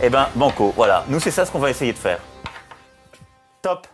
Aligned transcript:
Eh 0.00 0.10
ben, 0.10 0.26
banco, 0.36 0.72
voilà. 0.76 1.04
Nous, 1.08 1.18
c'est 1.18 1.32
ça 1.32 1.44
ce 1.44 1.50
qu'on 1.50 1.58
va 1.58 1.70
essayer 1.70 1.92
de 1.92 1.98
faire. 1.98 2.20
Top 3.62 3.86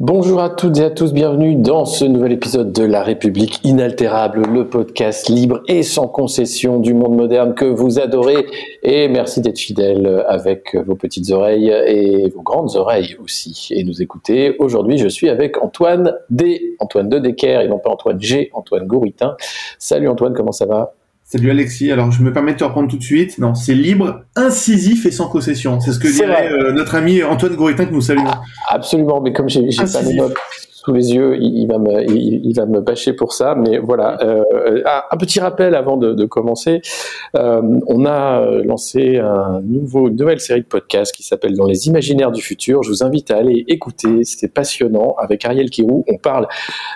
Bonjour 0.00 0.40
à 0.40 0.50
toutes 0.50 0.78
et 0.78 0.84
à 0.84 0.90
tous, 0.90 1.12
bienvenue 1.12 1.54
dans 1.54 1.84
ce 1.84 2.04
nouvel 2.04 2.32
épisode 2.32 2.72
de 2.72 2.82
La 2.82 3.04
République 3.04 3.60
inaltérable, 3.62 4.42
le 4.52 4.68
podcast 4.68 5.28
libre 5.28 5.62
et 5.68 5.84
sans 5.84 6.08
concession 6.08 6.80
du 6.80 6.92
monde 6.92 7.14
moderne 7.14 7.54
que 7.54 7.64
vous 7.64 8.00
adorez. 8.00 8.44
Et 8.82 9.06
merci 9.06 9.40
d'être 9.40 9.60
fidèles 9.60 10.24
avec 10.26 10.74
vos 10.74 10.96
petites 10.96 11.30
oreilles 11.30 11.70
et 11.70 12.28
vos 12.30 12.42
grandes 12.42 12.74
oreilles 12.74 13.16
aussi 13.22 13.68
et 13.70 13.84
nous 13.84 14.02
écouter. 14.02 14.56
Aujourd'hui, 14.58 14.98
je 14.98 15.06
suis 15.06 15.28
avec 15.28 15.62
Antoine 15.62 16.16
D, 16.30 16.74
Antoine 16.80 17.08
de 17.08 17.20
Decker 17.20 17.60
et 17.62 17.68
non 17.68 17.78
pas 17.78 17.90
Antoine 17.90 18.20
G, 18.20 18.50
Antoine 18.54 18.86
Gouritin. 18.88 19.36
Salut 19.78 20.08
Antoine, 20.08 20.34
comment 20.34 20.52
ça 20.52 20.66
va? 20.66 20.94
Salut 21.32 21.50
Alexis, 21.50 21.90
alors 21.90 22.10
je 22.10 22.22
me 22.22 22.30
permets 22.30 22.52
de 22.52 22.58
te 22.58 22.64
reprendre 22.64 22.90
tout 22.90 22.98
de 22.98 23.02
suite. 23.02 23.38
Non, 23.38 23.54
c'est 23.54 23.72
libre, 23.72 24.20
incisif 24.36 25.06
et 25.06 25.10
sans 25.10 25.30
concession. 25.30 25.80
C'est 25.80 25.92
ce 25.92 25.98
que 25.98 26.06
dirait 26.06 26.52
euh, 26.52 26.72
notre 26.72 26.94
ami 26.94 27.22
Antoine 27.22 27.56
Goritin 27.56 27.86
que 27.86 27.92
nous 27.94 28.02
saluons. 28.02 28.30
Absolument, 28.68 29.22
mais 29.22 29.32
comme 29.32 29.48
j'ai 29.48 29.62
pas 29.62 30.02
les 30.02 30.12
notes 30.12 30.34
sous 30.84 30.92
les 30.92 31.14
yeux, 31.14 31.36
il, 31.40 31.58
il 31.58 31.66
va 31.68 31.78
me, 31.78 32.02
il, 32.10 32.44
il 32.44 32.54
va 32.54 32.66
me 32.66 32.80
bâcher 32.80 33.12
pour 33.12 33.32
ça. 33.32 33.54
Mais 33.54 33.78
voilà, 33.78 34.18
euh, 34.22 34.82
un, 35.10 35.16
petit 35.16 35.40
rappel 35.40 35.74
avant 35.74 35.96
de, 35.96 36.12
de 36.12 36.24
commencer. 36.24 36.80
Euh, 37.36 37.60
on 37.86 38.04
a 38.04 38.40
euh, 38.40 38.64
lancé 38.64 39.18
un 39.18 39.60
nouveau, 39.62 40.08
une 40.08 40.16
nouvelle 40.16 40.40
série 40.40 40.62
de 40.62 40.66
podcasts 40.66 41.14
qui 41.14 41.22
s'appelle 41.22 41.54
Dans 41.54 41.66
les 41.66 41.86
imaginaires 41.86 42.32
du 42.32 42.42
futur. 42.42 42.82
Je 42.82 42.90
vous 42.90 43.04
invite 43.04 43.30
à 43.30 43.36
aller 43.36 43.64
écouter. 43.68 44.24
C'est 44.24 44.52
passionnant. 44.52 45.14
Avec 45.18 45.44
Ariel 45.44 45.70
Kirou, 45.70 46.04
on 46.08 46.16
parle 46.16 46.48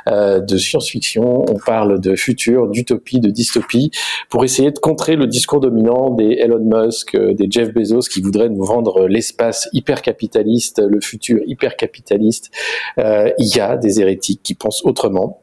euh, 0.09 0.41
de 0.41 0.57
science-fiction, 0.57 1.45
on 1.49 1.59
parle 1.65 2.01
de 2.01 2.17
futur, 2.17 2.69
d'utopie, 2.69 3.21
de 3.21 3.31
dystopie, 3.31 3.91
pour 4.31 4.45
essayer 4.45 4.71
de 4.71 4.79
contrer 4.79 5.17
le 5.17 5.27
discours 5.27 5.61
dominant 5.61 6.11
des 6.11 6.39
Elon 6.41 6.61
Musk, 6.61 7.15
euh, 7.15 7.35
des 7.35 7.47
Jeff 7.51 7.73
Bezos 7.73 8.09
qui 8.11 8.21
voudraient 8.21 8.49
nous 8.49 8.65
vendre 8.65 9.07
l'espace 9.07 9.69
hyper 9.73 10.03
capitaliste, 10.03 10.81
le 10.81 11.01
futur 11.01 11.41
hyper 11.47 11.77
capitaliste. 11.77 12.51
Euh, 12.99 13.31
il 13.39 13.55
y 13.55 13.61
a 13.61 13.76
des 13.77 14.01
hérétiques 14.01 14.43
qui 14.43 14.55
pensent 14.55 14.85
autrement. 14.85 15.43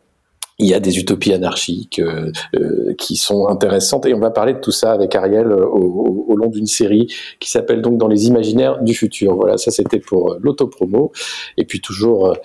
Il 0.60 0.68
y 0.68 0.76
a 0.76 0.80
des 0.80 1.00
utopies 1.00 1.34
anarchiques 1.34 1.98
euh, 2.00 2.32
euh, 2.56 2.94
qui 3.00 3.16
sont 3.16 3.48
intéressantes 3.48 4.06
et 4.06 4.14
on 4.14 4.20
va 4.20 4.30
parler 4.30 4.54
de 4.54 4.60
tout 4.60 4.72
ça 4.72 4.92
avec 4.92 5.16
Ariel 5.16 5.48
euh, 5.48 5.66
au, 5.66 6.26
au- 6.30 6.36
long 6.36 6.48
d'une 6.50 6.68
série 6.68 7.08
qui 7.40 7.50
s'appelle 7.50 7.82
donc 7.82 7.98
dans 7.98 8.08
les 8.08 8.28
imaginaires 8.28 8.82
du 8.84 8.94
futur. 8.94 9.36
Voilà, 9.36 9.58
ça 9.58 9.72
c'était 9.72 10.00
pour 10.00 10.38
l'autopromo 10.42 11.12
et 11.58 11.66
puis 11.66 11.80
toujours 11.82 12.36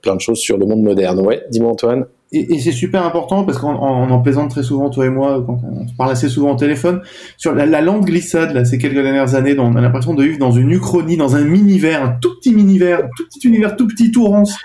plein 0.00 0.14
de 0.16 0.20
choses 0.20 0.38
sur 0.38 0.56
le 0.58 0.64
monde 0.66 0.82
moderne. 0.82 1.20
Ouais, 1.26 1.44
dis-moi 1.50 1.70
Antoine. 1.72 2.06
Et, 2.32 2.54
et 2.54 2.58
c'est 2.60 2.72
super 2.72 3.04
important 3.04 3.44
parce 3.44 3.58
qu'on 3.58 3.74
on 3.74 4.10
en 4.10 4.20
plaisante 4.20 4.50
très 4.50 4.62
souvent, 4.62 4.88
toi 4.88 5.04
et 5.04 5.10
moi, 5.10 5.42
quand 5.46 5.60
on 5.62 5.86
parle 5.98 6.12
assez 6.12 6.28
souvent 6.28 6.52
au 6.52 6.56
téléphone, 6.56 7.02
sur 7.36 7.54
la, 7.54 7.66
la 7.66 7.82
lente 7.82 8.06
glissade, 8.06 8.54
là, 8.54 8.64
ces 8.64 8.78
quelques 8.78 9.02
dernières 9.02 9.34
années, 9.34 9.54
dont 9.54 9.66
on 9.66 9.76
a 9.76 9.80
l'impression 9.80 10.14
de 10.14 10.22
vivre 10.24 10.38
dans 10.38 10.50
une 10.50 10.70
uchronie, 10.70 11.16
dans 11.18 11.36
un 11.36 11.46
univers, 11.46 12.02
un 12.02 12.16
tout 12.20 12.30
petit 12.40 12.50
un 12.50 13.08
tout 13.16 13.26
petit 13.28 13.46
univers, 13.46 13.76
tout 13.76 13.86
petit 13.86 14.10
tout 14.10 14.24
rance, 14.24 14.56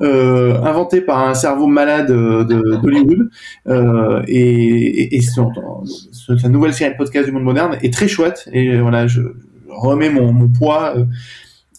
euh, 0.00 0.60
inventé 0.62 1.00
par 1.00 1.28
un 1.28 1.34
cerveau 1.34 1.66
malade 1.66 2.10
euh, 2.10 2.44
d'Hollywood. 2.44 3.28
Euh, 3.66 4.22
et 4.28 4.46
et, 4.46 5.16
et 5.16 5.20
sa 5.20 6.48
nouvelle 6.48 6.74
série 6.74 6.92
de 6.92 6.96
podcast 6.96 7.26
du 7.26 7.32
monde 7.32 7.44
moderne 7.44 7.76
est 7.82 7.92
très 7.92 8.08
chouette. 8.08 8.48
Et 8.52 8.78
voilà, 8.78 9.06
je, 9.06 9.22
je 9.22 9.26
remets 9.68 10.10
mon, 10.10 10.32
mon 10.32 10.48
poids 10.48 10.94
euh, 10.96 11.04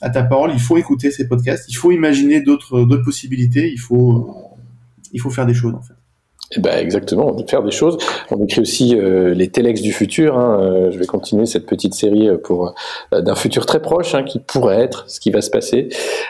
à 0.01 0.09
ta 0.09 0.23
parole. 0.23 0.51
Il 0.53 0.59
faut 0.59 0.77
écouter 0.77 1.09
ces 1.11 1.27
podcasts, 1.27 1.65
il 1.69 1.75
faut 1.75 1.91
imaginer 1.91 2.41
d'autres 2.41 2.81
d'autres 2.81 3.03
possibilités, 3.03 3.71
il 3.71 3.79
faut 3.79 4.11
euh, 4.11 4.46
il 5.13 5.21
faut 5.21 5.29
faire 5.29 5.45
des 5.45 5.53
choses 5.53 5.75
en 5.75 5.81
fait. 5.81 5.96
Eh 6.55 6.61
ben 6.61 6.79
exactement, 6.79 7.35
on 7.35 7.45
faire 7.45 7.61
des 7.61 7.71
choses. 7.71 7.97
On 8.31 8.41
écrit 8.41 8.61
aussi 8.61 8.97
euh, 8.97 9.33
les 9.33 9.49
Telex 9.49 9.81
du 9.81 9.91
futur. 9.91 10.37
hein. 10.37 10.61
Euh, 10.61 10.91
je 10.91 10.97
vais 10.97 11.05
continuer 11.05 11.45
cette 11.45 11.65
petite 11.65 11.93
série 11.93 12.29
euh, 12.29 12.37
pour 12.37 12.73
euh, 13.13 13.19
d'un 13.19 13.35
futur 13.35 13.65
très 13.65 13.81
proche 13.81 14.15
hein, 14.15 14.23
qui 14.23 14.39
pourrait 14.39 14.79
être 14.79 15.03
ce 15.09 15.19
qui 15.19 15.29
va 15.29 15.41
se 15.41 15.49
passer. 15.49 15.89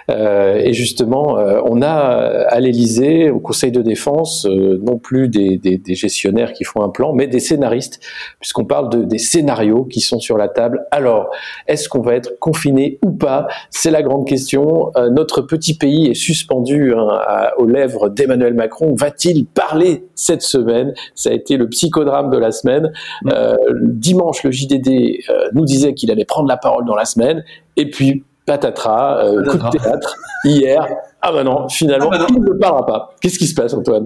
Euh, 0.10 0.56
et 0.56 0.74
justement, 0.74 1.38
on 1.66 1.84
a 1.84 1.88
à 1.88 2.60
l'Élysée, 2.60 3.30
au 3.30 3.40
Conseil 3.40 3.72
de 3.72 3.84
défense, 3.84 4.46
non 4.46 4.98
plus 4.98 5.30
des, 5.30 5.58
des, 5.58 5.78
des 5.78 5.94
gestionnaires 5.94 6.54
qui 6.54 6.64
font 6.64 6.82
un 6.82 6.90
plan, 6.90 7.14
mais 7.14 7.28
des 7.28 7.40
scénaristes, 7.40 8.00
puisqu'on 8.40 8.66
parle 8.66 8.90
de, 8.90 9.04
des 9.04 9.20
scénarios 9.20 9.84
qui 9.84 10.00
sont 10.02 10.20
sur 10.20 10.38
la 10.38 10.48
table. 10.48 10.88
Alors, 10.90 11.30
est-ce 11.68 11.90
qu'on 11.90 12.02
va 12.02 12.16
être 12.16 12.40
confiné 12.40 12.98
ou 13.06 13.12
pas? 13.12 13.48
C'est 13.70 13.92
la 13.92 14.02
grande 14.02 14.28
question. 14.28 14.92
Notre 15.12 15.42
petit 15.42 15.78
pays 15.78 16.08
est 16.08 16.16
suspendu 16.16 16.94
hein, 16.96 17.20
aux 17.60 17.68
lèvres 17.68 18.10
d'Emmanuel 18.10 18.56
Macron. 18.56 18.96
Va-t-il 18.96 19.46
parler? 19.46 20.07
Cette 20.18 20.42
semaine 20.42 20.94
Ça 21.16 21.30
a 21.30 21.34
été 21.34 21.56
le 21.56 21.70
psychodrame 21.70 22.30
de 22.30 22.38
la 22.38 22.52
semaine. 22.52 22.92
Euh, 23.28 23.56
dimanche, 23.84 24.44
le 24.44 24.52
JDD 24.52 24.90
euh, 25.30 25.48
nous 25.54 25.64
disait 25.64 25.94
qu'il 25.94 26.12
allait 26.12 26.26
prendre 26.26 26.50
la 26.50 26.58
parole 26.58 26.86
dans 26.86 26.96
la 26.96 27.06
semaine, 27.06 27.44
et 27.78 27.90
puis 27.90 28.24
patatras, 28.46 29.24
euh, 29.26 29.44
coup 29.44 29.58
de 29.58 29.78
théâtre 29.78 30.16
hier. 30.44 30.86
Ah 31.22 31.32
bah 31.32 31.44
non, 31.44 31.68
finalement, 31.70 32.10
Ah 32.12 32.18
bah 32.18 32.28
non. 32.30 32.36
il 32.38 32.42
ne 32.42 32.60
parlera 32.60 32.86
pas. 32.86 33.16
Qu'est-ce 33.22 33.38
qui 33.40 33.48
se 33.48 33.56
passe, 33.56 33.74
Antoine? 33.74 34.06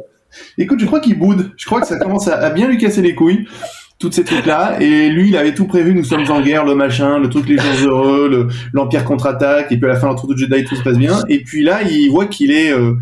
Écoute, 0.57 0.79
je 0.79 0.85
crois 0.85 0.99
qu'il 0.99 1.17
boude. 1.19 1.51
Je 1.57 1.65
crois 1.65 1.81
que 1.81 1.87
ça 1.87 1.97
commence 1.99 2.27
à, 2.27 2.37
à 2.37 2.49
bien 2.51 2.67
lui 2.67 2.77
casser 2.77 3.01
les 3.01 3.13
couilles. 3.15 3.45
Toutes 3.99 4.13
ces 4.15 4.23
trucs-là. 4.23 4.81
Et 4.81 5.09
lui, 5.09 5.29
il 5.29 5.37
avait 5.37 5.53
tout 5.53 5.67
prévu. 5.67 5.93
Nous 5.93 6.03
sommes 6.05 6.23
en 6.31 6.41
guerre, 6.41 6.65
le 6.65 6.73
machin, 6.73 7.19
le 7.19 7.29
truc 7.29 7.47
les 7.47 7.57
jours 7.59 7.99
heureux, 8.03 8.29
le- 8.29 8.47
l'Empire 8.73 9.05
contre-attaque. 9.05 9.71
Et 9.71 9.77
puis 9.77 9.85
à 9.87 9.93
la 9.93 9.99
fin, 9.99 10.07
l'entre 10.07 10.25
de 10.27 10.35
Jedi, 10.35 10.63
tout 10.65 10.75
se 10.75 10.81
passe 10.83 10.97
bien. 10.97 11.19
Et 11.29 11.43
puis 11.43 11.63
là, 11.63 11.83
il 11.83 12.09
voit 12.09 12.25
qu'il 12.25 12.49
est, 12.51 12.71
euh, 12.73 12.93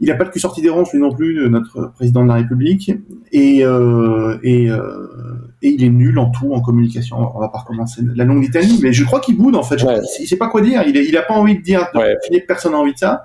il 0.00 0.10
a 0.10 0.14
pas 0.14 0.24
le 0.24 0.30
cul 0.30 0.40
sorti 0.40 0.62
des 0.62 0.70
ronces, 0.70 0.92
lui 0.92 0.98
non 1.00 1.12
plus, 1.12 1.48
notre 1.50 1.92
président 1.94 2.22
de 2.22 2.28
la 2.28 2.34
République. 2.34 2.90
Et, 3.32 3.64
euh, 3.64 4.38
et, 4.42 4.70
euh, 4.70 5.06
et 5.62 5.68
il 5.70 5.84
est 5.84 5.90
nul 5.90 6.18
en 6.18 6.30
tout, 6.30 6.52
en 6.54 6.60
communication. 6.62 7.16
On 7.36 7.38
va 7.38 7.48
pas 7.48 7.58
recommencer 7.58 8.00
la 8.14 8.24
longue 8.24 8.42
litanie. 8.42 8.80
Mais 8.82 8.92
je 8.92 9.04
crois 9.04 9.20
qu'il 9.20 9.36
boude, 9.36 9.56
en 9.56 9.62
fait. 9.62 9.82
Ouais. 9.82 9.98
il 10.20 10.26
sait 10.26 10.36
pas 10.38 10.48
quoi 10.48 10.62
dire. 10.62 10.82
Il, 10.86 10.96
il 10.96 11.16
a 11.16 11.22
pas 11.22 11.34
envie 11.34 11.56
de 11.58 11.62
dire, 11.62 11.86
de 11.94 11.98
Ouais. 11.98 12.16
personne 12.48 12.72
n'a 12.72 12.78
envie 12.78 12.94
de 12.94 12.98
ça. 12.98 13.24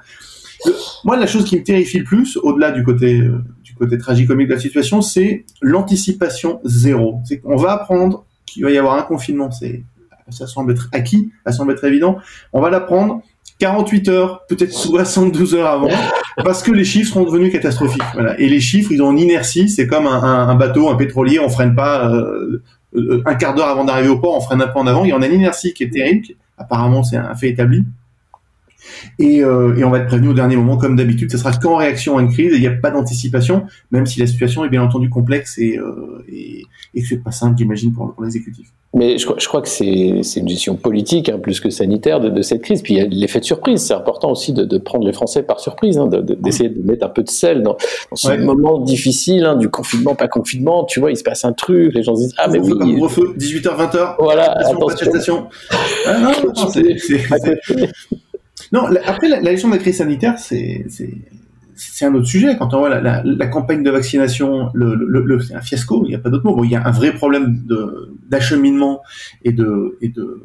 Le- 0.65 0.73
moi, 1.05 1.15
la 1.17 1.27
chose 1.27 1.45
qui 1.45 1.57
me 1.57 1.63
terrifie 1.63 1.99
le 1.99 2.03
plus, 2.05 2.37
au-delà 2.37 2.71
du 2.71 2.83
côté 2.83 3.19
euh, 3.21 3.41
du 3.63 3.73
côté 3.73 3.97
tragicomique 3.97 4.47
de 4.49 4.53
la 4.53 4.59
situation, 4.59 5.01
c'est 5.01 5.45
l'anticipation 5.61 6.59
zéro. 6.63 7.19
C'est 7.25 7.39
qu'on 7.39 7.55
va 7.57 7.71
apprendre 7.73 8.25
qu'il 8.45 8.63
va 8.63 8.71
y 8.71 8.77
avoir 8.77 8.97
un 8.97 9.03
confinement. 9.03 9.51
C'est 9.51 9.83
ça 10.29 10.47
semble 10.47 10.71
être 10.71 10.89
acquis, 10.91 11.31
ça 11.45 11.51
semble 11.51 11.71
être 11.73 11.83
évident. 11.83 12.17
On 12.51 12.59
va 12.61 12.69
l'apprendre 12.71 13.21
48 13.59 14.09
heures, 14.09 14.41
peut-être 14.49 14.73
72 14.73 15.55
heures 15.55 15.67
avant, 15.69 15.87
parce 16.43 16.61
que 16.61 16.71
les 16.71 16.83
chiffres 16.83 17.13
seront 17.13 17.23
devenus 17.23 17.51
catastrophiques. 17.51 18.01
Voilà. 18.13 18.39
Et 18.39 18.49
les 18.49 18.59
chiffres, 18.59 18.91
ils 18.91 19.01
ont 19.01 19.11
une 19.11 19.19
inertie. 19.19 19.69
C'est 19.69 19.87
comme 19.87 20.07
un, 20.07 20.21
un- 20.23 20.49
un 20.49 20.55
bateau, 20.55 20.89
un 20.89 20.95
pétrolier. 20.95 21.39
On 21.39 21.47
freine 21.49 21.73
pas 21.75 22.09
euh, 22.11 22.61
euh, 22.95 23.23
un 23.25 23.35
quart 23.35 23.55
d'heure 23.55 23.69
avant 23.69 23.85
d'arriver 23.85 24.09
au 24.09 24.19
port, 24.19 24.35
on 24.37 24.41
freine 24.41 24.61
un 24.61 24.67
peu 24.67 24.79
en 24.79 24.87
avant. 24.87 25.05
Il 25.05 25.09
y 25.09 25.13
en 25.13 25.21
a 25.21 25.27
une 25.27 25.35
inertie 25.35 25.73
qui 25.73 25.83
est 25.83 25.89
terrible. 25.89 26.27
Apparemment, 26.57 27.03
c'est 27.03 27.17
un 27.17 27.35
fait 27.35 27.49
établi. 27.49 27.83
Et, 29.19 29.43
euh, 29.43 29.75
et 29.77 29.83
on 29.83 29.89
va 29.89 29.99
être 29.99 30.07
prévenu 30.07 30.29
au 30.29 30.33
dernier 30.33 30.55
moment, 30.55 30.77
comme 30.77 30.95
d'habitude. 30.95 31.31
Ça 31.31 31.37
sera 31.37 31.51
qu'en 31.53 31.75
réaction 31.77 32.17
à 32.17 32.21
une 32.21 32.31
crise. 32.31 32.53
et 32.53 32.55
Il 32.55 32.61
n'y 32.61 32.67
a 32.67 32.71
pas 32.71 32.91
d'anticipation, 32.91 33.63
même 33.91 34.05
si 34.05 34.19
la 34.19 34.27
situation 34.27 34.63
est 34.65 34.69
bien 34.69 34.83
entendu 34.83 35.09
complexe 35.09 35.57
et, 35.57 35.77
euh, 35.77 36.23
et, 36.29 36.63
et 36.93 37.01
que 37.01 37.07
c'est 37.07 37.23
pas 37.23 37.31
simple, 37.31 37.55
j'imagine, 37.57 37.93
pour, 37.93 38.13
pour 38.13 38.23
l'exécutif. 38.23 38.67
Mais 38.97 39.17
je, 39.17 39.25
crois- 39.25 39.35
je 39.37 39.45
crois 39.49 39.61
que 39.61 39.67
c'est 39.67 39.83
une 39.89 40.47
gestion 40.47 40.77
politique 40.77 41.27
hein, 41.27 41.37
plus 41.37 41.59
que 41.59 41.69
sanitaire 41.69 42.21
de, 42.21 42.29
de 42.29 42.41
cette 42.41 42.61
crise. 42.61 42.81
Puis 42.81 42.93
il 42.93 42.97
y 42.97 43.01
a 43.01 43.05
l'effet 43.05 43.41
de 43.41 43.43
surprise. 43.45 43.81
C'est 43.81 43.93
important 43.93 44.31
aussi 44.31 44.53
de, 44.53 44.63
de 44.63 44.77
prendre 44.77 45.05
les 45.05 45.11
Français 45.11 45.43
par 45.43 45.59
surprise, 45.59 45.97
hein, 45.97 46.07
de- 46.07 46.21
de- 46.21 46.35
d'essayer 46.35 46.69
de, 46.69 46.81
mettre 46.81 47.05
un 47.05 47.09
peu 47.09 47.21
de 47.21 47.29
sel 47.29 47.61
dans, 47.61 47.75
dans 48.09 48.15
ce 48.15 48.29
Ouais. 48.29 48.37
moment 48.37 48.79
difficile 48.79 49.43
hein, 49.43 49.57
du 49.57 49.67
confinement, 49.67 50.15
pas 50.15 50.29
confinement. 50.29 50.85
Tu 50.85 51.01
vois, 51.01 51.11
il 51.11 51.17
se 51.17 51.23
passe 51.23 51.43
un 51.43 51.51
truc, 51.51 51.93
les 51.93 52.03
gens 52.03 52.15
se 52.15 52.21
disent 52.21 52.35
ah 52.37 52.47
mais 52.47 52.59
oui. 52.59 52.69
Pas 52.79 52.85
couvre-feu, 52.85 53.33
18h, 53.37 53.75
20h. 53.75 54.15
Voilà, 54.19 54.51
Attention, 54.59 55.07
attention. 55.09 55.47
Ah, 56.07 56.19
non, 56.19 56.31
non. 56.55 56.69
Non, 58.75 58.87
la- 58.87 59.01
après 59.07 59.27
la, 59.29 59.39
la 59.41 59.51
gestion 59.51 59.69
de 59.69 59.75
la 59.75 59.79
crise 59.79 59.97
sanitaire, 59.97 60.35
c'est 60.37 62.05
un 62.05 62.13
autre 62.15 62.27
sujet. 62.27 62.55
Quand 62.57 62.73
on 62.73 62.79
voit 62.79 62.89
la, 62.89 63.01
la, 63.01 63.21
la 63.23 63.47
campagne 63.47 63.83
de 63.83 63.89
vaccination, 63.91 64.69
le, 64.73 64.95
le, 64.95 65.21
le- 65.23 65.39
c'est 65.41 65.55
un 65.55 65.61
fiasco. 65.61 66.03
Il 66.05 66.09
n'y 66.09 66.15
a 66.15 66.19
pas 66.19 66.29
d'autre 66.29 66.45
mot. 66.45 66.55
Bon, 66.55 66.63
il 66.63 66.71
y 66.71 66.75
a 66.75 66.85
un 66.87 66.91
vrai 66.91 67.11
problème 67.13 67.63
d'acheminement 68.29 69.01
et 69.43 69.51
de 69.51 69.97
et 70.01 70.09
de 70.09 70.41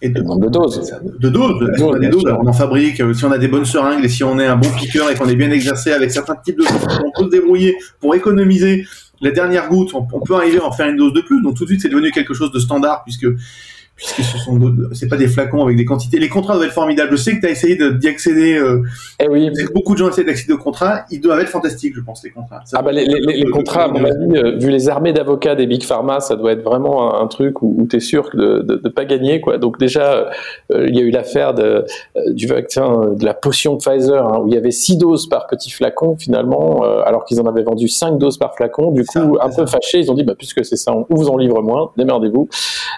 et 0.00 0.10
de 0.10 0.20
doses. 0.20 0.92
de 1.18 1.28
doses, 1.28 1.58
de, 1.60 1.66
Doses, 1.66 1.82
on 1.82 1.90
a 1.90 1.94
des 1.94 2.00
bien 2.00 2.10
doses, 2.10 2.20
sûr. 2.20 2.28
alors 2.30 2.42
on 2.44 2.46
en 2.46 2.52
fabrique, 2.52 3.00
euh, 3.00 3.12
si 3.14 3.24
on 3.24 3.32
a 3.32 3.38
des 3.38 3.48
bonnes 3.48 3.64
seringues 3.64 4.04
et 4.04 4.08
si 4.08 4.22
on 4.22 4.38
est 4.38 4.46
un 4.46 4.54
bon 4.56 4.68
piqueur 4.78 5.10
et 5.10 5.16
qu'on 5.16 5.26
est 5.28 5.34
bien 5.34 5.50
exercé 5.50 5.90
avec 5.90 6.12
certains 6.12 6.36
types 6.36 6.56
de 6.56 6.62
doses, 6.62 7.00
on 7.04 7.10
peut 7.20 7.24
se 7.24 7.30
débrouiller 7.30 7.74
pour 8.00 8.14
économiser 8.14 8.86
les 9.20 9.32
dernières 9.32 9.68
gouttes, 9.68 9.90
on, 9.94 10.06
on 10.12 10.20
peut 10.20 10.36
arriver 10.36 10.58
à 10.60 10.66
en 10.66 10.70
faire 10.70 10.88
une 10.88 10.96
dose 10.98 11.12
de 11.14 11.20
plus, 11.20 11.42
donc 11.42 11.56
tout 11.56 11.64
de 11.64 11.70
suite 11.70 11.80
c'est 11.82 11.88
devenu 11.88 12.12
quelque 12.12 12.32
chose 12.32 12.52
de 12.52 12.60
standard 12.60 13.02
puisque 13.02 13.26
puisque 13.98 14.22
ce 14.22 14.38
sont 14.38 14.58
c'est 14.92 15.08
pas 15.08 15.16
des 15.16 15.26
flacons 15.28 15.64
avec 15.64 15.76
des 15.76 15.84
quantités. 15.84 16.18
Les 16.18 16.28
contrats 16.28 16.54
doivent 16.54 16.66
être 16.68 16.72
formidables. 16.72 17.10
Je 17.10 17.16
sais 17.16 17.32
que 17.36 17.40
tu 17.40 17.46
as 17.46 17.50
essayé 17.50 17.76
de- 17.76 17.90
d'y 17.90 18.08
accéder. 18.08 18.56
Euh, 18.56 18.82
Eh 19.20 19.28
oui. 19.28 19.50
beaucoup 19.74 19.92
de 19.94 19.98
gens 19.98 20.08
essaient 20.08 20.22
d'accéder 20.24 20.52
aux 20.52 20.58
contrats. 20.58 21.00
Ils 21.10 21.20
doivent 21.20 21.40
être 21.40 21.48
fantastiques, 21.48 21.94
je 21.96 22.00
pense, 22.00 22.22
les 22.24 22.30
contrats. 22.30 22.60
Ça- 22.64 22.76
Ah 22.78 22.82
bah 22.82 22.92
les, 22.92 23.04
les- 23.04 23.18
les- 23.20 23.36
les 23.44 23.50
contrats, 23.50 23.84
à 23.84 23.88
mon 23.88 24.04
avis, 24.04 24.36
euh, 24.38 24.56
vu 24.56 24.70
les 24.70 24.88
armées 24.88 25.12
d'avocats 25.12 25.56
des 25.56 25.66
big 25.66 25.82
pharma, 25.82 26.20
ça 26.20 26.36
doit 26.36 26.52
être 26.52 26.62
vraiment 26.62 27.12
un, 27.14 27.22
un 27.24 27.26
truc 27.26 27.60
où, 27.62 27.74
où 27.76 27.86
tu 27.88 27.96
es 27.96 28.00
sûr 28.00 28.30
de 28.34 28.64
ne 28.84 28.88
pas 28.88 29.04
gagner. 29.04 29.40
Quoi. 29.40 29.58
Donc 29.58 29.78
déjà, 29.78 30.28
euh, 30.72 30.86
il 30.88 30.94
y 30.96 31.00
a 31.00 31.02
eu 31.02 31.10
l'affaire 31.10 31.52
de, 31.54 31.84
euh, 32.16 32.32
du 32.32 32.46
vaccin, 32.46 33.02
euh, 33.02 33.14
de 33.16 33.24
la 33.24 33.34
potion 33.34 33.76
Pfizer, 33.78 34.24
hein, 34.24 34.38
où 34.42 34.46
il 34.48 34.54
y 34.54 34.56
avait 34.56 34.70
6 34.70 34.96
doses 34.96 35.28
par 35.28 35.48
petit 35.48 35.70
flacon 35.70 36.16
finalement, 36.16 36.84
euh, 36.84 37.00
alors 37.04 37.24
qu'ils 37.24 37.40
en 37.40 37.46
avaient 37.46 37.64
vendu 37.64 37.88
5 37.88 38.16
doses 38.18 38.38
par 38.38 38.54
flacon. 38.54 38.92
Du 38.92 39.04
coup, 39.04 39.12
ça, 39.12 39.28
un 39.42 39.50
peu 39.50 39.66
fâchés, 39.66 39.98
ils 39.98 40.10
ont 40.10 40.14
dit, 40.14 40.22
bah, 40.22 40.34
puisque 40.38 40.64
c'est 40.64 40.76
ça, 40.76 40.92
on 40.94 41.04
vous 41.10 41.28
en 41.28 41.36
livre 41.36 41.60
moins, 41.62 41.90
démerdez-vous. 41.96 42.48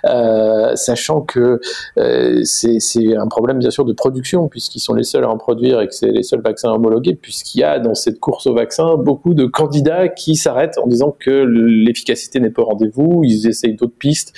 Euh, 0.05 0.75
sachant 0.91 1.21
que 1.21 1.61
euh, 1.99 2.41
c'est 2.43 3.17
un 3.17 3.29
problème 3.29 3.59
bien 3.59 3.71
sûr 3.71 3.85
de 3.85 3.93
production, 3.93 4.49
puisqu'ils 4.49 4.81
sont 4.81 4.95
les 4.95 5.05
seuls 5.05 5.23
à 5.23 5.31
en 5.31 5.39
produire 5.39 5.81
et 5.81 5.87
que 5.87 5.95
c'est 5.95 6.11
les 6.11 6.25
seuls 6.25 6.43
vaccins 6.43 6.71
homologués, 6.73 7.15
puisqu'il 7.15 7.61
y 7.61 7.63
a 7.63 7.79
dans 7.79 7.95
cette 7.95 8.19
course 8.19 8.49
au 8.49 8.55
vaccin 8.55 8.97
beaucoup 8.97 9.35
de 9.35 9.47
candidats 9.47 10.09
qui 10.09 10.35
s'arrêtent 10.35 10.79
en 10.79 10.89
disant 10.89 11.15
que 11.17 11.31
l'efficacité 11.31 12.41
n'est 12.41 12.51
pas 12.51 12.63
au 12.63 12.65
rendez-vous, 12.65 13.23
ils 13.23 13.47
essayent 13.47 13.75
d'autres 13.75 13.97
pistes, 13.97 14.33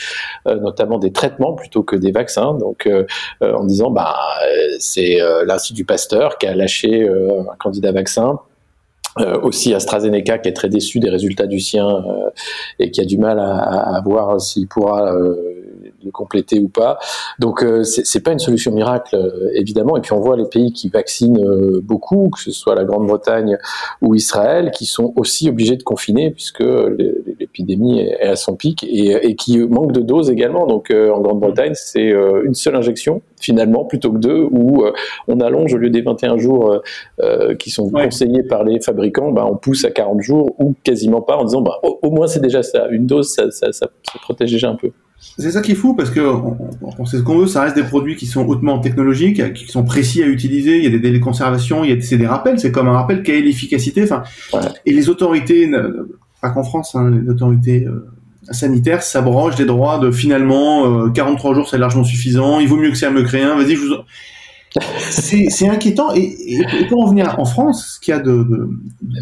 euh, 0.47 0.57
notamment 0.57 0.99
des 0.99 1.11
traitements 1.11 1.55
plutôt 1.55 1.83
que 1.83 1.97
des 1.97 2.13
vaccins, 2.13 2.53
donc 2.55 2.87
euh, 2.87 3.05
en 3.41 3.65
disant 3.65 3.91
bah 3.91 4.15
c'est 4.79 5.19
l'Institut 5.47 5.85
Pasteur 5.85 6.37
qui 6.39 6.47
a 6.47 6.55
lâché 6.55 7.09
un 7.09 7.57
candidat 7.59 7.93
vaccin. 7.93 8.39
Aussi 9.43 9.75
AstraZeneca 9.75 10.39
qui 10.39 10.49
est 10.49 10.55
très 10.55 10.71
déçu 10.71 10.99
des 10.99 11.11
résultats 11.11 11.47
du 11.47 11.61
sien 11.61 12.03
et 12.79 12.91
qui 12.91 13.01
a 13.03 13.05
du 13.05 13.19
mal 13.19 13.39
à, 13.39 14.01
voir 14.05 14.41
s'il 14.41 14.67
pourra 14.69 15.13
le 16.05 16.11
compléter 16.11 16.59
ou 16.59 16.69
pas. 16.69 16.99
Donc 17.39 17.63
euh, 17.63 17.85
c'est 17.85 18.21
pas 18.21 18.33
une 18.33 18.39
solution 18.39 18.73
miracle 18.73 19.17
euh, 19.17 19.51
évidemment. 19.55 19.97
Et 19.97 20.01
puis 20.01 20.13
on 20.13 20.21
voit 20.21 20.37
les 20.37 20.47
pays 20.47 20.73
qui 20.73 20.89
vaccinent 20.89 21.45
euh, 21.45 21.81
beaucoup, 21.83 22.31
que 22.31 22.41
ce 22.41 22.51
soit 22.51 22.75
la 22.75 22.85
Grande-Bretagne 22.85 23.59
ou 24.01 24.15
Israël, 24.15 24.71
qui 24.73 24.87
sont 24.87 25.13
aussi 25.17 25.49
obligés 25.49 25.77
de 25.77 25.83
confiner 25.83 26.31
puisque 26.31 26.63
l'épidémie 27.57 28.01
est 28.01 28.21
à 28.23 28.37
son 28.37 28.57
pic 28.57 28.83
et, 28.85 29.29
et 29.29 29.35
qui 29.37 29.59
manquent 29.59 29.93
de 29.93 30.01
doses 30.01 30.31
également. 30.31 30.67
Donc 30.67 30.91
euh, 30.91 31.11
en 31.11 31.21
Grande-Bretagne 31.21 31.73
c'est 31.75 32.11
euh, 32.13 32.43
une 32.45 32.55
seule 32.55 32.77
injection 32.77 33.23
finalement 33.41 33.85
plutôt 33.85 34.13
que 34.13 34.19
deux 34.19 34.47
où 34.51 34.85
euh, 34.85 34.93
on 35.29 35.41
allonge 35.41 35.75
au 35.75 35.77
lieu 35.77 35.91
des 35.91 36.03
21 36.03 36.39
jours 36.39 36.81
qui 37.59 37.71
sont 37.71 37.83
Ouais. 37.93 38.05
conseillés 38.05 38.43
par 38.45 38.65
les 38.65 38.81
fabricants, 38.81 39.33
bah, 39.33 39.47
on 39.51 39.57
pousse 39.57 39.85
à 39.85 39.91
40 39.91 40.23
jours 40.23 40.55
ou 40.59 40.75
quasiment 40.85 41.21
pas 41.21 41.37
en 41.37 41.45
disant 41.45 41.61
bah, 41.61 41.79
au, 41.83 41.99
au 42.03 42.11
moins 42.11 42.27
c'est 42.27 42.41
déjà 42.41 42.63
ça, 42.63 42.87
une 42.91 43.07
dose 43.07 43.33
ça, 43.35 43.51
ça, 43.51 43.73
ça, 43.73 43.89
ça 44.03 44.19
protège 44.23 44.53
déjà 44.53 44.71
un 44.71 44.77
peu. 44.77 44.91
C'est 45.39 45.51
ça 45.53 45.61
qui 45.61 45.73
est 45.73 45.77
fou 45.77 45.95
parce 45.95 46.11
que 46.11 46.21
on, 46.99 47.05
sait 47.07 47.19
ce 47.19 47.23
qu'on 47.23 47.37
veut, 47.39 47.47
ça 47.47 47.63
reste 47.63 47.77
des 47.77 47.85
produits 47.85 48.17
qui 48.17 48.27
sont 48.27 48.45
hautement 48.47 48.81
technologiques, 48.81 49.53
qui 49.55 49.67
sont 49.67 49.85
précis 49.85 50.21
à 50.23 50.27
utiliser. 50.27 50.79
Il 50.79 50.85
y 50.85 50.87
a 50.89 50.91
des 50.91 50.99
délais 50.99 51.19
de 51.21 51.25
conservation, 51.25 51.85
il 51.85 51.91
y 51.91 51.97
a 51.97 52.01
c'est 52.01 52.17
des 52.19 52.27
rappels. 52.27 52.59
C'est 52.59 52.73
comme 52.73 52.89
un 52.89 52.93
rappel 52.93 53.23
quelle 53.23 53.37
est 53.37 53.43
l'efficacité. 53.43 54.03
Enfin, 54.03 54.25
Ouais. 54.53 54.61
et 54.85 54.93
les 54.93 55.09
autorités, 55.09 55.71
pas 56.43 56.51
qu'en 56.51 56.63
France, 56.65 56.95
hein, 56.95 57.11
les 57.11 57.31
autorités 57.31 57.87
euh, 57.87 58.07
sanitaires 58.51 59.03
s'abrogent 59.03 59.55
des 59.57 59.65
droits 59.65 59.99
de 59.99 60.11
finalement 60.11 61.05
euh, 61.07 61.09
43 61.11 61.55
jours, 61.55 61.69
c'est 61.71 61.79
largement 61.79 62.05
suffisant. 62.05 62.61
Il 62.61 62.69
vaut 62.69 62.77
mieux 62.77 62.91
que 62.91 62.99
ça 62.99 63.11
me 63.11 63.23
crée 63.23 63.43
un. 63.43 63.57
Vas-y, 63.57 63.77
je 63.77 63.81
vous. 63.81 63.95
c'est 65.11 65.69
inquiétant. 65.69 66.15
Et, 66.15 66.21
et- 66.23 66.61
et 66.81 66.87
pour 66.89 67.03
en 67.05 67.09
venir 67.09 67.39
en 67.39 67.45
France, 67.45 67.95
ce 67.95 68.01
qu'il 68.01 68.13
y 68.13 68.17
a 68.17 68.21
de, 68.21 68.33
de, 68.33 68.71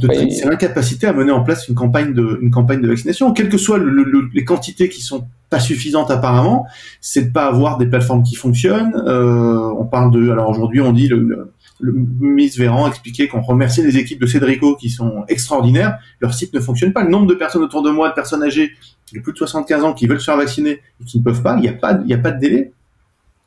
de 0.01 0.09
Oui. 0.09 0.33
c'est 0.33 0.47
l'incapacité 0.49 1.07
à 1.09 1.13
mener 1.13 1.33
en 1.33 1.43
place 1.43 1.69
une 1.69 1.75
campagne 1.75 2.15
de, 2.15 2.39
une 2.41 2.51
campagne 2.51 2.81
de 2.81 2.89
vaccination, 2.89 3.33
quelles 3.33 3.49
que 3.49 3.59
soient 3.59 3.79
le- 3.79 3.91
le- 3.91 4.29
les 4.33 4.45
quantités 4.45 4.89
qui 4.89 5.03
sont 5.03 5.27
pas 5.51 5.59
suffisantes 5.59 6.11
apparemment, 6.13 6.67
c'est 7.01 7.23
de 7.29 7.33
pas 7.33 7.47
avoir 7.47 7.79
des 7.79 7.87
plateformes 7.87 8.23
qui 8.23 8.37
fonctionnent. 8.37 8.95
Euh, 9.09 9.59
on 9.77 9.85
parle 9.85 10.13
de, 10.13 10.31
alors 10.31 10.49
aujourd'hui 10.51 10.81
on 10.81 10.93
dit 10.93 11.09
le, 11.09 11.19
le, 11.19 11.53
le 11.81 11.93
Miss 12.21 12.57
Véran 12.59 12.89
expliquait 12.89 13.29
qu'on 13.29 13.41
remerciait 13.41 13.83
les 13.85 13.97
équipes 13.97 14.21
de 14.21 14.27
Cédrico 14.27 14.77
qui 14.77 14.91
sont 14.91 15.25
extraordinaires. 15.29 15.99
Leur 16.21 16.35
site 16.35 16.53
ne 16.55 16.61
fonctionne 16.61 16.93
pas. 16.93 17.05
Le 17.05 17.11
nombre 17.11 17.27
de 17.27 17.35
personnes 17.35 17.63
autour 17.63 17.83
de 17.83 17.91
moi, 17.91 18.09
de 18.11 18.15
personnes 18.15 18.43
âgées 18.43 18.73
de 19.15 19.21
plus 19.21 19.33
de 19.33 19.39
75 19.39 19.85
ans 19.85 19.93
qui 19.93 20.07
veulent 20.07 20.21
se 20.21 20.27
faire 20.27 20.37
vacciner 20.37 20.81
et 21.01 21.05
qui 21.05 21.19
ne 21.19 21.25
peuvent 21.25 21.43
pas, 21.43 21.57
il 21.57 21.63
n'y 21.63 21.69
a 21.69 21.73
pas, 21.73 21.99
il 22.07 22.13
a 22.13 22.19
pas 22.19 22.31
de 22.33 22.39
délai. 22.41 22.73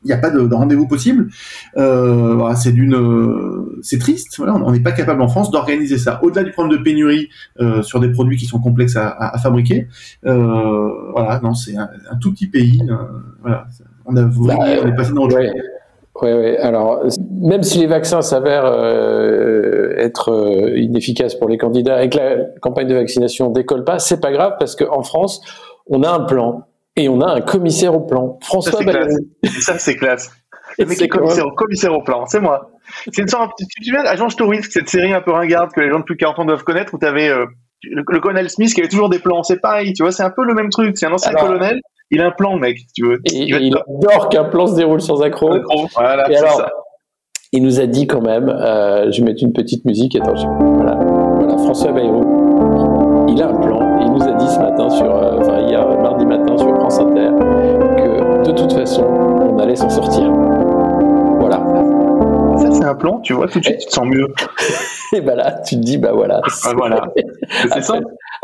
Il 0.02 0.08
n'y 0.08 0.12
a 0.12 0.18
pas 0.18 0.28
de, 0.28 0.40
de 0.46 0.54
rendez-vous 0.54 0.86
possible. 0.86 1.30
Euh, 1.78 2.34
voilà, 2.34 2.56
c'est 2.56 2.72
d'une, 2.72 2.94
euh, 2.94 3.78
c'est 3.80 3.96
triste. 3.98 4.36
Voilà, 4.36 4.54
on 4.54 4.70
n'est 4.70 4.80
pas 4.80 4.92
capable 4.92 5.22
en 5.22 5.28
France 5.28 5.50
d'organiser 5.50 5.96
ça. 5.96 6.22
Au-delà 6.22 6.42
du 6.44 6.50
problème 6.50 6.76
de 6.76 6.82
pénurie 6.82 7.30
euh, 7.58 7.82
sur 7.82 8.00
des 8.00 8.10
produits 8.10 8.36
qui 8.36 8.44
sont 8.44 8.58
complexes 8.58 8.96
à, 8.96 9.08
à, 9.08 9.34
à 9.34 9.38
fabriquer, 9.38 9.88
euh, 10.26 11.10
voilà, 11.12 11.40
non, 11.42 11.54
c'est 11.54 11.74
un, 11.78 11.88
un 12.10 12.16
tout 12.16 12.32
petit 12.32 12.48
pays. 12.48 12.82
euh, 12.90 12.96
voilà, 13.40 13.66
on 14.04 14.14
a 14.16 14.24
vrillé, 14.26 14.80
on 14.84 14.88
est 14.88 14.94
passé 14.94 15.12
dans 15.14 15.22
autre 15.22 15.36
Ouais. 15.36 15.46
chose. 15.46 15.54
Ouais, 16.22 16.32
ouais. 16.32 16.56
Alors, 16.58 17.04
même 17.40 17.62
si 17.64 17.78
les 17.78 17.86
vaccins 17.86 18.22
s'avèrent 18.22 18.66
euh, 18.66 19.94
être 19.96 20.30
euh, 20.30 20.78
inefficaces 20.78 21.34
pour 21.34 21.48
les 21.48 21.58
candidats 21.58 22.02
et 22.04 22.08
que 22.08 22.16
la 22.18 22.36
campagne 22.60 22.86
de 22.86 22.94
vaccination 22.94 23.50
décolle 23.50 23.84
pas, 23.84 23.98
c'est 23.98 24.20
pas 24.20 24.30
grave 24.30 24.54
parce 24.58 24.76
qu'en 24.76 25.02
France, 25.02 25.40
on 25.88 26.02
a 26.02 26.10
un 26.10 26.20
plan 26.20 26.66
et 26.96 27.08
on 27.08 27.20
a 27.20 27.26
un 27.32 27.40
commissaire 27.40 27.94
au 27.94 28.00
plan, 28.00 28.38
François. 28.42 28.80
Ça, 29.60 29.78
c'est 29.78 29.96
classe. 29.96 30.30
Le 30.78 30.86
mec 30.86 31.00
est 31.02 31.08
commissaire, 31.08 31.44
commissaire 31.56 31.92
au 31.92 32.02
plan, 32.02 32.26
c'est 32.26 32.40
moi. 32.40 32.70
C'est 33.12 33.22
une 33.22 33.28
sorte, 33.28 33.52
tu 33.58 33.66
te 33.66 33.84
souviens, 33.84 34.04
Agent 34.04 34.28
Touriste, 34.28 34.72
cette 34.72 34.88
série 34.88 35.12
un 35.12 35.20
peu 35.20 35.30
ringarde 35.32 35.70
que 35.72 35.80
les 35.80 35.90
gens 35.90 35.98
de 35.98 36.04
plus 36.04 36.14
de 36.14 36.20
40 36.20 36.38
ans 36.40 36.44
doivent 36.44 36.64
connaître, 36.64 36.94
où 36.94 36.98
t'avais 36.98 37.28
euh, 37.28 37.46
le, 37.82 38.02
le 38.08 38.20
colonel 38.20 38.48
Smith 38.50 38.72
qui 38.72 38.80
avait 38.80 38.88
toujours 38.88 39.08
des 39.08 39.18
plans. 39.18 39.42
C'est 39.42 39.60
pareil, 39.60 39.92
tu 39.92 40.02
vois, 40.02 40.12
c'est 40.12 40.22
un 40.22 40.30
peu 40.30 40.44
le 40.44 40.54
même 40.54 40.70
truc. 40.70 40.96
C'est 40.96 41.06
un 41.06 41.12
ancien 41.12 41.30
Alors- 41.32 41.46
colonel, 41.46 41.80
il 42.10 42.20
a 42.20 42.26
un 42.26 42.30
plan, 42.30 42.56
mec, 42.56 42.78
si 42.78 42.86
tu 42.94 43.06
veux. 43.06 43.20
Et, 43.26 43.38
il 43.42 43.76
adore 43.76 44.28
qu'un 44.28 44.44
plan 44.44 44.66
se 44.66 44.76
déroule 44.76 45.00
sans 45.00 45.22
accroc. 45.22 45.58
gros. 45.60 45.86
Voilà, 45.94 46.30
Et 46.30 46.36
alors, 46.36 46.56
ça. 46.56 46.68
il 47.52 47.62
nous 47.62 47.80
a 47.80 47.86
dit 47.86 48.06
quand 48.06 48.20
même, 48.20 48.48
euh, 48.48 49.10
je 49.10 49.20
vais 49.20 49.26
mettre 49.30 49.42
une 49.42 49.52
petite 49.52 49.84
musique, 49.84 50.16
attends, 50.16 50.36
je- 50.36 50.46
voilà, 50.46 50.94
voilà, 50.94 51.56
François 51.58 51.92
Bayrou, 51.92 53.26
il 53.28 53.42
a 53.42 53.48
un 53.48 53.54
plan, 53.54 53.98
il 54.00 54.10
nous 54.12 54.22
a 54.22 54.32
dit 54.32 54.48
ce 54.48 54.58
matin 54.60 54.88
sur, 54.90 55.14
euh, 55.14 55.38
enfin 55.40 55.60
hier, 55.62 55.86
mardi 56.00 56.26
matin 56.26 56.56
sur 56.58 56.68
France 56.76 56.98
Inter, 57.00 57.30
que 57.96 58.44
de 58.46 58.52
toute 58.52 58.72
façon, 58.72 59.04
on 59.04 59.58
allait 59.58 59.76
s'en 59.76 59.88
sortir. 59.90 60.30
Voilà. 61.40 61.56
Ça, 62.58 62.70
c'est 62.70 62.84
un 62.84 62.94
plan, 62.94 63.18
tu 63.20 63.32
vois, 63.32 63.48
tout 63.48 63.58
de 63.60 63.64
suite, 63.64 63.78
tu 63.78 63.86
te 63.86 63.92
sens 63.92 64.06
mieux. 64.06 64.26
Et 65.12 65.20
bah 65.20 65.34
là, 65.34 65.52
tu 65.66 65.76
te 65.76 65.80
dis, 65.80 65.98
bah 65.98 66.12
voilà. 66.12 66.40
Ah, 66.64 66.72
voilà. 66.76 67.02
C'est 67.72 67.82
ça. 67.82 67.94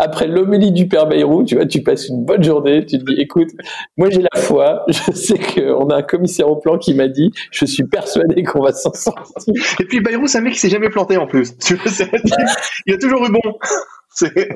Après, 0.03 0.27
l'homélie 0.27 0.73
du 0.73 0.89
père 0.89 1.07
Bayrou, 1.07 1.45
tu 1.45 1.57
vois, 1.57 1.67
tu 1.67 1.83
passes 1.83 2.09
une 2.09 2.25
bonne 2.25 2.43
journée, 2.43 2.87
tu 2.87 2.99
te 2.99 3.05
dis, 3.05 3.21
écoute, 3.21 3.49
moi 3.99 4.09
j'ai 4.11 4.23
la 4.23 4.41
foi, 4.41 4.85
je 4.89 5.13
sais 5.13 5.39
qu'on 5.39 5.89
a 5.91 5.97
un 5.97 6.03
commissaire 6.03 6.49
au 6.51 6.57
plan 6.57 6.79
qui 6.79 6.95
m'a 6.95 7.07
dit, 7.09 7.31
je 7.51 7.67
suis 7.67 7.85
persuadé 7.85 8.43
qu'on 8.43 8.63
va 8.63 8.73
s'en 8.73 8.93
sortir. 8.95 9.53
Et 9.79 9.85
puis 9.85 10.01
Bayrou, 10.01 10.27
c'est 10.27 10.39
un 10.39 10.41
mec 10.41 10.55
qui 10.55 10.59
s'est 10.61 10.71
jamais 10.71 10.89
planté 10.89 11.19
en 11.19 11.27
plus. 11.27 11.53
Il 12.87 12.95
a 12.95 12.99
toujours 12.99 13.25
eu 13.27 13.31
bon. 13.31 13.41
C'est- 14.09 14.49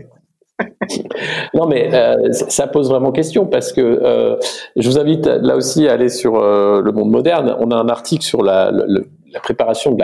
Non, 1.53 1.67
mais 1.67 1.93
euh, 1.95 2.15
ça 2.33 2.67
pose 2.67 2.89
vraiment 2.89 3.13
question 3.13 3.45
parce 3.47 3.73
que 3.73 3.81
euh, 3.83 4.37
je 4.77 4.89
vous 4.89 4.99
invite 4.99 5.27
là 5.27 5.57
aussi 5.57 5.89
à 5.89 5.93
aller 5.93 6.09
sur 6.09 6.37
euh, 6.37 6.81
le 6.81 6.93
monde 6.93 7.11
moderne. 7.11 7.55
On 7.59 7.71
a 7.71 7.77
un 7.77 7.89
article 7.89 8.25
sur 8.25 8.43
la, 8.43 8.71
le- 8.71 9.07
la 9.35 9.41
préparation 9.41 9.97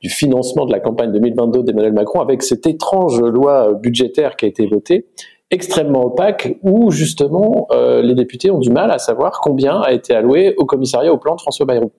du 0.00 0.08
financement 0.08 0.64
de 0.64 0.72
la 0.72 0.80
campagne 0.80 1.12
2022 1.12 1.62
d'Emmanuel 1.62 1.92
Macron 1.92 2.20
avec 2.20 2.42
cette 2.42 2.66
étrange 2.66 3.20
loi 3.20 3.74
budgétaire 3.74 4.36
qui 4.36 4.46
a 4.46 4.48
été 4.48 4.66
votée 4.66 5.06
extrêmement 5.50 6.04
opaque 6.04 6.58
où 6.62 6.90
justement 6.90 7.66
euh, 7.72 8.02
les 8.02 8.14
députés 8.14 8.50
ont 8.50 8.58
du 8.58 8.70
mal 8.70 8.90
à 8.90 8.98
savoir 8.98 9.40
combien 9.40 9.80
a 9.80 9.92
été 9.92 10.14
alloué 10.14 10.54
au 10.56 10.64
commissariat 10.64 11.12
au 11.12 11.18
plan 11.18 11.34
de 11.34 11.40
François 11.40 11.66
Bayrou. 11.66 11.90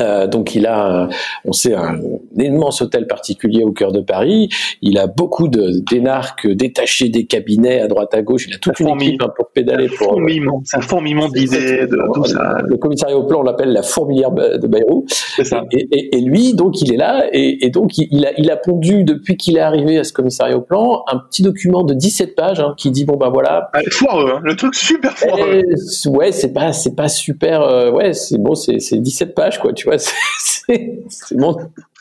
Euh, 0.00 0.26
donc 0.26 0.54
il 0.54 0.66
a, 0.66 1.02
un- 1.04 1.08
on 1.44 1.52
sait, 1.52 1.74
un, 1.74 1.98
immense 2.36 2.82
hôtel 2.82 3.06
particulier 3.06 3.62
au 3.62 3.70
cœur 3.72 3.92
de 3.92 4.00
Paris. 4.00 4.48
Il 4.82 4.98
a 4.98 5.06
beaucoup 5.06 5.46
de 5.48 5.80
d'énarques 5.88 6.48
détachés 6.48 7.08
des 7.08 7.26
cabinets 7.26 7.80
à 7.80 7.86
droite 7.86 8.12
à 8.14 8.22
gauche. 8.22 8.46
Il 8.48 8.54
a 8.54 8.58
toute 8.58 8.80
Un 8.80 8.86
une 8.86 9.00
équipe 9.02 9.22
hein, 9.22 9.32
pour 9.36 9.50
pédaler. 9.50 9.86
Pour, 9.88 10.08
fourmillement. 10.08 10.62
C'est 10.64 10.78
un 10.78 10.80
fourmillement 10.80 11.28
d'idées, 11.28 11.86
de 11.86 11.98
tout 12.12 12.24
ça. 12.24 12.58
le 12.66 12.76
commissariat 12.76 13.16
au 13.16 13.24
plan, 13.24 13.40
on 13.40 13.42
l'appelle 13.44 13.72
la 13.72 13.82
fourmilière 13.82 14.32
de 14.32 14.66
Bayrou. 14.66 15.04
C'est 15.08 15.44
ça. 15.44 15.62
Et, 15.70 15.86
et- 15.92 16.16
et 16.16 16.20
lui, 16.20 16.54
donc, 16.54 16.80
il 16.80 16.92
est 16.92 16.96
là, 16.96 17.26
et, 17.32 17.64
et 17.66 17.70
donc, 17.70 17.96
il, 17.98 18.26
a, 18.26 18.30
il 18.38 18.50
a 18.50 18.56
pondu, 18.56 19.04
depuis 19.04 19.36
qu'il 19.36 19.56
est 19.56 19.60
arrivé 19.60 19.98
à 19.98 20.04
ce 20.04 20.12
commissariat 20.12 20.56
au 20.56 20.60
plan, 20.60 21.02
un 21.10 21.18
petit 21.18 21.42
document 21.42 21.82
de 21.82 21.94
17 21.94 22.34
pages 22.36 22.60
hein, 22.60 22.74
qui 22.76 22.90
dit, 22.90 23.04
bon, 23.04 23.16
ben 23.16 23.30
voilà, 23.30 23.70
Ah, 23.72 23.80
Foireux, 23.90 24.30
hein. 24.36 24.40
le 24.44 24.54
truc 24.56 24.74
super 24.74 25.16
foireux. 25.16 25.62
eh, 25.64 26.08
ouais, 26.08 26.30
c'est 26.32 26.52
pas, 26.52 26.72
c'est 26.72 26.94
pas 26.94 27.08
super. 27.08 27.62
euh, 27.62 27.90
ouais, 27.90 28.12
c'est 28.12 28.38
bon, 28.38 28.54
c'est, 28.54 28.78
c'est 28.80 28.98
17 28.98 29.34
pages, 29.34 29.58
quoi. 29.60 29.72
Tu 29.72 29.83
vois, 29.84 29.98
c'est. 30.38 31.00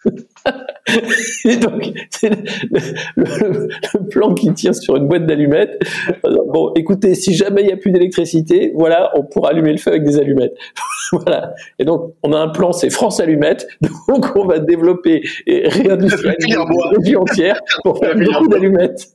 Et 1.45 1.55
donc, 1.55 1.83
c'est 2.09 2.29
le, 2.29 2.35
le- 3.15 3.69
le 3.93 4.09
plan 4.09 4.33
qui 4.33 4.53
tire 4.53 4.75
sur 4.75 4.97
une 4.97 5.07
boîte 5.07 5.25
d'allumettes. 5.25 5.79
Bon, 6.23 6.73
écoutez, 6.75 7.15
si 7.15 7.33
jamais 7.33 7.61
il 7.61 7.67
n'y 7.67 7.71
a 7.71 7.77
plus 7.77 7.91
d'électricité, 7.91 8.73
voilà, 8.75 9.11
on 9.15 9.23
pourra 9.23 9.51
allumer 9.51 9.71
le 9.71 9.77
feu 9.77 9.91
avec 9.91 10.03
des 10.03 10.17
allumettes. 10.19 10.55
voilà. 11.13 11.53
Et 11.79 11.85
donc, 11.85 12.13
on 12.21 12.33
a 12.33 12.37
un 12.37 12.49
plan, 12.49 12.73
c'est 12.73 12.89
France 12.89 13.21
Allumettes. 13.21 13.65
Donc, 14.09 14.35
on 14.35 14.45
va 14.45 14.59
développer 14.59 15.21
et 15.47 15.69
réindustrialiser 15.69 16.57
La 16.57 16.89
région 16.99 17.21
entière 17.21 17.61
pour 17.83 17.99
faire 17.99 18.15
beaucoup 18.15 18.47
d'allumettes. 18.49 19.07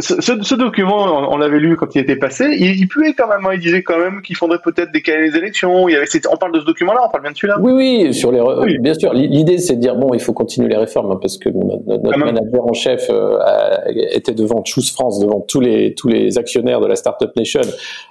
Ce, 0.00 0.20
ce- 0.20 0.42
ce 0.42 0.54
document, 0.54 1.04
on, 1.04 1.34
on 1.34 1.36
l'avait 1.38 1.58
lu 1.58 1.76
quand 1.76 1.94
il 1.94 2.00
était 2.00 2.16
passé, 2.16 2.44
il, 2.58 2.78
il 2.78 2.86
puait 2.88 3.14
quand 3.14 3.28
même. 3.28 3.44
hein. 3.46 3.50
Il 3.54 3.60
disait 3.60 3.82
quand 3.82 3.98
même 3.98 4.20
qu'il 4.22 4.36
faudrait 4.36 4.58
peut-être 4.64 4.92
décaler 4.92 5.30
les 5.30 5.36
élections. 5.36 5.88
Il 5.88 5.92
y 5.92 5.96
avait, 5.96 6.06
on 6.32 6.36
parle 6.36 6.52
de 6.52 6.60
ce 6.60 6.64
document-là, 6.66 7.00
on 7.06 7.10
parle 7.10 7.22
bien 7.22 7.32
de 7.32 7.36
celui-là. 7.36 7.56
Oui, 7.60 7.72
oui, 7.72 8.14
sur 8.14 8.30
les, 8.30 8.40
Oui. 8.40 8.78
bien 8.78 8.94
sûr. 8.94 9.12
L'i- 9.12 9.28
L'idée, 9.28 9.58
c'est 9.58 9.76
de 9.76 9.80
dire 9.80 9.96
bon, 9.96 10.12
il 10.14 10.20
faut 10.20 10.32
continuer 10.32 10.68
les 10.68 10.76
réformes 10.76 11.12
hein, 11.12 11.18
parce 11.20 11.38
que 11.38 11.48
bon, 11.48 11.82
notre, 11.86 12.08
même. 12.10 12.20
manager 12.20 12.66
en 12.68 12.72
chef 12.72 13.06
euh, 13.10 13.38
a- 13.40 13.90
était 13.90 14.34
devant 14.34 14.62
Choose 14.64 14.90
France, 14.92 15.18
devant 15.20 15.40
tous 15.40 15.60
les 15.60 15.94
tous 15.94 16.08
les 16.08 16.38
actionnaires 16.38 16.80
de 16.80 16.86
la 16.86 16.96
startup 16.96 17.34
nation, 17.36 17.60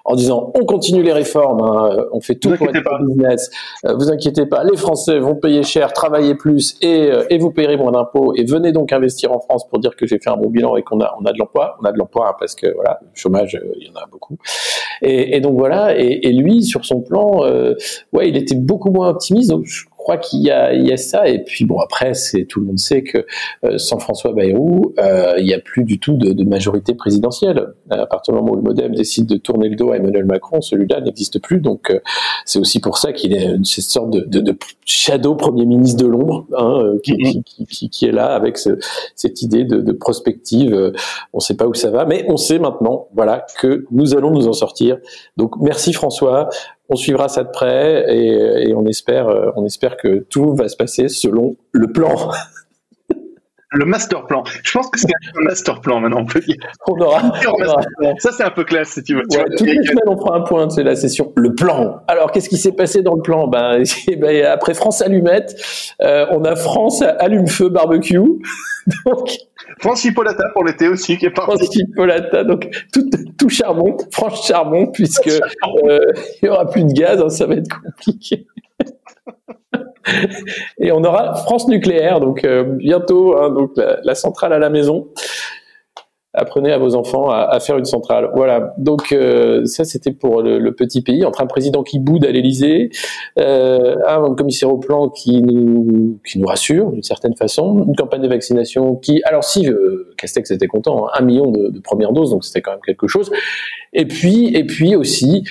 en 0.05 0.15
disant 0.15 0.51
on 0.55 0.65
continue 0.65 1.03
les 1.03 1.13
réformes, 1.13 1.61
hein, 1.61 2.05
on 2.11 2.19
fait 2.19 2.35
tout 2.35 2.49
Vous 2.49 2.57
pour 2.57 2.69
être 2.69 2.83
pas. 2.83 2.99
business. 3.01 3.51
Euh, 3.85 3.93
vous 3.95 4.09
inquiétez 4.11 4.45
pas, 4.45 4.63
les 4.63 4.75
Français 4.77 5.19
vont 5.19 5.35
payer 5.35 5.63
cher, 5.63 5.93
travailler 5.93 6.35
plus 6.35 6.75
et 6.81 7.11
euh, 7.11 7.23
et 7.29 7.37
vous 7.37 7.51
payerez 7.51 7.77
moins 7.77 7.91
d'impôts 7.91 8.33
et 8.35 8.43
venez 8.43 8.71
donc 8.71 8.91
investir 8.91 9.31
en 9.31 9.39
France 9.39 9.67
pour 9.69 9.79
dire 9.79 9.95
que 9.95 10.05
j'ai 10.07 10.19
fait 10.19 10.29
un 10.29 10.37
bon 10.37 10.49
bilan 10.49 10.75
et 10.77 10.83
qu'on 10.83 10.99
a 11.01 11.13
on 11.21 11.25
a 11.25 11.31
de 11.31 11.37
on 11.53 11.85
a 11.85 11.91
de 11.91 11.97
l'emploi 11.97 12.35
parce 12.39 12.55
que 12.55 12.73
voilà, 12.73 12.99
le 13.01 13.07
chômage, 13.13 13.55
euh, 13.55 13.73
il 13.79 13.87
y 13.87 13.89
en 13.89 13.95
a 13.95 14.05
beaucoup. 14.05 14.37
Et, 15.01 15.41
donc 15.41 15.57
voilà, 15.57 15.97
et, 15.97 16.31
lui 16.31 16.63
sur 16.63 16.85
son 16.85 17.01
plan, 17.01 17.43
euh, 17.43 17.75
ouais, 18.13 18.29
il 18.29 18.37
était 18.37 18.55
beaucoup 18.55 18.89
moins 18.89 19.09
optimiste. 19.09 19.51
Crois 20.03 20.17
qu'il 20.17 20.39
y 20.41 20.43
y 20.45 20.51
a 20.93 20.97
ça. 20.97 21.27
Et 21.27 21.43
puis 21.43 21.65
bon, 21.65 21.79
après, 21.79 22.13
c'est 22.13 22.45
tout 22.45 22.59
le 22.59 22.65
monde 22.67 22.77
sait 22.79 23.03
que 23.03 23.25
euh, 23.65 23.77
sans 23.77 23.99
François 23.99 24.33
Bayrou, 24.33 24.93
euh, 24.99 25.33
il 25.37 25.45
n'y 25.45 25.53
a 25.53 25.59
plus 25.59 25.83
du 25.85 25.99
tout 25.99 26.13
de, 26.17 26.33
de 26.33 26.43
majorité 26.43 26.93
présidentielle. 26.93 27.67
À 27.89 28.05
partir 28.05 28.33
du 28.33 28.39
moment 28.39 28.53
où 28.53 28.55
le 28.57 28.61
MoDem 28.61 28.93
décide 28.93 29.25
de 29.27 29.37
tourner 29.37 29.69
le 29.69 29.75
dos 29.75 29.91
à 29.91 29.97
Emmanuel 29.97 30.25
Macron, 30.25 30.61
celui-là 30.61 31.01
n'existe 31.01 31.39
plus. 31.41 31.59
Donc 31.61 31.89
euh, 31.89 31.99
c'est 32.45 32.59
aussi 32.59 32.79
pour 32.79 32.97
ça 32.97 33.13
qu'il 33.13 33.33
est 33.33 33.45
une- 33.45 33.63
cette 33.65 33.85
sorte 33.85 34.09
de, 34.11 34.19
de, 34.21 34.39
de 34.41 34.57
shadow 34.85 35.35
premier 35.35 35.65
ministre 35.65 36.03
de 36.03 36.07
l'ombre 36.09 36.45
hein, 36.57 36.79
euh, 36.83 36.99
qui, 37.03 37.15
qui, 37.17 37.43
qui, 37.43 37.65
qui- 37.65 37.89
qui 37.89 38.05
est 38.05 38.11
là 38.11 38.27
avec 38.35 38.57
ce- 38.57 38.77
cette 39.15 39.41
idée 39.41 39.63
de, 39.63 39.77
de 39.81 39.91
prospective. 39.93 40.73
Euh, 40.73 40.91
On 41.33 41.37
ne 41.37 41.41
sait 41.41 41.55
pas 41.55 41.67
où 41.67 41.73
ça 41.73 41.89
va, 41.89 42.05
mais 42.05 42.25
on 42.27 42.37
sait 42.37 42.59
maintenant, 42.59 43.07
voilà, 43.15 43.45
que 43.59 43.85
nous 43.91 44.15
allons 44.15 44.31
nous 44.31 44.47
en 44.47 44.53
sortir. 44.53 44.97
Donc 45.37 45.55
merci 45.61 45.93
François. 45.93 46.49
On 46.89 46.95
suivra 46.95 47.29
ça 47.29 47.43
de 47.43 47.49
près 47.49 48.05
et, 48.13 48.67
et 48.69 48.73
on 48.73 48.85
espère, 48.85 49.27
euh, 49.27 49.51
on 49.55 49.65
espère 49.65 49.97
que 49.97 50.25
tout 50.29 50.53
va 50.55 50.67
se 50.67 50.75
passer 50.75 51.07
selon 51.07 51.55
le 51.71 51.91
plan. 51.91 52.31
Le 53.73 53.85
master 53.85 54.25
plan. 54.27 54.43
Je 54.63 54.71
pense 54.71 54.89
que 54.89 54.99
c'est 54.99 55.07
un 55.07 55.41
master 55.41 55.81
plan 55.81 55.99
maintenant, 55.99 56.21
on 56.21 56.25
peut 56.25 56.41
dire. 56.41 56.57
On 56.87 56.99
aura, 56.99 57.21
on. 57.47 58.17
Ça, 58.17 58.31
c'est 58.31 58.43
un 58.43 58.51
peu 58.51 58.63
classe, 58.63 58.89
si 58.89 59.03
tu 59.03 59.15
veux. 59.15 59.21
Ouais, 59.31 59.37
vois, 59.37 59.45
toutes 59.57 59.67
les 59.67 59.83
semaines, 59.83 60.07
on 60.07 60.17
fera 60.17 60.37
un 60.37 60.41
point 60.41 60.67
de 60.67 60.81
la 60.81 60.95
session. 60.95 61.33
Le 61.35 61.55
plan. 61.55 62.01
Alors, 62.07 62.31
qu'est-ce 62.31 62.49
qui 62.49 62.57
s'est 62.57 62.71
passé 62.73 63.01
dans 63.01 63.15
le 63.15 63.21
plan? 63.21 63.47
Ben, 63.47 63.83
eh 64.07 64.15
ben, 64.15 64.45
Après 64.45 64.73
France 64.73 65.01
Allumette, 65.01 65.55
euh, 66.01 66.25
on 66.31 66.43
a 66.45 66.55
France 66.55 67.01
Allume-Feu 67.01 67.69
Barbecue. 67.69 68.19
Donc, 69.05 69.31
France 69.79 70.03
Hippolyta 70.05 70.43
pour 70.53 70.65
l'été 70.65 70.87
aussi, 70.87 71.17
qui 71.17 71.25
est 71.25 71.29
parti. 71.31 71.57
France 71.57 71.73
Chipolata. 71.73 72.43
Donc, 72.43 72.69
tout, 72.91 73.09
tout 73.37 73.49
charbon, 73.49 73.97
France 74.11 74.47
Charbon, 74.47 74.87
puisque 74.87 75.29
euh, 75.29 75.99
il 76.41 76.45
y 76.45 76.49
aura 76.49 76.69
plus 76.69 76.83
de 76.83 76.93
gaz, 76.93 77.21
hein, 77.21 77.29
ça 77.29 77.45
va 77.45 77.55
être 77.55 77.69
compliqué. 77.81 78.45
Et 80.79 80.91
on 80.91 81.03
aura 81.03 81.35
France 81.35 81.67
Nucléaire, 81.67 82.19
donc 82.19 82.43
euh, 82.43 82.63
bientôt, 82.63 83.37
hein, 83.37 83.49
donc 83.49 83.71
la, 83.75 83.99
la 84.03 84.15
centrale 84.15 84.53
à 84.53 84.59
la 84.59 84.69
maison. 84.69 85.07
Apprenez 86.53 86.71
à 86.71 86.77
vos 86.77 86.93
enfants 86.93 87.31
à, 87.31 87.59
faire 87.59 87.79
une 87.79 87.85
centrale. 87.85 88.29
Voilà. 88.35 88.75
Donc 88.77 89.11
euh, 89.11 89.65
ça, 89.65 89.85
c'était 89.85 90.11
pour 90.11 90.43
le, 90.43 90.71
petit 90.75 91.01
pays 91.01 91.25
entre 91.25 91.41
un 91.41 91.47
président 91.47 91.81
qui 91.81 91.97
boude 91.97 92.25
à 92.27 92.31
l'Élysée, 92.31 92.91
euh, 93.39 93.95
un 94.07 94.35
commissaire 94.35 94.71
au 94.71 94.77
plan 94.77 95.09
qui 95.09 95.41
nous 95.41 96.19
qui 96.23 96.37
nous 96.37 96.45
rassure 96.45 96.91
d'une 96.91 97.01
certaine 97.01 97.35
façon, 97.35 97.85
une 97.87 97.95
campagne 97.95 98.21
de 98.21 98.27
vaccination 98.27 98.95
qui, 98.95 99.23
alors 99.23 99.43
si 99.43 99.67
euh, 99.67 100.13
Castex 100.15 100.51
était 100.51 100.67
content, 100.67 101.07
hein, 101.07 101.11
un 101.15 101.23
million 101.23 101.49
de, 101.49 101.79
premières 101.79 102.11
doses, 102.11 102.29
donc 102.29 102.45
c'était 102.45 102.61
quand 102.61 102.71
même 102.71 102.81
quelque 102.85 103.07
chose. 103.07 103.31
Et 103.91 104.05
puis 104.05 104.55
et 104.55 104.63
puis 104.63 104.95
aussi, 104.95 105.43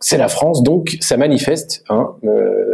c'est 0.00 0.18
la 0.18 0.28
France, 0.28 0.64
donc 0.64 0.96
ça 1.00 1.16
manifeste, 1.16 1.84
hein, 1.90 2.16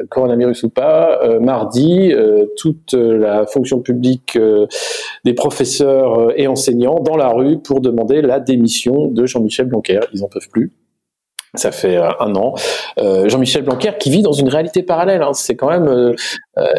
coronavirus 0.09 0.63
ou 0.63 0.71
pas. 0.71 1.21
mardi, 1.41 2.15
toute 2.57 2.95
la 2.95 3.47
fonction 3.47 3.81
publique 3.81 4.39
des 5.25 5.35
professeurs 5.35 6.33
et 6.37 6.47
enseignants 6.47 7.01
dans 7.01 7.17
la 7.17 7.29
rue 7.35 7.59
pour 7.59 7.81
demander 7.81 8.23
la 8.23 8.41
démission 8.41 9.09
de 9.09 9.27
Jean-Michel 9.27 9.67
Blanquer. 9.67 10.01
Ils 10.13 10.23
en 10.25 10.29
peuvent 10.29 10.49
plus. 10.49 10.73
Ça 11.57 11.71
fait 11.71 11.97
euh, 11.97 12.09
un 12.19 12.35
an. 12.35 12.55
Euh, 12.99 13.29
Jean-Michel 13.29 13.63
Blanquer 13.63 13.93
qui 14.01 14.11
vit 14.11 14.23
dans 14.23 14.33
une 14.33 14.49
réalité 14.49 14.83
parallèle. 14.83 15.23
hein. 15.23 15.35
C'est 15.35 15.55
quand 15.55 15.69
même. 15.69 15.87
euh, 15.87 16.15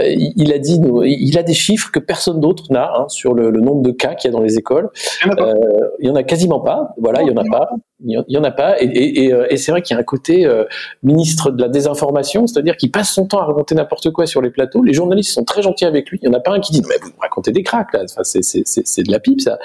il 0.04 0.52
a 0.52 0.58
dit, 0.60 0.82
il 1.06 1.38
a 1.38 1.44
des 1.44 1.54
chiffres 1.54 1.92
que 1.92 2.00
personne 2.00 2.42
d'autre 2.42 2.66
n'a 2.72 2.92
hein, 2.94 3.06
sur 3.08 3.34
le, 3.34 3.52
le 3.52 3.62
nombre 3.62 3.82
de 3.84 3.92
cas 3.92 4.16
qu'il 4.16 4.30
y 4.30 4.34
a 4.34 4.38
dans 4.38 4.44
les 4.44 4.58
écoles. 4.58 4.90
Il 5.24 5.28
y 5.28 5.30
en 5.30 5.34
a 5.34 5.36
pas. 5.38 5.50
Euh, 5.50 5.56
il 6.00 6.08
y 6.08 6.10
en 6.10 6.16
a 6.16 6.24
quasiment 6.24 6.60
pas. 6.60 6.90
Voilà, 6.98 7.22
il 7.22 7.30
y 7.30 7.32
en 7.32 7.38
a 7.38 7.46
pas. 7.50 7.70
Il 8.08 8.24
y 8.28 8.38
en- 8.38 8.44
a 8.44 8.52
pas. 8.52 8.82
Et, 8.82 8.86
et, 8.86 9.26
et, 9.26 9.34
euh, 9.34 9.48
et 9.50 9.58
c'est 9.58 9.72
vrai 9.72 9.82
qu'il 9.82 9.96
y 9.96 9.98
a 9.98 10.00
un 10.00 10.04
côté 10.04 10.46
euh, 10.46 10.64
ministre 11.04 11.50
de 11.52 11.62
la 11.62 11.68
désinformation, 11.70 12.46
c'est-à-dire 12.46 12.78
qu'il 12.78 12.92
passe 12.92 13.12
son 13.12 13.26
temps 13.26 13.40
à 13.40 13.46
raconter 13.46 13.74
n'importe 13.76 14.12
quoi 14.12 14.28
sur 14.28 14.42
les 14.42 14.52
plateaux. 14.52 14.84
Les 14.84 14.94
journalistes 14.94 15.32
sont 15.32 15.44
très 15.44 15.62
gentils 15.62 15.86
avec 15.86 16.10
lui. 16.10 16.20
Il 16.22 16.26
y 16.28 16.30
en 16.30 16.34
a 16.34 16.40
pas 16.40 16.52
un 16.52 16.60
qui 16.60 16.72
dit 16.72 16.82
mais 16.88 16.96
vous 17.02 17.12
racontez 17.20 17.52
des 17.52 17.64
cracks 17.64 17.92
là. 17.94 18.02
Enfin, 18.04 18.22
c'est 18.24 19.04
de 19.04 19.12
la 19.12 19.20
pipe 19.20 19.42
ça. 19.42 19.58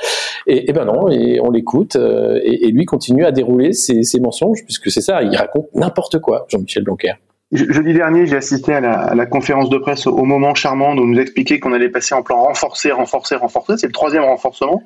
Et, 0.47 0.73
ben 0.73 0.85
non. 0.87 1.09
Et 1.11 1.39
on 1.41 1.51
l'écoute. 1.51 1.97
euh, 1.97 2.41
et, 2.43 2.67
et 2.67 2.71
lui 2.71 2.87
continue 2.87 3.25
à 3.27 3.33
dérouler 3.33 3.73
ses, 3.73 4.03
ses 4.03 4.21
mensonges 4.21 4.65
puisque 4.65 4.91
c'est 4.91 5.01
ça. 5.03 5.23
Il 5.23 5.37
raconte 5.37 5.69
n'importe 5.75 6.19
quoi, 6.19 6.47
Jean-Michel 6.49 6.85
Blanquer. 6.85 7.13
Je- 7.53 7.65
Jeudi 7.69 7.93
dernier, 7.93 8.27
j'ai 8.27 8.37
assisté 8.37 8.73
à 8.75 8.81
la, 8.81 8.93
à 9.01 9.15
la 9.17 9.27
conférence 9.27 9.71
de 9.71 9.79
presse 9.79 10.07
au, 10.07 10.25
moment 10.25 10.55
charmant 10.55 10.91
où 10.95 10.99
on 11.01 11.05
nous 11.05 11.19
expliquait 11.19 11.59
qu'on 11.59 11.73
allait 11.73 11.89
passer 11.89 12.15
en 12.15 12.23
plan 12.23 12.45
renforcé, 12.45 12.93
renforcé, 12.93 13.35
renforcé. 13.35 13.73
C'est 13.77 13.89
le 13.89 13.93
troisième 13.93 14.23
renforcement 14.23 14.81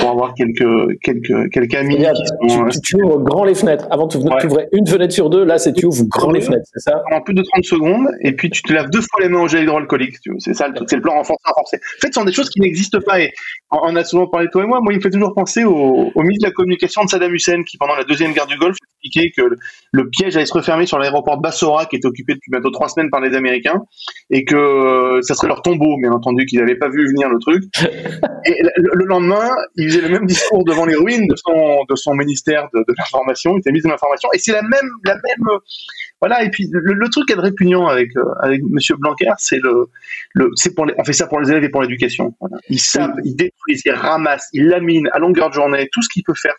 pour 0.00 0.10
avoir 0.10 0.34
quelques 0.34 0.98
quelques 1.02 1.50
quelques 1.52 1.74
amis 1.76 1.96
qui 1.96 2.48
sont 2.52 2.64
euh, 2.66 2.68
tu, 2.70 2.80
tu 2.80 2.96
ouvres 2.96 3.18
grand 3.20 3.44
les 3.44 3.54
fenêtres. 3.54 3.86
Avant, 3.92 4.08
tu 4.08 4.16
Ouais. 4.18 4.44
ouvrais 4.44 4.68
une 4.72 4.86
fenêtre 4.88 5.12
sur 5.14 5.30
deux. 5.30 5.44
Là, 5.44 5.58
c'est 5.58 5.72
tu 5.72 5.86
ouvres 5.86 6.02
grand 6.08 6.32
les 6.32 6.40
fenêtres. 6.40 6.66
C'est 6.72 6.80
ça 6.90 7.00
pendant 7.08 7.22
plus 7.22 7.34
de 7.34 7.42
30 7.42 7.64
secondes 7.64 8.08
et 8.22 8.32
puis 8.32 8.50
tu 8.50 8.62
te 8.62 8.72
laves 8.72 8.90
deux 8.90 9.00
fois 9.00 9.22
les 9.22 9.28
mains 9.28 9.42
au 9.42 9.48
gel 9.48 9.62
hydroalcoolique. 9.62 10.16
C'est 10.38 10.54
ça 10.54 10.66
le 10.66 10.74
truc, 10.74 10.88
c'est 10.90 10.96
le 10.96 11.02
plan 11.02 11.12
renforcé, 11.14 11.42
renforcé. 11.46 11.76
En 11.76 12.00
fait, 12.00 12.08
ce 12.08 12.12
sont 12.20 12.24
des 12.24 12.32
choses 12.32 12.50
qui 12.50 12.60
n'existent 12.60 12.98
pas 13.06 13.20
et 13.20 13.32
on 13.70 13.94
a 13.94 14.02
souvent 14.02 14.26
parlé 14.26 14.48
toi 14.50 14.64
et 14.64 14.66
moi. 14.66 14.80
Moi, 14.82 14.92
il 14.92 14.96
me 14.96 15.02
fait 15.02 15.10
toujours 15.10 15.32
penser 15.34 15.62
au, 15.64 16.10
au 16.12 16.22
ministre 16.22 16.46
de 16.46 16.50
la 16.50 16.54
communication 16.54 17.04
de 17.04 17.08
Saddam 17.08 17.32
Hussein 17.34 17.62
qui, 17.62 17.76
pendant 17.78 17.94
la 17.94 18.02
deuxième 18.04 18.32
guerre 18.32 18.46
du 18.46 18.56
Golfe, 18.56 18.76
expliquait 19.04 19.30
que 19.36 19.42
le, 19.42 19.58
le 19.92 20.08
piège 20.08 20.36
allait 20.36 20.46
se 20.46 20.54
refermer 20.54 20.86
sur 20.86 20.98
l'aéroport 20.98 21.36
de 21.36 21.42
Bassora 21.42 21.83
qui 21.88 21.96
était 21.96 22.06
occupé 22.06 22.34
depuis 22.34 22.50
bientôt 22.50 22.70
trois 22.70 22.88
semaines 22.88 23.10
par 23.10 23.20
les 23.20 23.34
Américains 23.34 23.82
et 24.30 24.44
que 24.44 24.56
euh, 24.56 25.22
ça 25.22 25.34
serait 25.34 25.48
leur 25.48 25.62
tombeau, 25.62 25.96
bien 25.98 26.12
entendu, 26.12 26.46
qu'ils 26.46 26.60
n'avaient 26.60 26.76
pas 26.76 26.88
vu 26.88 27.06
venir 27.06 27.28
le 27.28 27.38
truc. 27.38 27.64
Et 28.46 28.62
le, 28.76 28.90
le 28.92 29.04
lendemain, 29.06 29.50
il 29.76 29.88
faisait 29.88 30.02
le 30.02 30.10
même 30.10 30.26
discours 30.26 30.64
devant 30.64 30.84
les 30.84 30.94
ruines 30.94 31.26
de 31.26 31.34
son, 31.36 31.84
de 31.88 31.96
son 31.96 32.14
ministère 32.14 32.68
de, 32.74 32.80
de 32.80 32.94
l'information, 32.98 33.54
il 33.56 33.60
était 33.60 33.70
ministre 33.70 33.88
de 33.88 33.92
l'information, 33.92 34.28
et 34.34 34.38
c'est 34.38 34.52
la 34.52 34.62
même, 34.62 34.90
la 35.04 35.14
même, 35.14 35.48
euh, 35.48 35.58
voilà. 36.20 36.44
Et 36.44 36.50
puis 36.50 36.68
le, 36.70 36.92
le 36.92 37.08
truc 37.08 37.26
qui 37.26 37.32
est 37.32 37.40
répugnant 37.40 37.86
avec 37.86 38.14
euh, 38.16 38.22
avec 38.42 38.62
Monsieur 38.68 38.96
Blanquer, 38.96 39.30
c'est 39.38 39.58
le, 39.62 39.86
le, 40.34 40.50
c'est 40.56 40.74
pour 40.74 40.84
les, 40.86 40.94
on 40.98 41.04
fait 41.04 41.12
ça 41.12 41.26
pour 41.26 41.40
les 41.40 41.50
élèves 41.50 41.64
et 41.64 41.70
pour 41.70 41.82
l'éducation. 41.82 42.34
Voilà. 42.40 42.58
Ils 42.68 42.80
savent, 42.80 43.14
ils 43.24 43.34
détruisent, 43.34 43.82
ils 43.84 43.92
ramassent, 43.92 44.48
ils 44.52 44.66
laminent 44.66 45.08
à 45.12 45.18
longueur 45.18 45.48
de 45.48 45.54
journée 45.54 45.88
tout 45.92 46.02
ce 46.02 46.08
qu'il 46.08 46.22
peut 46.22 46.34
faire 46.34 46.54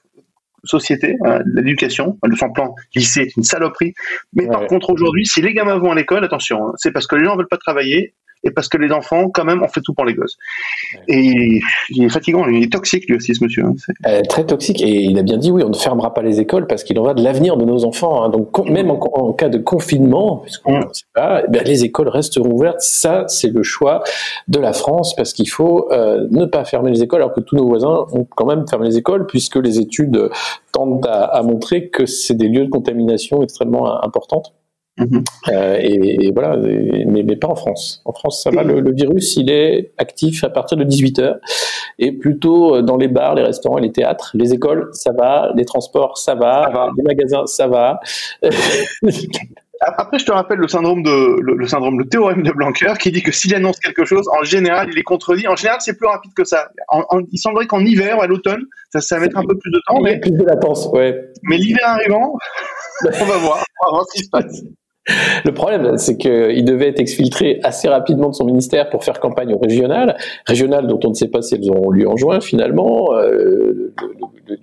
société, 0.65 1.15
euh, 1.25 1.39
l'éducation, 1.45 2.17
le 2.23 2.35
son 2.35 2.51
plan 2.51 2.75
lycée 2.95 3.21
est 3.21 3.37
une 3.37 3.43
saloperie. 3.43 3.93
Mais 4.33 4.47
par 4.47 4.65
contre 4.67 4.89
aujourd'hui, 4.89 5.25
si 5.25 5.41
les 5.41 5.53
gamins 5.53 5.77
vont 5.77 5.91
à 5.91 5.95
l'école, 5.95 6.23
attention, 6.23 6.69
hein, 6.69 6.73
c'est 6.77 6.91
parce 6.91 7.07
que 7.07 7.15
les 7.15 7.25
gens 7.25 7.35
veulent 7.35 7.47
pas 7.47 7.57
travailler 7.57 8.13
et 8.45 8.51
parce 8.51 8.69
que 8.69 8.77
les 8.77 8.91
enfants, 8.91 9.29
quand 9.29 9.43
même, 9.43 9.61
on 9.63 9.67
fait 9.67 9.81
tout 9.81 9.93
pour 9.93 10.05
les 10.05 10.13
gosses. 10.13 10.37
Et 11.07 11.19
il, 11.19 11.61
il 11.89 12.03
est 12.05 12.09
fatigant, 12.09 12.47
il 12.47 12.63
est 12.63 12.71
toxique 12.71 13.05
lui 13.09 13.17
aussi, 13.17 13.35
ce 13.35 13.43
monsieur. 13.43 13.63
hein. 13.65 13.73
Euh, 14.07 14.21
très 14.29 14.45
toxique 14.45 14.81
et 14.81 15.03
il 15.03 15.17
a 15.19 15.23
bien 15.23 15.37
dit 15.37 15.51
oui 15.51 15.63
on 15.63 15.69
ne 15.69 15.75
fermera 15.75 16.13
pas 16.13 16.21
les 16.21 16.39
écoles 16.39 16.67
parce 16.67 16.83
qu'il 16.83 16.97
en 16.99 17.03
va 17.03 17.13
de 17.13 17.23
l'avenir 17.23 17.57
de 17.57 17.65
nos 17.65 17.85
enfants 17.85 18.23
hein. 18.23 18.29
donc 18.29 18.57
même 18.69 18.91
en, 18.91 18.99
en 19.13 19.33
cas 19.33 19.49
de 19.49 19.57
confinement 19.57 20.37
puisqu'on 20.37 20.77
ne 20.79 20.93
sait 20.93 21.03
pas 21.13 21.41
eh 21.45 21.49
bien, 21.51 21.63
les 21.63 21.83
écoles 21.83 22.09
resteront 22.09 22.51
ouvertes 22.51 22.81
ça 22.81 23.25
c'est 23.27 23.49
le 23.49 23.63
choix 23.63 24.03
de 24.47 24.59
la 24.59 24.73
France 24.73 25.15
parce 25.15 25.33
qu'il 25.33 25.49
faut 25.49 25.91
euh, 25.91 26.27
ne 26.31 26.45
pas 26.45 26.65
fermer 26.65 26.91
les 26.91 27.03
écoles 27.03 27.21
alors 27.21 27.33
que 27.33 27.41
tous 27.41 27.55
nos 27.55 27.65
voisins 27.67 28.05
ont 28.13 28.25
quand 28.35 28.45
même 28.45 28.67
fermé 28.67 28.87
les 28.87 28.97
écoles 28.97 29.25
puisque 29.27 29.55
les 29.57 29.79
études 29.79 30.29
tendent 30.71 31.05
à, 31.07 31.23
à 31.25 31.41
montrer 31.41 31.89
que 31.89 32.05
c'est 32.05 32.35
des 32.35 32.47
lieux 32.47 32.65
de 32.65 32.69
contamination 32.69 33.41
extrêmement 33.43 33.89
euh, 33.89 33.97
importantes 34.03 34.53
Mhm. 34.97 35.23
euh, 35.49 35.77
et, 35.81 36.25
et 36.27 36.31
voilà, 36.31 36.55
et- 36.67 37.03
mais, 37.05 37.23
mais 37.23 37.35
pas 37.35 37.49
en 37.49 37.55
France. 37.55 38.01
En 38.05 38.13
France, 38.13 38.41
ça 38.43 38.49
va. 38.49 38.63
Le, 38.63 38.79
le 38.79 38.93
virus, 38.93 39.35
il 39.35 39.49
est 39.49 39.91
actif 39.97 40.43
à 40.45 40.49
partir 40.49 40.77
de 40.77 40.83
18 40.85 41.19
heures, 41.19 41.35
et 41.99 42.13
plutôt 42.13 42.75
euh, 42.77 42.81
dans 42.81 42.95
les 42.95 43.09
bars, 43.09 43.35
les 43.35 43.43
restaurants 43.43 43.77
les 43.77 43.91
théâtres. 43.91 44.31
Les 44.35 44.53
écoles, 44.53 44.89
ça 44.93 45.11
va. 45.11 45.51
Les 45.55 45.65
transports, 45.65 46.17
ça 46.17 46.33
va. 46.35 46.63
Ça 46.65 46.69
va. 46.71 46.89
Les 46.95 47.03
magasins, 47.03 47.45
ça 47.45 47.67
va. 47.67 47.99
Après, 49.81 50.17
je 50.17 50.25
te 50.25 50.31
rappelle 50.31 50.59
le 50.59 50.69
syndrome 50.69 51.03
de 51.03 51.41
le, 51.41 51.53
le 51.55 51.67
syndrome, 51.67 51.99
le 51.99 52.07
théorème 52.07 52.43
de 52.43 52.51
Blanquer, 52.51 52.93
qui 52.97 53.11
dit 53.11 53.21
que 53.21 53.33
s'il 53.33 53.53
annonce 53.53 53.77
quelque 53.79 54.05
chose, 54.05 54.25
en 54.39 54.43
général, 54.45 54.87
il 54.89 54.97
est 54.97 55.03
contredit. 55.03 55.47
En 55.49 55.55
général, 55.57 55.79
c'est 55.81 55.97
plus 55.97 56.07
rapide 56.07 56.31
que 56.33 56.45
ça. 56.45 56.69
En- 56.87 57.03
en- 57.09 57.19
il 57.29 57.37
semblerait 57.37 57.67
qu'en 57.67 57.81
hiver, 57.81 58.21
à 58.21 58.27
l'automne, 58.27 58.63
ça, 58.93 59.01
ça 59.01 59.15
va 59.17 59.23
mettre 59.23 59.37
un 59.37 59.43
peu 59.45 59.57
plus 59.57 59.71
de 59.71 59.81
temps, 59.85 59.97
il 59.99 60.05
y 60.05 60.09
a 60.09 60.13
mais, 60.13 60.19
plus 60.21 60.31
de 60.31 60.43
latence, 60.45 60.87
ouais. 60.93 61.29
mais 61.43 61.57
l'hiver 61.57 61.83
arrivant, 61.85 62.33
on 63.21 63.25
va 63.25 63.37
voir, 63.37 63.63
on 63.83 63.85
va 63.87 63.91
voir 63.91 64.05
ce 64.07 64.17
qui 64.17 64.23
se 64.23 64.29
passe. 64.29 64.61
Le 65.45 65.51
problème, 65.53 65.97
c'est 65.97 66.17
qu'il 66.17 66.65
devait 66.65 66.87
être 66.87 66.99
exfiltré 66.99 67.59
assez 67.63 67.87
rapidement 67.87 68.29
de 68.29 68.33
son 68.33 68.45
ministère 68.45 68.89
pour 68.89 69.03
faire 69.03 69.19
campagne 69.19 69.53
au 69.53 69.59
régional. 69.59 70.17
Régional 70.45 70.87
dont 70.87 70.99
on 71.03 71.09
ne 71.09 71.13
sait 71.13 71.27
pas 71.27 71.41
si 71.41 71.55
elles 71.55 71.69
auront 71.69 71.91
lieu 71.91 72.07
en 72.07 72.17
juin 72.17 72.41
finalement. 72.41 73.13
Euh, 73.13 73.93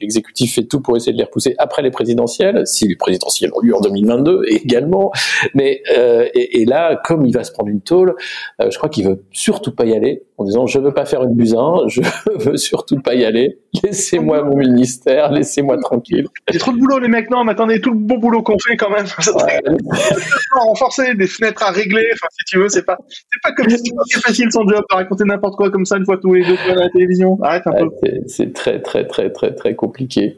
L'exécutif 0.00 0.54
fait 0.54 0.64
tout 0.64 0.80
pour 0.80 0.96
essayer 0.96 1.12
de 1.12 1.18
les 1.18 1.24
repousser 1.24 1.54
après 1.58 1.82
les 1.82 1.90
présidentielles, 1.90 2.66
si 2.66 2.86
les 2.86 2.96
présidentielles 2.96 3.50
ont 3.54 3.60
lieu 3.60 3.74
en 3.74 3.80
2022 3.80 4.42
également. 4.46 5.10
Mais 5.54 5.82
euh, 5.96 6.28
et, 6.34 6.62
et, 6.62 6.64
là, 6.64 7.00
comme 7.04 7.26
il 7.26 7.34
va 7.34 7.42
se 7.42 7.52
prendre 7.52 7.68
une 7.68 7.80
tôle, 7.80 8.14
euh, 8.60 8.70
je 8.70 8.78
crois 8.78 8.88
qu'il 8.88 9.06
veut 9.06 9.24
surtout 9.32 9.72
pas 9.72 9.84
y 9.84 9.94
aller 9.94 10.22
en 10.38 10.44
disant 10.44 10.66
je 10.66 10.78
veux 10.78 10.92
pas 10.92 11.04
faire 11.04 11.22
une 11.22 11.34
busin, 11.34 11.78
je 11.88 12.00
veux 12.36 12.56
surtout 12.56 13.00
pas 13.00 13.14
y 13.14 13.24
aller. 13.24 13.58
Laissez-moi 13.82 14.42
mon 14.42 14.56
ministère, 14.56 15.32
laissez-moi 15.32 15.78
tranquille. 15.78 16.26
J'ai 16.48 16.58
trop 16.58 16.72
de 16.72 16.78
boulot 16.78 16.98
les 16.98 17.08
mecs. 17.08 17.30
Non, 17.30 17.44
mais 17.44 17.52
attendez, 17.52 17.80
tout 17.80 17.90
le 17.90 17.98
bon 17.98 18.18
boulot 18.18 18.42
qu'on 18.42 18.58
fait 18.58 18.76
quand 18.76 18.90
même. 18.90 19.06
Renforcer 20.54 21.14
des 21.14 21.26
fenêtres 21.26 21.62
à 21.62 21.70
régler. 21.70 22.06
Enfin, 22.12 22.26
si 22.30 22.44
tu 22.46 22.58
veux, 22.58 22.68
c'est 22.68 22.84
pas, 22.84 22.98
c'est 23.08 23.40
pas 23.42 23.52
comme 23.52 23.68
si 23.70 23.76
c'était 23.78 24.20
facile 24.20 24.52
son 24.52 24.66
job 24.68 24.84
de 24.90 24.94
raconter 24.94 25.24
n'importe 25.24 25.56
quoi 25.56 25.70
comme 25.70 25.84
ça 25.84 25.96
une 25.96 26.04
fois 26.04 26.18
tous 26.18 26.34
les 26.34 26.44
deux 26.44 26.56
à 26.70 26.74
la 26.74 26.90
télévision. 26.90 27.38
Arrête 27.42 27.66
un 27.66 27.72
peu. 27.72 27.90
C'est 28.26 28.52
très, 28.52 28.80
très, 28.80 29.06
très, 29.06 29.30
très, 29.30 29.54
très 29.54 29.74
compliqué. 29.74 30.36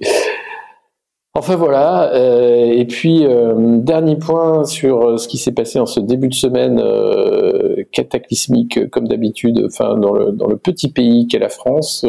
Enfin 1.36 1.56
voilà, 1.56 2.14
euh, 2.14 2.70
et 2.70 2.84
puis 2.84 3.26
euh, 3.26 3.54
dernier 3.78 4.14
point 4.14 4.64
sur 4.64 5.02
euh, 5.02 5.16
ce 5.16 5.26
qui 5.26 5.36
s'est 5.36 5.50
passé 5.50 5.80
en 5.80 5.86
ce 5.86 5.98
début 5.98 6.28
de 6.28 6.34
semaine 6.34 6.80
euh, 6.80 7.82
cataclysmique 7.90 8.88
comme 8.90 9.08
d'habitude, 9.08 9.60
enfin 9.66 9.96
dans 9.98 10.12
le 10.12 10.30
dans 10.30 10.46
le 10.46 10.56
petit 10.56 10.92
pays 10.92 11.26
qu'est 11.26 11.40
la 11.40 11.48
France. 11.48 12.06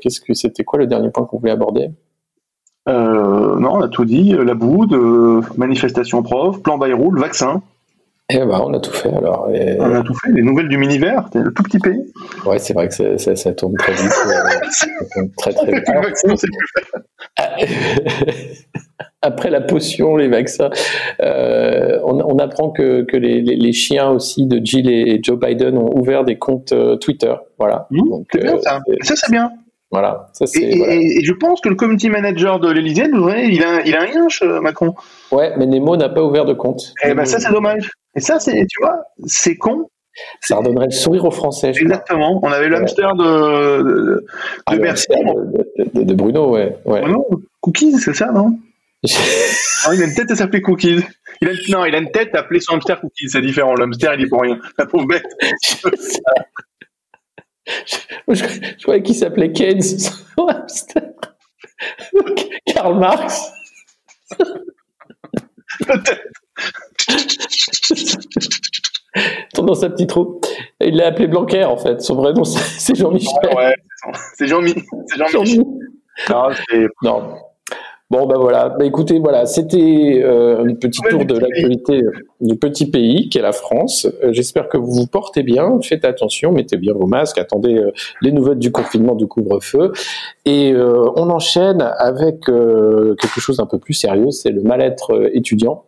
Qu'est-ce 0.00 0.20
que 0.20 0.34
c'était 0.34 0.64
quoi 0.64 0.80
le 0.80 0.88
dernier 0.88 1.10
point 1.10 1.24
qu'on 1.26 1.38
voulait 1.38 1.52
aborder? 1.52 1.90
Euh, 2.88 3.58
non, 3.58 3.74
on 3.74 3.82
a 3.82 3.88
tout 3.88 4.04
dit. 4.04 4.32
La 4.32 4.54
boue, 4.54 4.86
de 4.86 5.40
manifestation 5.56 6.22
prof, 6.22 6.62
plan 6.62 6.78
Bayrou, 6.78 7.10
vaccin. 7.16 7.62
Eh 8.28 8.38
ben, 8.38 8.60
on 8.64 8.74
a 8.74 8.80
tout 8.80 8.92
fait 8.92 9.14
alors. 9.14 9.48
Et... 9.54 9.76
On 9.78 9.94
a 9.94 10.02
tout 10.02 10.14
fait. 10.14 10.32
Les 10.32 10.42
nouvelles 10.42 10.68
du 10.68 10.78
Miniver, 10.78 11.18
le 11.34 11.52
tout 11.52 11.62
petit 11.62 11.78
pays. 11.78 12.12
Ouais, 12.44 12.58
c'est 12.58 12.74
vrai 12.74 12.88
que 12.88 12.94
ça, 12.94 13.18
ça, 13.18 13.36
ça, 13.36 13.52
tourne 13.52 13.74
très 13.74 13.92
vite. 13.92 14.10
ça 14.70 14.86
tourne 15.12 15.30
très 15.36 15.52
très 15.52 15.72
vite. 15.72 15.88
Alors, 15.88 16.04
Après 19.22 19.50
la 19.50 19.60
potion, 19.60 20.16
les 20.16 20.28
vaccins, 20.28 20.70
euh, 21.20 21.98
on, 22.04 22.20
on, 22.20 22.38
apprend 22.38 22.70
que, 22.70 23.02
que 23.02 23.16
les, 23.16 23.40
les, 23.40 23.56
les, 23.56 23.72
chiens 23.72 24.10
aussi 24.10 24.46
de 24.46 24.64
Jill 24.64 24.88
et 24.88 25.20
Joe 25.22 25.38
Biden 25.38 25.78
ont 25.78 25.90
ouvert 25.96 26.24
des 26.24 26.38
comptes 26.38 26.72
euh, 26.72 26.96
Twitter. 26.96 27.34
Voilà. 27.58 27.88
Mmh, 27.90 28.08
Donc, 28.08 28.26
c'est 28.32 28.42
bien 28.42 28.60
ça. 28.60 28.80
Ça, 29.02 29.14
c'est 29.16 29.32
bien. 29.32 29.50
Voilà, 29.92 30.28
ça. 30.32 30.46
Et, 30.54 30.76
voilà. 30.78 30.94
et, 30.94 31.22
je 31.22 31.32
pense 31.32 31.60
que 31.60 31.68
le 31.68 31.76
community 31.76 32.10
manager 32.10 32.58
de 32.58 32.70
l'Elysée, 32.70 33.08
il 33.08 33.62
a, 33.62 33.82
il 33.82 33.94
a 33.94 34.02
un 34.02 34.60
Macron. 34.60 34.94
Ouais, 35.30 35.54
mais 35.56 35.66
Nemo 35.66 35.96
n'a 35.96 36.08
pas 36.08 36.22
ouvert 36.22 36.44
de 36.44 36.54
compte. 36.54 36.92
Eh 37.04 37.14
ben 37.14 37.24
ça 37.24 37.38
c'est 37.38 37.52
dommage. 37.52 37.90
Et 38.16 38.20
ça 38.20 38.40
c'est, 38.40 38.66
tu 38.66 38.80
vois, 38.80 38.98
c'est 39.26 39.56
con. 39.56 39.88
Ça 40.40 40.56
redonnerait 40.56 40.86
le 40.86 40.92
sourire 40.92 41.24
aux 41.24 41.30
Français. 41.30 41.68
Exactement. 41.68 42.40
On 42.42 42.50
avait 42.50 42.68
le 42.68 42.76
hamster 42.76 43.14
de, 43.14 43.82
de, 43.82 43.82
de 43.82 44.26
ah, 44.66 44.76
Bercy. 44.76 45.06
De, 45.94 46.14
Bruno, 46.14 46.50
ouais. 46.52 46.78
ouais. 46.86 47.02
Bruno, 47.02 47.26
Cookies, 47.60 47.98
c'est 47.98 48.14
ça, 48.14 48.32
non? 48.32 48.58
Ah, 49.84 49.94
Il 49.94 50.02
a 50.02 50.06
une 50.06 50.14
tête 50.14 50.30
à 50.32 50.36
s'appeler 50.36 50.62
Cookies. 50.62 51.04
Il 51.42 51.48
a, 51.48 51.52
non, 51.68 51.84
il 51.84 51.94
a 51.94 51.98
une 51.98 52.10
tête 52.10 52.34
à 52.34 52.40
appeler 52.40 52.60
son 52.60 52.74
hamster 52.74 53.00
Cookies, 53.00 53.28
c'est 53.28 53.42
différent. 53.42 53.74
Le 53.74 53.84
hamster, 53.84 54.14
il 54.14 54.24
est 54.24 54.28
pour 54.28 54.40
rien. 54.40 54.58
La 54.78 54.86
pauvre 54.86 55.06
bête. 55.06 55.22
je, 57.86 57.96
je, 58.28 58.44
je 58.78 58.82
croyais 58.82 59.02
qu'il 59.02 59.14
s'appelait 59.14 59.52
Keynes, 59.52 59.82
son 59.82 60.12
hamster. 60.48 61.02
Karl 62.66 62.98
Marx. 62.98 63.52
Peut-être. 65.86 66.22
dans 69.64 69.74
sa 69.74 69.90
petite 69.90 70.10
trou. 70.10 70.40
Il 70.80 70.96
l'a 70.96 71.08
appelé 71.08 71.26
Blanquer, 71.26 71.64
en 71.64 71.76
fait. 71.76 72.00
Son 72.02 72.14
vrai 72.16 72.32
nom, 72.32 72.44
c'est 72.44 72.94
Jean-Michel. 72.94 73.54
Ouais, 73.54 73.74
c'est 74.36 74.46
Jean-Mi. 74.46 74.74
C'est 75.06 75.28
Jean-Mi. 75.30 75.58
non, 76.28 76.50
non. 77.02 77.38
Bon, 78.08 78.26
ben 78.26 78.38
voilà. 78.38 78.68
Bah, 78.68 78.84
écoutez, 78.84 79.18
voilà, 79.18 79.46
c'était 79.46 80.22
euh, 80.22 80.64
un 80.64 80.74
petit 80.74 81.00
tour 81.10 81.24
de 81.24 81.38
l'actualité 81.38 82.02
du 82.40 82.56
petit 82.56 82.88
pays 82.88 83.28
qu'est 83.28 83.40
la 83.40 83.50
France. 83.50 84.06
Euh, 84.22 84.32
J'espère 84.32 84.68
que 84.68 84.76
vous 84.76 84.92
vous 84.92 85.06
portez 85.08 85.42
bien. 85.42 85.80
Faites 85.82 86.04
attention, 86.04 86.52
mettez 86.52 86.76
bien 86.76 86.92
vos 86.92 87.06
masques, 87.06 87.38
attendez 87.38 87.74
euh, 87.74 87.90
les 88.22 88.30
nouvelles 88.30 88.60
du 88.60 88.70
confinement, 88.70 89.16
du 89.16 89.26
couvre-feu. 89.26 89.92
Et 90.44 90.72
euh, 90.72 91.10
on 91.16 91.30
enchaîne 91.30 91.82
avec 91.82 92.42
quelque 92.42 93.40
chose 93.40 93.56
d'un 93.56 93.66
peu 93.66 93.78
plus 93.78 93.94
sérieux, 93.94 94.30
c'est 94.30 94.50
le 94.50 94.62
mal-être 94.62 95.28
étudiant. 95.32 95.82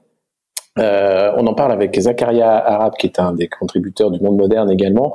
Euh, 0.79 1.33
on 1.37 1.47
en 1.47 1.55
parle 1.55 1.73
avec 1.73 1.99
Zakaria 1.99 2.51
Arab, 2.51 2.95
qui 2.99 3.07
est 3.07 3.19
un 3.19 3.33
des 3.33 3.49
contributeurs 3.49 4.11
du 4.11 4.21
Monde 4.21 4.37
Moderne 4.37 4.71
également, 4.71 5.15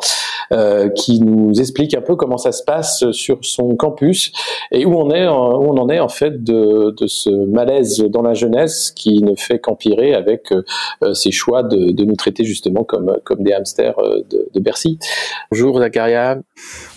euh, 0.51 0.89
qui 0.89 1.19
nous 1.21 1.59
explique 1.59 1.93
un 1.95 2.01
peu 2.01 2.15
comment 2.15 2.37
ça 2.37 2.51
se 2.51 2.63
passe 2.63 3.09
sur 3.11 3.39
son 3.41 3.75
campus 3.75 4.31
et 4.71 4.85
où 4.85 4.93
on 4.95 5.09
est, 5.11 5.27
en, 5.27 5.59
où 5.59 5.71
on 5.71 5.77
en 5.77 5.89
est 5.89 5.99
en 5.99 6.09
fait 6.09 6.43
de, 6.43 6.93
de, 6.97 7.07
ce 7.07 7.29
malaise 7.29 7.99
dans 8.09 8.21
la 8.21 8.33
jeunesse 8.33 8.91
qui 8.91 9.21
ne 9.21 9.35
fait 9.35 9.59
qu'empirer 9.59 10.13
avec 10.13 10.51
euh, 10.51 11.13
ces 11.13 11.31
choix 11.31 11.63
de, 11.63 11.91
de, 11.91 12.05
nous 12.05 12.15
traiter 12.15 12.43
justement 12.43 12.83
comme 12.83 13.17
comme 13.23 13.43
des 13.43 13.53
hamsters 13.53 13.95
de, 14.29 14.49
de 14.53 14.59
Bercy. 14.59 14.99
Bonjour 15.51 15.79
Zakaria. 15.79 16.39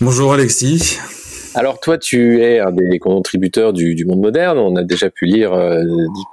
Bonjour 0.01 0.33
Alexis. 0.33 0.99
Alors 1.57 1.81
toi, 1.81 1.97
tu 1.97 2.43
es 2.43 2.61
un 2.61 2.71
des 2.71 2.99
contributeurs 2.99 3.73
du, 3.73 3.95
du 3.95 4.05
Monde 4.05 4.21
Moderne. 4.21 4.59
On 4.59 4.77
a 4.77 4.83
déjà 4.83 5.09
pu 5.09 5.25
lire 5.25 5.55
euh, 5.55 5.83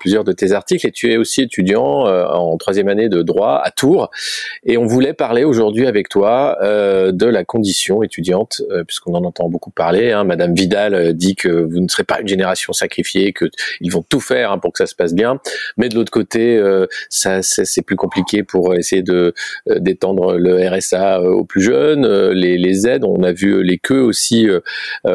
plusieurs 0.02 0.26
de 0.26 0.34
tes 0.34 0.52
articles 0.52 0.86
et 0.86 0.92
tu 0.92 1.14
es 1.14 1.16
aussi 1.16 1.44
étudiant 1.44 2.06
euh, 2.08 2.26
en 2.26 2.58
troisième 2.58 2.90
année 2.90 3.08
de 3.08 3.22
droit 3.22 3.62
à 3.64 3.72
Tours. 3.72 4.12
Et 4.66 4.78
on 4.78 4.86
voulait 4.86 5.14
parler 5.14 5.46
aujourd'hui 5.46 5.88
avec 5.88 6.10
toi 6.10 6.58
euh, 6.62 7.14
de 7.14 7.26
la 7.26 7.46
condition 7.46 8.04
étudiante, 8.04 8.62
euh, 8.70 8.84
puisqu'on 8.84 9.14
en 9.14 9.24
entend 9.24 9.48
beaucoup 9.48 9.72
parler. 9.72 10.12
Hein. 10.12 10.26
Madame 10.26 10.54
Vidal 10.54 11.14
dit 11.14 11.36
que 11.36 11.48
vous 11.48 11.80
ne 11.80 11.88
serez 11.88 12.04
pas 12.04 12.20
une 12.20 12.28
génération 12.28 12.74
sacrifiée, 12.74 13.32
que 13.32 13.46
ils 13.80 13.94
vont 13.94 14.04
tout 14.04 14.20
faire 14.20 14.52
hein, 14.52 14.58
pour 14.58 14.74
que 14.74 14.80
ça 14.80 14.88
se 14.88 14.96
passe 14.96 15.14
bien. 15.14 15.40
Mais 15.78 15.88
de 15.88 15.96
l'autre 15.96 16.12
côté, 16.12 16.58
euh, 16.58 16.86
ça 17.08 17.42
c'est 17.42 17.82
plus 17.82 17.96
compliqué 17.96 18.44
pour 18.44 18.76
essayer 18.76 19.04
de 19.04 19.34
d'étendre 19.68 20.36
le 20.36 20.68
RSA 20.68 21.22
aux 21.22 21.46
plus 21.46 21.62
jeunes, 21.62 22.06
les, 22.32 22.58
les 22.58 22.88
aides. 22.90 23.06
On 23.06 23.24
a 23.24 23.32
vu 23.32 23.64
les 23.64 23.78
queues 23.78 24.02
aussi 24.02 24.50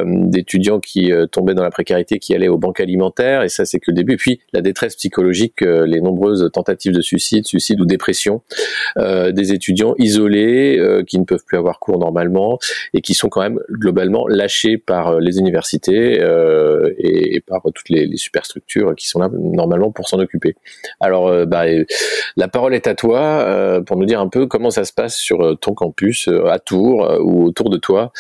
d'étudiants 0.05 0.81
qui 0.81 1.13
euh, 1.13 1.27
tombaient 1.27 1.55
dans 1.55 1.63
la 1.63 1.71
précarité, 1.71 2.19
qui 2.19 2.35
allaient 2.35 2.49
aux 2.49 2.59
banques 2.59 2.81
alimentaires, 2.81 3.43
et 3.43 3.49
ça 3.49 3.65
c'est 3.65 3.79
que 3.79 3.91
le 3.91 3.95
début. 3.95 4.17
Puis 4.17 4.41
la 4.53 4.61
détresse 4.61 4.97
psychologique, 4.97 5.63
euh, 5.63 5.87
les 5.87 6.01
nombreuses 6.01 6.51
tentatives 6.53 6.93
de 6.93 7.01
suicide, 7.01 7.47
suicide 7.47 7.81
ou 7.81 7.87
dépression, 7.87 8.43
euh, 8.97 9.33
des 9.33 9.53
étudiants 9.53 9.95
isolés 9.99 10.81
qui 11.07 11.19
ne 11.19 11.25
peuvent 11.25 11.45
plus 11.45 11.59
avoir 11.59 11.79
cours 11.79 11.99
normalement 11.99 12.59
et 12.95 13.01
qui 13.01 13.15
sont 13.15 13.29
quand 13.29 13.41
même 13.41 13.61
globalement 13.71 14.27
lâchés 14.29 14.79
par 14.79 15.21
les 15.21 15.39
universités 15.39 16.21
et, 16.99 17.41
par 17.47 17.63
toutes 17.75 17.89
les, 17.89 18.07
les, 18.07 18.17
superstructures 18.17 18.95
qui 18.97 19.09
sont 19.09 19.21
là 19.21 19.29
normalement 19.33 19.91
pour 19.91 20.09
s'en 20.09 20.19
occuper. 20.19 20.55
Alors 21.01 21.47
bah, 21.47 21.65
la 22.37 22.49
parole 22.49 22.75
est 22.75 22.87
à 22.87 22.95
toi 22.95 23.83
pour 23.87 23.97
nous 23.97 24.07
dire 24.07 24.21
un 24.21 24.29
peu 24.29 24.47
comment 24.47 24.71
ça 24.71 24.85
se 24.85 24.93
passe 24.93 25.17
sur 25.17 25.59
ton 25.61 25.75
campus 25.75 26.29
à 26.29 26.59
Tours 26.59 27.19
ou 27.23 27.45
autour 27.45 27.71
de 27.71 27.79
toi, 27.79 28.13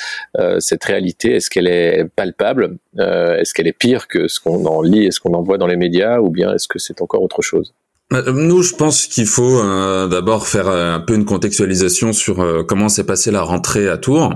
cette 0.58 0.84
réalité. 0.84 1.34
Est-ce 1.34 1.50
qu'elle 1.50 1.67
palpable 2.16 2.78
euh, 2.98 3.38
Est-ce 3.38 3.54
qu'elle 3.54 3.66
est 3.66 3.78
pire 3.78 4.08
que 4.08 4.28
ce 4.28 4.40
qu'on 4.40 4.64
en 4.66 4.82
lit 4.82 5.06
et 5.06 5.10
ce 5.10 5.20
qu'on 5.20 5.34
en 5.34 5.42
voit 5.42 5.58
dans 5.58 5.66
les 5.66 5.76
médias 5.76 6.20
ou 6.20 6.30
bien 6.30 6.52
est-ce 6.54 6.68
que 6.68 6.78
c'est 6.78 7.00
encore 7.02 7.22
autre 7.22 7.42
chose? 7.42 7.74
Nous, 8.10 8.62
je 8.62 8.74
pense 8.74 9.06
qu'il 9.06 9.26
faut 9.26 9.60
euh, 9.60 10.08
d'abord 10.08 10.46
faire 10.46 10.68
un 10.68 11.00
peu 11.00 11.14
une 11.14 11.26
contextualisation 11.26 12.14
sur 12.14 12.40
euh, 12.40 12.62
comment 12.62 12.88
s'est 12.88 13.04
passée 13.04 13.30
la 13.30 13.42
rentrée 13.42 13.88
à 13.88 13.98
Tours. 13.98 14.34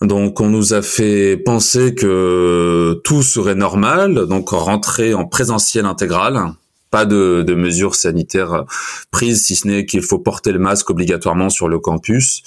Donc, 0.00 0.40
on 0.40 0.48
nous 0.48 0.74
a 0.74 0.82
fait 0.82 1.36
penser 1.36 1.94
que 1.94 3.00
tout 3.04 3.22
serait 3.22 3.54
normal, 3.54 4.26
donc 4.26 4.48
rentrer 4.48 5.14
en 5.14 5.26
présentiel 5.26 5.86
intégral, 5.86 6.54
pas 6.90 7.04
de 7.06 7.54
mesures 7.54 7.94
sanitaires 7.94 8.64
prises, 9.12 9.44
si 9.44 9.54
ce 9.54 9.68
n'est 9.68 9.86
qu'il 9.86 10.02
faut 10.02 10.18
porter 10.18 10.50
le 10.50 10.58
masque 10.58 10.90
obligatoirement 10.90 11.50
sur 11.50 11.68
le 11.68 11.78
campus. 11.78 12.42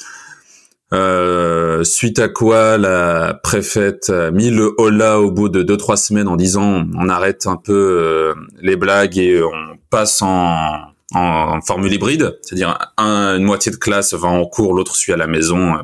Euh, 0.94 1.84
suite 1.84 2.20
à 2.20 2.30
quoi 2.30 2.78
la 2.78 3.40
préfète 3.44 4.12
a 4.12 4.30
mis 4.30 4.52
le 4.52 4.72
holà 4.78 5.20
au 5.20 5.32
bout 5.32 5.50
de 5.50 5.64
deux 5.64 5.78
trois 5.78 5.98
semaines 5.98 6.28
en 6.28 6.36
disant 6.36 6.86
on 6.96 7.10
arrête 7.10 7.48
un 7.48 7.58
peu 7.58 7.74
euh, 7.74 8.36
les 8.62 8.76
blagues 8.76 9.18
et 9.18 9.42
on 9.42 9.78
passe 9.90 10.22
en, 10.22 10.78
en 11.16 11.60
formule 11.62 11.92
hybride, 11.92 12.38
c'est-à-dire 12.44 12.78
un, 12.98 13.36
une 13.36 13.46
moitié 13.46 13.72
de 13.72 13.78
classe 13.78 14.14
va 14.14 14.28
en 14.28 14.46
cours, 14.46 14.76
l'autre 14.76 14.96
suit 14.96 15.12
à 15.12 15.18
la 15.18 15.26
maison 15.26 15.74
euh, 15.74 15.82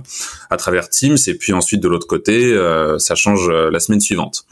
à 0.52 0.58
travers 0.58 0.88
Teams. 0.88 1.18
Et 1.26 1.34
puis 1.34 1.52
ensuite 1.52 1.82
de 1.82 1.88
l'autre 1.88 2.08
côté 2.08 2.56
ça 3.00 3.16
change 3.16 3.50
la 3.50 3.80
semaine 3.80 4.02
suivante. 4.02 4.46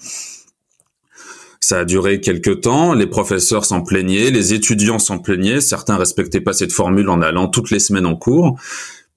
Ça 1.61 1.79
a 1.79 1.85
duré 1.85 2.21
quelques 2.21 2.61
temps, 2.61 2.93
les 2.93 3.05
professeurs 3.05 3.65
s'en 3.65 3.81
plaignaient, 3.81 4.31
les 4.31 4.53
étudiants 4.53 4.97
s'en 4.97 5.19
plaignaient, 5.19 5.61
certains 5.61 5.97
respectaient 5.97 6.41
pas 6.41 6.53
cette 6.53 6.71
formule 6.71 7.09
en 7.09 7.21
allant 7.21 7.47
toutes 7.49 7.69
les 7.69 7.79
semaines 7.79 8.07
en 8.07 8.15
cours. 8.15 8.57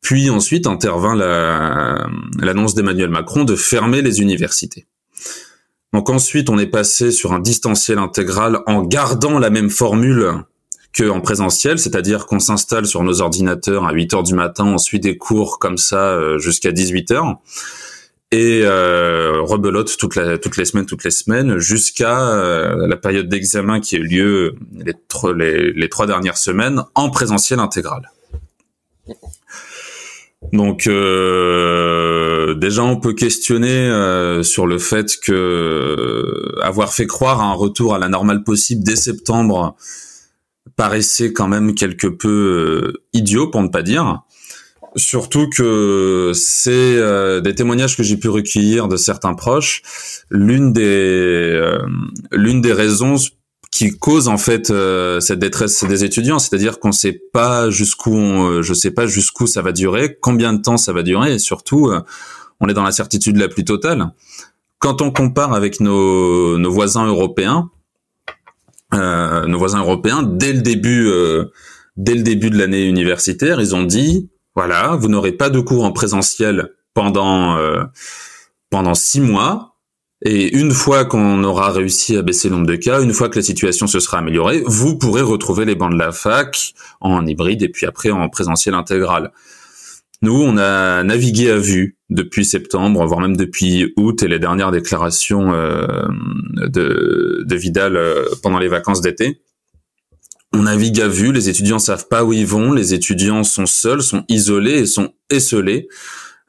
Puis 0.03 0.29
ensuite 0.31 0.67
intervint 0.67 1.15
l'annonce 1.15 2.75
d'Emmanuel 2.75 3.09
Macron 3.09 3.45
de 3.45 3.57
fermer 3.57 4.03
les 4.03 4.21
universités. 4.21 4.87
Donc 5.93 6.11
ensuite, 6.11 6.51
on 6.51 6.59
est 6.59 6.67
passé 6.67 7.11
sur 7.11 7.33
un 7.33 7.39
distanciel 7.39 7.99
intégral 7.99 8.61
en 8.67 8.83
gardant 8.83 9.39
la 9.39 9.51
même 9.51 9.71
formule 9.71 10.45
que 10.93 11.09
en 11.09 11.21
présentiel, 11.21 11.79
c'est-à-dire 11.79 12.27
qu'on 12.27 12.41
s'installe 12.41 12.87
sur 12.87 13.03
nos 13.03 13.23
ordinateurs 13.23 13.87
à 13.87 13.93
8 13.93 14.15
heures 14.15 14.23
du 14.23 14.35
matin, 14.35 14.67
on 14.67 14.79
suit 14.79 15.01
des 15.01 15.17
cours 15.17 15.59
comme 15.59 15.79
ça 15.79 15.97
euh, 15.97 16.39
jusqu'à 16.39 16.73
18 16.73 17.11
heures 17.13 17.37
et 18.31 18.63
euh, 18.65 19.43
rebelote 19.43 19.97
toute 19.99 20.17
la, 20.17 20.39
toutes 20.39 20.57
les 20.57 20.65
semaines, 20.65 20.87
toutes 20.87 21.05
les 21.05 21.11
semaines, 21.11 21.59
jusqu'à 21.59 22.31
euh, 22.31 22.87
la 22.87 22.97
période 22.97 23.29
d'examen 23.29 23.81
qui 23.81 23.97
a 23.97 23.99
eu 23.99 24.05
lieu 24.05 24.55
les, 24.75 24.95
les, 25.37 25.73
les, 25.73 25.89
trois 25.91 26.07
dernières 26.07 26.39
semaines 26.39 26.83
en 26.95 27.11
présentiel 27.11 27.61
intégral. 27.61 28.11
Donc 30.53 30.87
euh, 30.87 32.55
déjà 32.55 32.83
on 32.83 32.97
peut 32.97 33.15
questionner 33.15 33.71
euh, 33.71 34.43
sur 34.43 34.67
le 34.67 34.79
fait 34.79 35.19
que 35.25 36.55
avoir 36.63 36.93
fait 36.93 37.07
croire 37.07 37.41
à 37.41 37.45
un 37.45 37.55
retour 37.55 37.95
à 37.95 37.99
la 37.99 38.09
normale 38.09 38.43
possible 38.45 38.83
dès 38.83 38.97
septembre 38.97 39.77
paraissait 40.77 41.33
quand 41.33 41.49
même 41.49 41.75
quelque 41.75 42.07
peu 42.07 42.93
idiot 43.13 43.49
pour 43.49 43.63
ne 43.63 43.69
pas 43.69 43.83
dire. 43.83 44.23
Surtout 44.97 45.49
que 45.49 46.33
c'est 46.35 46.71
euh, 46.71 47.41
des 47.41 47.55
témoignages 47.55 47.97
que 47.97 48.03
j'ai 48.03 48.19
pu 48.19 48.29
recueillir 48.29 48.89
de 48.89 48.97
certains 48.97 49.35
proches. 49.35 49.83
L'une 50.31 50.73
des 50.73 50.83
euh, 50.83 51.79
l'une 52.31 52.61
des 52.61 52.75
raisons 52.75 53.17
qui 53.73 53.99
cause 53.99 54.29
en 54.29 54.39
fait 54.39 54.71
euh, 54.71 55.19
cette 55.19 55.41
détresse 55.41 55.83
des 55.83 56.05
étudiants, 56.05 56.39
c'est-à-dire 56.39 56.79
qu'on 56.79 56.93
sait 56.93 57.21
pas 57.33 57.71
jusqu'où, 57.71 58.63
je 58.63 58.75
sais 58.75 58.93
pas 58.93 59.07
jusqu'où 59.07 59.49
ça 59.49 59.63
va 59.63 59.73
durer, 59.73 60.17
combien 60.21 60.53
de 60.53 60.63
temps 60.63 60.77
ça 60.77 60.93
va 60.93 61.03
durer, 61.03 61.35
et 61.35 61.39
surtout, 61.41 61.91
on 62.61 62.69
est 62.69 62.75
dans 62.75 62.85
la 62.85 62.93
certitude 62.93 63.37
la 63.39 63.49
plus 63.49 63.65
totale. 63.65 64.13
Quand 64.79 65.03
on 65.03 65.11
compare 65.11 65.53
avec 65.55 65.81
nos, 65.81 66.59
nos 66.59 66.71
voisins 66.71 67.07
européens, 67.07 67.71
nos 68.93 69.59
voisins 69.59 69.81
européens, 69.81 70.23
dès 70.23 70.53
le 70.53 70.63
début, 70.63 71.11
dès 71.97 72.15
le 72.15 72.23
début 72.23 72.51
de 72.51 72.59
l'année 72.59 72.87
universitaire, 72.87 73.61
ils 73.61 73.75
ont 73.75 73.83
dit 73.83 74.29
voilà, 74.55 74.97
vous 74.97 75.09
n'aurez 75.09 75.33
pas 75.33 75.49
de 75.49 75.61
cours 75.61 75.85
en 75.85 75.93
présentiel 75.93 76.75
pendant 76.95 77.57
euh, 77.57 77.85
pendant 78.71 78.95
six 78.95 79.21
mois. 79.21 79.72
Et 80.25 80.57
une 80.57 80.71
fois 80.71 81.05
qu'on 81.05 81.43
aura 81.43 81.73
réussi 81.73 82.17
à 82.17 82.23
baisser 82.23 82.49
le 82.49 82.55
nombre 82.55 82.69
de 82.69 82.77
cas, 82.77 83.03
une 83.03 83.13
fois 83.13 83.29
que 83.29 83.37
la 83.37 83.43
situation 83.43 83.89
se 83.89 83.99
sera 83.99 84.19
améliorée, 84.19 84.63
vous 84.67 84.97
pourrez 84.97 85.23
retrouver 85.23 85.65
les 85.65 85.75
bancs 85.75 85.93
de 85.93 85.99
la 85.99 86.13
fac 86.13 86.75
en 87.01 87.27
hybride 87.27 87.63
et 87.63 87.69
puis 87.69 87.87
après 87.87 88.11
en 88.11 88.29
présentiel 88.29 88.75
intégral. 88.75 89.33
Nous, 90.23 90.41
on 90.41 90.57
a 90.57 91.03
navigué 91.03 91.51
à 91.51 91.59
vue 91.59 91.97
depuis 92.09 92.45
septembre, 92.45 93.05
voire 93.05 93.21
même 93.21 93.37
depuis 93.37 93.93
août 93.97 94.23
et 94.23 94.29
les 94.29 94.39
dernières 94.39 94.71
déclarations 94.71 95.53
euh, 95.53 95.85
de, 96.69 97.55
Vidal 97.57 97.97
euh, 97.97 98.25
pendant 98.43 98.61
les 98.61 98.69
vacances 98.69 99.01
d'été 99.01 99.43
on 100.55 100.65
navigue 100.65 101.01
à 101.01 101.09
vue, 101.09 101.33
les 101.33 101.49
étudiants 101.49 101.79
savent 101.79 102.09
pas 102.09 102.25
où 102.25 102.33
ils 102.33 102.47
vont, 102.47 102.73
les 102.73 102.93
étudiants 102.93 103.43
sont 103.43 103.67
seuls, 103.67 104.03
sont 104.03 104.25
isolés 104.29 104.81
et 104.81 104.87
sont 104.87 105.15
esselés. 105.31 105.89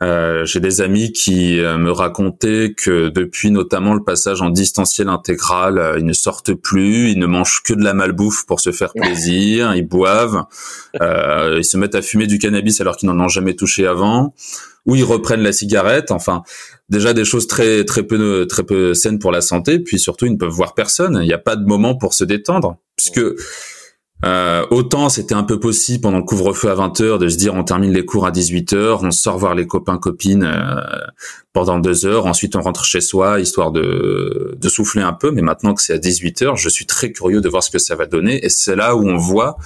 Euh, 0.02 0.44
J'ai 0.46 0.60
des 0.60 0.82
amis 0.82 1.12
qui 1.12 1.60
euh, 1.60 1.78
me 1.78 1.92
racontaient 1.92 2.74
que 2.76 3.10
depuis 3.10 3.52
notamment 3.52 3.94
le 3.94 4.04
passage 4.04 4.42
en 4.42 4.50
distanciel 4.50 5.08
intégral, 5.08 5.78
euh, 5.78 6.00
ils 6.00 6.06
ne 6.06 6.14
sortent 6.14 6.54
plus, 6.54 7.12
ils 7.12 7.20
ne 7.20 7.26
mangent 7.26 7.62
que 7.64 7.74
de 7.74 7.84
la 7.84 7.94
malbouffe 7.94 8.46
pour 8.46 8.60
se 8.60 8.72
faire 8.72 8.92
plaisir, 8.94 9.76
ils 9.76 9.88
boivent, 9.88 10.46
euh, 11.02 11.58
ils 11.60 11.64
se 11.64 11.78
mettent 11.78 11.96
à 11.96 12.02
fumer 12.02 12.28
du 12.28 12.40
cannabis 12.40 12.82
alors 12.82 12.98
qu'ils 12.98 13.08
n'en 13.08 13.20
ont 13.24 13.30
jamais 13.30 13.56
touché 13.56 13.88
avant, 13.88 14.34
ou 14.86 14.96
ils 14.96 15.04
reprennent 15.04 15.44
la 15.44 15.54
cigarette. 15.54 16.12
Enfin, 16.12 16.44
déjà 16.90 17.14
des 17.14 17.24
choses 17.24 17.48
très 17.48 17.86
très 17.86 18.04
peu 18.04 18.46
très 18.48 18.64
peu 18.64 18.94
saines 18.94 19.20
pour 19.20 19.32
la 19.32 19.42
santé, 19.42 19.80
puis 19.80 20.00
surtout 20.00 20.26
ils 20.26 20.34
ne 20.34 20.38
peuvent 20.38 20.50
voir 20.50 20.74
personne. 20.74 21.20
Il 21.22 21.28
n'y 21.28 21.34
a 21.34 21.38
pas 21.38 21.56
de 21.56 21.66
moment 21.66 21.96
pour 21.96 22.14
se 22.14 22.26
détendre, 22.26 22.78
puisque 22.98 23.22
euh, 24.24 24.66
autant 24.70 25.10
c'était 25.10 25.36
un 25.36 25.44
peu 25.44 25.60
possible 25.60 26.02
pendant 26.02 26.20
le 26.20 26.24
couvre-feu 26.24 26.70
à 26.70 26.76
20h 26.76 27.18
de 27.20 27.28
se 27.28 27.36
dire 27.38 27.54
on 27.56 27.64
termine 27.64 27.92
les 27.92 28.06
cours 28.06 28.26
à 28.26 28.32
18h, 28.32 29.00
on 29.02 29.12
sort 29.12 29.38
voir 29.38 29.54
les 29.54 29.68
copains 29.68 29.98
copines 29.98 30.44
euh, 30.44 30.82
pendant 31.52 31.80
deux 31.80 32.06
heures, 32.06 32.26
ensuite 32.26 32.56
on 32.56 32.62
rentre 32.62 32.86
chez 32.86 33.02
soi 33.02 33.40
histoire 33.40 33.72
de, 33.72 34.56
de 34.58 34.70
souffler 34.70 35.02
un 35.02 35.14
peu. 35.14 35.32
Mais 35.32 35.42
maintenant 35.42 35.74
que 35.74 35.82
c'est 35.82 35.94
à 35.94 35.98
18h, 35.98 36.56
je 36.56 36.70
suis 36.70 36.86
très 36.86 37.12
curieux 37.12 37.42
de 37.42 37.50
voir 37.50 37.64
ce 37.64 37.72
que 37.72 37.80
ça 37.80 37.96
va 37.96 38.06
donner 38.06 38.46
et 38.46 38.50
c'est 38.50 38.76
là 38.76 38.96
où 38.96 39.08
on 39.08 39.18
voit 39.18 39.58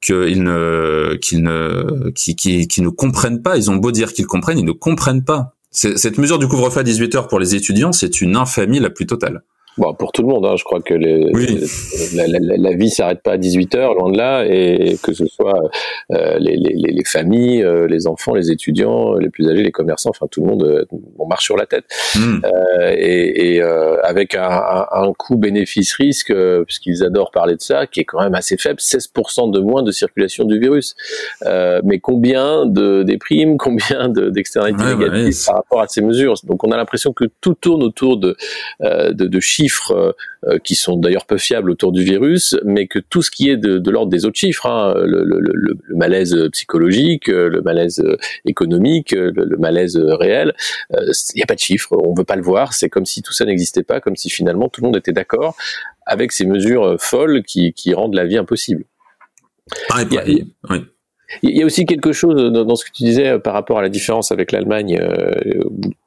qu'ils 0.00 0.42
ne 0.42 1.16
qu'ils 1.20 1.42
ne 1.42 2.10
qui, 2.10 2.80
ne 2.80 2.88
comprennent 2.88 3.42
pas. 3.42 3.56
Ils 3.56 3.70
ont 3.70 3.76
beau 3.76 3.92
dire 3.92 4.12
qu'ils 4.12 4.26
comprennent, 4.26 4.58
ils 4.58 4.64
ne 4.64 4.72
comprennent 4.72 5.24
pas. 5.24 5.54
Cette 5.70 6.16
mesure 6.16 6.38
du 6.38 6.48
couvre-feu 6.48 6.80
à 6.80 6.84
18h 6.84 7.28
pour 7.28 7.38
les 7.38 7.54
étudiants, 7.54 7.92
c'est 7.92 8.22
une 8.22 8.36
infamie 8.36 8.80
la 8.80 8.88
plus 8.88 9.06
totale. 9.06 9.42
Bon, 9.78 9.92
pour 9.92 10.12
tout 10.12 10.22
le 10.22 10.28
monde, 10.28 10.46
hein, 10.46 10.56
je 10.56 10.64
crois 10.64 10.80
que 10.80 10.94
les, 10.94 11.30
la, 12.14 12.26
la, 12.26 12.56
la, 12.56 12.72
vie 12.74 12.88
s'arrête 12.88 13.20
pas 13.22 13.32
à 13.32 13.36
18 13.36 13.74
heures, 13.74 13.94
loin 13.94 14.10
de 14.10 14.16
là, 14.16 14.46
et 14.46 14.96
que 15.02 15.12
ce 15.12 15.26
soit 15.26 15.70
euh, 16.12 16.38
les, 16.38 16.56
les, 16.56 16.92
les, 16.92 17.04
familles, 17.04 17.62
euh, 17.62 17.86
les 17.86 18.06
enfants, 18.06 18.34
les 18.34 18.50
étudiants, 18.50 19.14
les 19.16 19.28
plus 19.28 19.50
âgés, 19.50 19.62
les 19.62 19.72
commerçants, 19.72 20.10
enfin 20.10 20.28
tout 20.30 20.40
le 20.40 20.46
monde, 20.46 20.62
euh, 20.62 20.86
on 21.18 21.26
marche 21.26 21.44
sur 21.44 21.58
la 21.58 21.66
tête. 21.66 21.84
Euh, 22.16 22.94
et, 22.96 23.56
et 23.56 23.62
avec 24.02 24.34
un, 24.34 24.48
un, 24.48 24.86
un 24.90 25.12
coût 25.12 25.36
bénéfice-risque, 25.36 26.32
puisqu'ils 26.64 27.04
adorent 27.04 27.30
parler 27.30 27.56
de 27.56 27.60
ça, 27.60 27.86
qui 27.86 28.00
est 28.00 28.04
quand 28.04 28.20
même 28.20 28.34
assez 28.34 28.56
faible, 28.56 28.80
16% 28.80 29.50
de 29.50 29.60
moins 29.60 29.82
de 29.82 29.90
circulation 29.90 30.44
du 30.44 30.58
virus. 30.58 30.96
mais 31.84 31.98
combien 31.98 32.64
de 32.64 33.02
des 33.02 33.18
primes, 33.18 33.58
combien 33.58 34.08
d'externalités 34.08 34.96
négatives 34.96 35.44
par 35.46 35.56
rapport 35.56 35.80
à 35.82 35.88
ces 35.88 36.00
mesures? 36.00 36.34
Donc 36.44 36.64
on 36.66 36.72
a 36.72 36.78
l'impression 36.78 37.12
que 37.12 37.26
tout 37.42 37.54
tourne 37.54 37.82
autour 37.82 38.16
de, 38.16 38.36
de, 38.80 39.12
de 39.12 39.40
chiffres 39.40 39.65
chiffres 39.66 39.92
euh, 39.92 40.12
euh, 40.46 40.58
qui 40.58 40.74
sont 40.74 40.96
d'ailleurs 40.96 41.26
peu 41.26 41.38
fiables 41.38 41.70
autour 41.70 41.92
du 41.92 42.04
virus, 42.04 42.56
mais 42.64 42.86
que 42.86 42.98
tout 42.98 43.22
ce 43.22 43.30
qui 43.30 43.50
est 43.50 43.56
de, 43.56 43.90
l'ordre 43.90 44.10
des 44.10 44.24
autres 44.24 44.38
chiffres, 44.38 44.66
hein, 44.66 44.94
le, 44.96 45.76
malaise 45.94 46.36
psychologique, 46.52 47.28
le 47.28 47.60
malaise 47.62 48.02
économique, 48.44 49.12
le, 49.12 49.56
malaise 49.58 49.96
réel, 49.96 50.54
il 50.90 51.36
n'y 51.36 51.42
a 51.42 51.46
pas 51.46 51.54
de 51.54 51.60
chiffres, 51.60 51.96
on 51.96 52.14
veut 52.14 52.24
pas 52.24 52.36
le 52.36 52.42
voir, 52.42 52.72
c'est 52.72 52.88
comme 52.88 53.06
si 53.06 53.22
tout 53.22 53.32
ça 53.32 53.44
n'existait 53.44 53.82
pas, 53.82 54.00
comme 54.00 54.16
si 54.16 54.30
finalement 54.30 54.68
tout 54.68 54.80
le 54.80 54.86
monde 54.86 54.96
était 54.96 55.12
d'accord 55.12 55.56
avec 56.06 56.32
ces 56.32 56.46
mesures 56.46 56.96
folles 57.00 57.42
qui, 57.42 57.72
rendent 57.94 58.14
la 58.14 58.26
vie 58.26 58.38
impossible. 58.38 58.84
Ah, 59.90 60.02
oui. 60.70 60.86
Il 61.42 61.56
y 61.56 61.62
a 61.62 61.66
aussi 61.66 61.86
quelque 61.86 62.12
chose 62.12 62.34
dans 62.52 62.76
ce 62.76 62.84
que 62.84 62.90
tu 62.92 63.02
disais 63.02 63.28
euh, 63.28 63.38
par 63.38 63.54
rapport 63.54 63.78
à 63.78 63.82
la 63.82 63.88
différence 63.88 64.32
avec 64.32 64.52
l'Allemagne, 64.52 64.98
euh, 65.00 65.30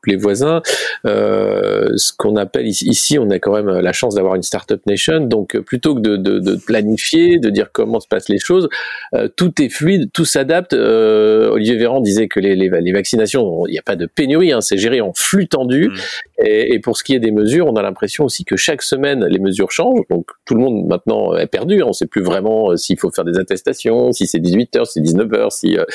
les 0.07 0.15
voisins. 0.15 0.61
Euh, 1.05 1.87
ce 1.95 2.11
qu'on 2.17 2.35
appelle 2.35 2.67
ici, 2.67 3.17
on 3.19 3.29
a 3.29 3.39
quand 3.39 3.53
même 3.53 3.69
la 3.69 3.93
chance 3.93 4.15
d'avoir 4.15 4.35
une 4.35 4.43
startup 4.43 4.85
nation. 4.85 5.21
Donc, 5.21 5.57
plutôt 5.59 5.95
que 5.95 6.01
de, 6.01 6.17
de, 6.17 6.39
de, 6.39 6.55
planifier, 6.55 7.37
de 7.37 7.49
dire 7.49 7.71
comment 7.71 7.99
se 7.99 8.07
passent 8.07 8.29
les 8.29 8.39
choses, 8.39 8.69
euh, 9.13 9.27
tout 9.35 9.61
est 9.61 9.69
fluide, 9.69 10.11
tout 10.13 10.25
s'adapte. 10.25 10.73
Euh, 10.73 11.49
Olivier 11.49 11.77
Véran 11.77 12.01
disait 12.01 12.27
que 12.27 12.39
les, 12.39 12.55
les, 12.55 12.69
les 12.69 12.91
vaccinations, 12.91 13.65
il 13.67 13.71
n'y 13.71 13.79
a 13.79 13.83
pas 13.83 13.95
de 13.95 14.05
pénurie, 14.05 14.51
hein, 14.51 14.61
c'est 14.61 14.77
géré 14.77 15.01
en 15.01 15.13
flux 15.13 15.47
tendu. 15.47 15.89
Mmh. 15.89 16.45
Et, 16.45 16.73
et, 16.73 16.79
pour 16.79 16.97
ce 16.97 17.03
qui 17.03 17.13
est 17.13 17.19
des 17.19 17.31
mesures, 17.31 17.67
on 17.67 17.75
a 17.75 17.81
l'impression 17.81 18.25
aussi 18.25 18.45
que 18.45 18.55
chaque 18.55 18.81
semaine, 18.81 19.25
les 19.25 19.39
mesures 19.39 19.71
changent. 19.71 20.07
Donc, 20.09 20.27
tout 20.45 20.55
le 20.55 20.61
monde 20.61 20.87
maintenant 20.87 21.35
est 21.35 21.47
perdu. 21.47 21.83
On 21.83 21.89
ne 21.89 21.93
sait 21.93 22.07
plus 22.07 22.23
vraiment 22.23 22.75
s'il 22.77 22.97
faut 22.97 23.11
faire 23.11 23.25
des 23.25 23.37
attestations, 23.37 24.11
si 24.11 24.25
c'est 24.25 24.39
18 24.39 24.75
heures, 24.77 24.87
si 24.87 24.93
c'est 24.93 25.01
19 25.11 25.33
heures, 25.33 25.51
si 25.51 25.77
euh, 25.77 25.85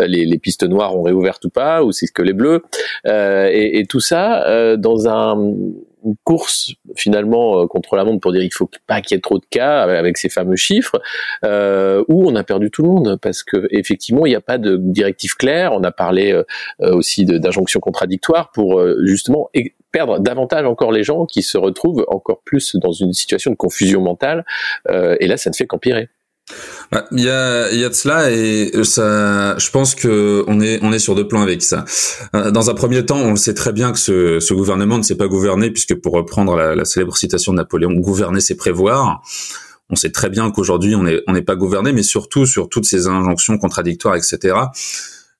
les, 0.00 0.24
les, 0.24 0.38
pistes 0.38 0.64
noires 0.64 0.96
ont 0.96 1.02
réouvert 1.02 1.38
ou 1.44 1.48
pas, 1.48 1.82
ou 1.82 1.92
si 1.92 2.06
que 2.12 2.22
les 2.22 2.32
bleus, 2.32 2.62
euh, 3.06 3.48
et, 3.52 3.78
et, 3.78 3.86
tout 3.86 4.00
ça 4.00 4.46
euh, 4.46 4.76
dans 4.76 5.08
un 5.08 5.54
une 6.04 6.16
course 6.24 6.72
finalement 6.96 7.66
contre 7.66 7.96
la 7.96 8.04
montre 8.04 8.20
pour 8.20 8.32
dire 8.32 8.42
il 8.42 8.52
faut 8.52 8.70
pas 8.86 9.02
qu'il 9.02 9.14
y 9.14 9.18
ait 9.18 9.20
trop 9.20 9.38
de 9.38 9.44
cas 9.50 9.82
avec 9.82 10.16
ces 10.16 10.30
fameux 10.30 10.56
chiffres 10.56 11.00
euh, 11.44 12.02
où 12.08 12.26
on 12.26 12.34
a 12.36 12.42
perdu 12.44 12.70
tout 12.70 12.82
le 12.82 12.88
monde. 12.88 13.18
Parce 13.20 13.42
que 13.42 13.68
effectivement 13.70 14.24
il 14.24 14.30
n'y 14.30 14.36
a 14.36 14.40
pas 14.40 14.56
de 14.56 14.76
directive 14.76 15.34
claire. 15.34 15.72
On 15.74 15.84
a 15.84 15.92
parlé 15.92 16.32
euh, 16.32 16.44
aussi 16.80 17.26
d'injonctions 17.26 17.80
contradictoires 17.80 18.50
pour 18.50 18.82
justement 19.04 19.50
perdre 19.92 20.20
davantage 20.20 20.64
encore 20.64 20.90
les 20.90 21.02
gens 21.02 21.26
qui 21.26 21.42
se 21.42 21.58
retrouvent 21.58 22.06
encore 22.08 22.40
plus 22.44 22.76
dans 22.76 22.92
une 22.92 23.12
situation 23.12 23.50
de 23.50 23.56
confusion 23.56 24.00
mentale. 24.00 24.44
Et 24.88 25.26
là 25.26 25.36
ça 25.36 25.50
ne 25.50 25.54
fait 25.54 25.66
qu'empirer. 25.66 26.08
Il 27.12 27.20
y 27.20 27.30
a, 27.30 27.72
y 27.72 27.84
a 27.84 27.88
de 27.88 27.94
cela 27.94 28.32
et 28.32 28.72
ça, 28.82 29.56
je 29.58 29.70
pense 29.70 29.94
que 29.94 30.42
on 30.48 30.60
est, 30.60 30.80
on 30.82 30.92
est 30.92 30.98
sur 30.98 31.14
deux 31.14 31.28
plans 31.28 31.42
avec 31.42 31.62
ça. 31.62 31.84
Euh, 32.34 32.50
dans 32.50 32.68
un 32.68 32.74
premier 32.74 33.06
temps, 33.06 33.18
on 33.18 33.30
le 33.30 33.36
sait 33.36 33.54
très 33.54 33.72
bien 33.72 33.92
que 33.92 33.98
ce, 33.98 34.40
ce 34.40 34.54
gouvernement 34.54 34.98
ne 34.98 35.02
s'est 35.04 35.16
pas 35.16 35.28
gouverné 35.28 35.70
puisque 35.70 35.94
pour 35.94 36.14
reprendre 36.14 36.56
la, 36.56 36.74
la, 36.74 36.84
célèbre 36.84 37.16
citation 37.16 37.52
de 37.52 37.58
Napoléon, 37.58 37.92
gouverner 37.92 38.40
c'est 38.40 38.56
prévoir. 38.56 39.22
On 39.88 39.94
sait 39.94 40.10
très 40.10 40.30
bien 40.30 40.50
qu'aujourd'hui 40.50 40.96
on 40.96 41.04
n'est 41.04 41.20
on 41.28 41.32
n'est 41.32 41.42
pas 41.42 41.54
gouverné, 41.54 41.92
mais 41.92 42.02
surtout 42.02 42.44
sur 42.44 42.68
toutes 42.68 42.86
ces 42.86 43.06
injonctions 43.06 43.56
contradictoires, 43.56 44.16
etc. 44.16 44.56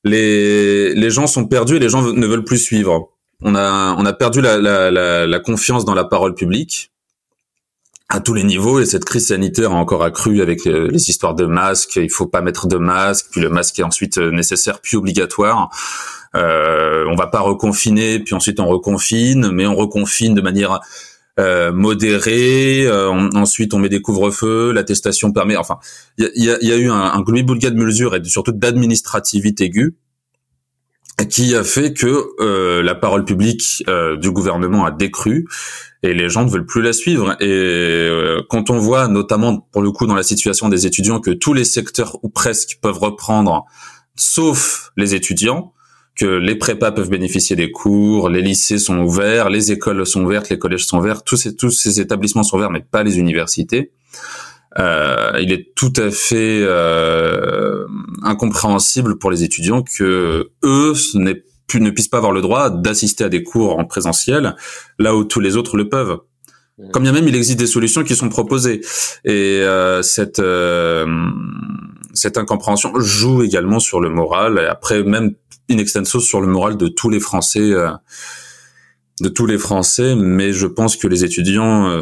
Les, 0.05 0.95
les 0.95 1.11
gens 1.11 1.27
sont 1.27 1.47
perdus 1.47 1.77
et 1.77 1.81
les 1.81 1.89
gens 1.89 2.03
ne 2.03 2.27
veulent 2.27 2.45
plus 2.45 2.59
suivre. 2.59 3.11
On 3.43 3.57
a, 3.57 3.97
on 3.99 4.07
a 4.07 4.13
perdu 4.13 4.41
la, 4.41 4.59
la, 4.59 4.91
la, 4.93 5.27
la 5.27 5.41
confiance 5.41 5.85
dans 5.85 5.95
la 5.95 6.05
parole 6.05 6.35
publique 6.35 6.93
à 8.11 8.19
tous 8.21 8.35
les 8.35 8.43
niveaux 8.43 8.81
et 8.81 8.87
cette 8.87 9.05
crise 9.05 9.29
sanitaire 9.29 9.71
a 9.71 9.77
encore 9.77 10.03
accru 10.03 10.43
avec 10.43 10.65
les, 10.65 11.09
histoires 11.09 11.35
de 11.35 11.47
masques. 11.47 11.97
Il 11.97 12.11
faut 12.11 12.27
pas 12.27 12.43
mettre 12.43 12.67
de 12.67 12.77
masque, 12.77 13.27
puis 13.31 13.41
le 13.41 13.49
masque 13.49 13.79
est 13.79 13.85
ensuite 13.85 14.19
euh, 14.19 14.33
nécessaire 14.33 14.81
puis 14.81 14.97
obligatoire. 14.97 15.71
Euh, 16.35 17.05
on 17.09 17.15
va 17.15 17.29
pas 17.29 17.41
reconfiner, 17.41 18.19
puis 18.19 18.35
ensuite 18.35 18.59
on 18.59 18.67
reconfine, 18.67 19.51
mais 19.53 19.67
on 19.67 19.77
reconfine 19.77 20.35
de 20.35 20.41
manière 20.41 20.81
euh, 21.39 21.73
modéré. 21.73 22.85
Euh, 22.87 23.31
ensuite, 23.35 23.75
on 23.75 23.79
met 23.79 23.89
des 23.89 24.03
couvre-feux, 24.03 24.73
l'attestation 24.73 25.33
permet. 25.33 25.57
Enfin, 25.57 25.79
il 26.19 26.29
y 26.35 26.51
a, 26.51 26.59
y 26.61 26.73
a, 26.73 26.77
eu 26.77 26.91
un, 26.91 27.13
un 27.13 27.21
de 27.21 27.75
mesures 27.75 28.17
et 28.17 28.25
surtout 28.25 28.53
d'administrativité 28.53 29.65
aiguë 29.65 29.95
qui 31.27 31.55
a 31.55 31.65
fait 31.65 31.93
que 31.93 32.27
euh, 32.41 32.83
la 32.83 32.95
parole 32.95 33.25
publique 33.25 33.85
euh, 33.89 34.17
du 34.17 34.31
gouvernement 34.31 34.85
a 34.85 34.91
décru 34.91 35.47
et 36.03 36.15
les 36.15 36.29
gens 36.29 36.45
ne 36.45 36.51
veulent 36.51 36.67
plus 36.67 36.83
la 36.83 36.93
suivre. 36.93 37.37
Et 37.41 37.49
euh, 37.49 38.43
quand 38.49 38.71
on 38.71 38.79
voit, 38.79 39.09
notamment 39.09 39.59
pour 39.73 39.83
le 39.83 39.91
coup 39.91 40.07
dans 40.07 40.15
la 40.15 40.23
situation 40.23 40.69
des 40.69 40.87
étudiants, 40.87 41.21
que 41.21 41.31
tous 41.31 41.53
les 41.53 41.65
secteurs 41.65 42.19
ou 42.23 42.29
presque 42.29 42.79
peuvent 42.81 42.99
reprendre, 42.99 43.67
sauf 44.17 44.93
les 44.97 45.15
étudiants, 45.15 45.73
que 46.17 46.27
les 46.27 46.55
prépas 46.55 46.93
peuvent 46.93 47.09
bénéficier 47.09 47.57
des 47.57 47.71
cours, 47.71 48.29
les 48.29 48.43
lycées 48.43 48.79
sont 48.79 48.99
ouverts, 48.99 49.49
les 49.49 49.73
écoles 49.73 50.05
sont 50.07 50.25
ouvertes, 50.25 50.49
les 50.51 50.59
collèges 50.59 50.87
sont 50.87 50.99
ouverts, 50.99 51.23
tous 51.23 51.37
ces, 51.37 51.55
tous 51.57 51.71
ces 51.71 52.01
établissements 52.01 52.43
sont 52.43 52.57
ouverts, 52.57 52.71
mais 52.71 52.81
pas 52.81 53.03
les 53.03 53.19
universités. 53.19 53.93
Euh, 54.79 55.33
il 55.41 55.53
est 55.53 55.75
tout 55.75 55.93
à 55.97 56.11
fait 56.11 56.61
euh, 56.63 57.87
incompréhensible 58.23 59.19
pour 59.19 59.31
les 59.31 59.43
étudiants 59.43 59.83
que 59.83 60.51
eux 60.63 60.95
ne 61.79 61.91
puissent 61.91 62.09
pas 62.09 62.17
avoir 62.17 62.33
le 62.33 62.41
droit 62.41 62.71
d'assister 62.71 63.25
à 63.25 63.29
des 63.29 63.45
cours 63.45 63.79
en 63.79 63.85
présentiel 63.85 64.57
là 64.99 65.15
où 65.15 65.25
tous 65.25 65.41
les 65.41 65.57
autres 65.57 65.77
le 65.77 65.89
peuvent. 65.89 66.19
Comme 66.93 67.03
bien 67.03 67.13
même, 67.13 67.29
il 67.29 67.37
existe 67.37 67.59
des 67.59 67.67
solutions 67.67 68.03
qui 68.05 68.17
sont 68.17 68.29
proposées. 68.29 68.81
Et 69.25 69.61
euh, 69.61 70.03
cette 70.03 70.39
euh, 70.39 71.07
cette 72.15 72.39
incompréhension 72.39 72.99
joue 72.99 73.43
également 73.43 73.79
sur 73.79 74.01
le 74.01 74.09
moral 74.09 74.59
et 74.59 74.67
après 74.67 75.03
même 75.03 75.35
in 75.71 75.79
extenso 75.79 76.21
sur 76.21 76.41
le 76.41 76.49
moral 76.49 76.77
de 76.77 76.89
tous 76.89 77.11
les 77.11 77.21
Français 77.21 77.61
euh, 77.61 77.91
de 79.21 79.29
tous 79.29 79.45
les 79.45 79.59
Français, 79.59 80.17
mais 80.17 80.53
je 80.53 80.67
pense 80.67 80.97
que 80.97 81.07
les 81.07 81.25
étudiants 81.25 81.95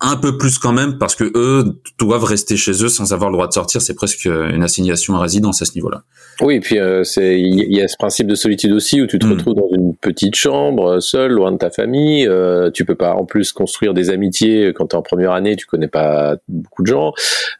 un 0.00 0.16
peu 0.16 0.38
plus 0.38 0.58
quand 0.58 0.72
même 0.72 0.98
parce 0.98 1.14
que 1.14 1.30
eux 1.34 1.80
doivent 1.98 2.24
rester 2.24 2.56
chez 2.56 2.72
eux 2.82 2.88
sans 2.88 3.12
avoir 3.12 3.30
le 3.30 3.34
droit 3.34 3.46
de 3.46 3.52
sortir. 3.52 3.82
C'est 3.82 3.94
presque 3.94 4.24
une 4.24 4.62
assignation 4.62 5.14
à 5.16 5.20
résidence 5.20 5.60
à 5.60 5.66
ce 5.66 5.74
niveau-là. 5.74 6.02
Oui, 6.40 6.56
et 6.56 6.60
puis 6.60 6.78
euh, 6.78 7.04
c'est 7.04 7.38
il 7.38 7.72
y 7.72 7.82
a 7.82 7.88
ce 7.88 7.96
principe 7.98 8.26
de 8.26 8.34
solitude 8.34 8.72
aussi 8.72 9.02
où 9.02 9.06
tu 9.06 9.18
te 9.18 9.26
mm. 9.26 9.32
retrouves 9.32 9.54
dans 9.54 9.68
une 9.72 9.89
petite 10.00 10.34
chambre, 10.34 11.00
seul, 11.00 11.32
loin 11.32 11.52
de 11.52 11.58
ta 11.58 11.70
famille. 11.70 12.26
Euh, 12.26 12.70
tu 12.70 12.84
peux 12.84 12.94
pas 12.94 13.14
en 13.14 13.24
plus 13.24 13.52
construire 13.52 13.94
des 13.94 14.10
amitiés 14.10 14.72
quand 14.74 14.88
tu 14.88 14.96
en 14.96 15.02
première 15.02 15.32
année, 15.32 15.56
tu 15.56 15.66
connais 15.66 15.88
pas 15.88 16.36
beaucoup 16.48 16.82
de 16.82 16.86
gens. 16.86 17.12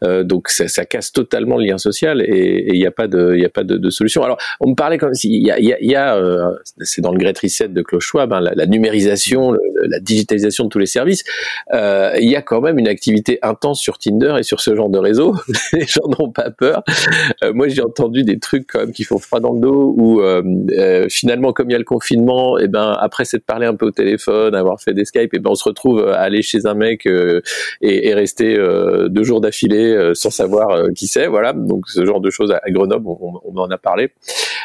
Euh, 0.04 0.24
donc 0.24 0.48
ça, 0.48 0.68
ça, 0.68 0.84
casse 0.84 1.12
totalement 1.12 1.56
le 1.56 1.64
lien 1.64 1.78
social 1.78 2.22
et 2.22 2.68
il 2.72 2.78
n'y 2.78 2.86
a 2.86 2.90
pas 2.90 3.06
de 3.06 3.36
y 3.36 3.44
a 3.44 3.48
pas 3.48 3.64
de, 3.64 3.76
de, 3.76 3.90
solution. 3.90 4.22
Alors 4.22 4.38
on 4.60 4.70
me 4.70 4.74
parlait 4.74 4.98
comme 4.98 5.14
si 5.14 5.28
il 5.28 5.46
y 5.46 5.50
a 5.50 5.58
il 5.58 5.90
y 5.90 5.94
a, 5.94 6.16
euh, 6.16 6.52
c'est 6.80 7.02
dans 7.02 7.12
le 7.12 7.18
Great 7.18 7.38
Reset 7.38 7.68
de 7.68 7.82
Klaus 7.82 8.02
Schwab 8.02 8.32
hein, 8.32 8.40
la, 8.40 8.52
la, 8.54 8.66
numérisation, 8.66 9.52
la 9.52 10.00
digitalisation 10.00 10.64
de 10.64 10.68
tous 10.68 10.78
les 10.78 10.86
services. 10.86 11.24
Euh, 11.72 12.12
il 12.20 12.30
y 12.30 12.36
a 12.36 12.42
quand 12.42 12.60
même 12.60 12.78
une 12.78 12.88
activité 12.88 13.38
intense 13.42 13.80
sur 13.80 13.98
Tinder 13.98 14.36
et 14.38 14.42
sur 14.42 14.60
ce 14.60 14.74
genre 14.74 14.88
de 14.88 14.98
réseau. 14.98 15.34
les 15.72 15.86
gens 15.86 16.08
n'ont 16.18 16.30
pas 16.30 16.50
peur. 16.50 16.82
Euh, 17.44 17.52
moi 17.52 17.68
j'ai 17.68 17.82
entendu 17.82 18.24
des 18.24 18.38
trucs 18.38 18.66
quand 18.66 18.80
même 18.80 18.92
qui 18.92 19.04
font 19.04 19.18
froid 19.18 19.40
dans 19.40 19.52
le 19.52 19.60
dos 19.60 19.94
où 19.96 20.20
euh, 20.20 20.42
euh, 20.72 21.06
finalement 21.08 21.52
comme 21.52 21.70
il 21.70 21.72
y 21.72 21.76
a 21.76 21.78
le 21.78 21.84
confinement 21.84 22.29
et 22.58 22.64
eh 22.64 22.68
ben 22.68 22.96
après 23.00 23.24
c'est 23.24 23.38
de 23.38 23.42
parler 23.42 23.66
un 23.66 23.74
peu 23.74 23.86
au 23.86 23.90
téléphone 23.90 24.54
avoir 24.54 24.80
fait 24.80 24.94
des 24.94 25.04
Skype 25.04 25.34
et 25.34 25.36
eh 25.36 25.38
ben 25.38 25.50
on 25.50 25.54
se 25.54 25.64
retrouve 25.64 26.06
à 26.08 26.20
aller 26.20 26.42
chez 26.42 26.66
un 26.66 26.74
mec 26.74 27.06
euh, 27.06 27.40
et, 27.80 28.08
et, 28.08 28.14
rester 28.14 28.56
deux 29.08 29.24
jours 29.24 29.40
d'affilée 29.40 30.12
sans 30.14 30.30
savoir 30.30 30.90
qui 30.94 31.06
c'est 31.06 31.26
voilà. 31.26 31.52
Donc 31.52 31.88
ce 31.88 32.04
genre 32.04 32.20
de 32.20 32.30
choses 32.30 32.52
à, 32.52 32.60
Grenoble 32.70 33.06
on, 33.06 33.40
on, 33.44 33.56
en 33.56 33.70
a 33.70 33.78
parlé 33.78 34.10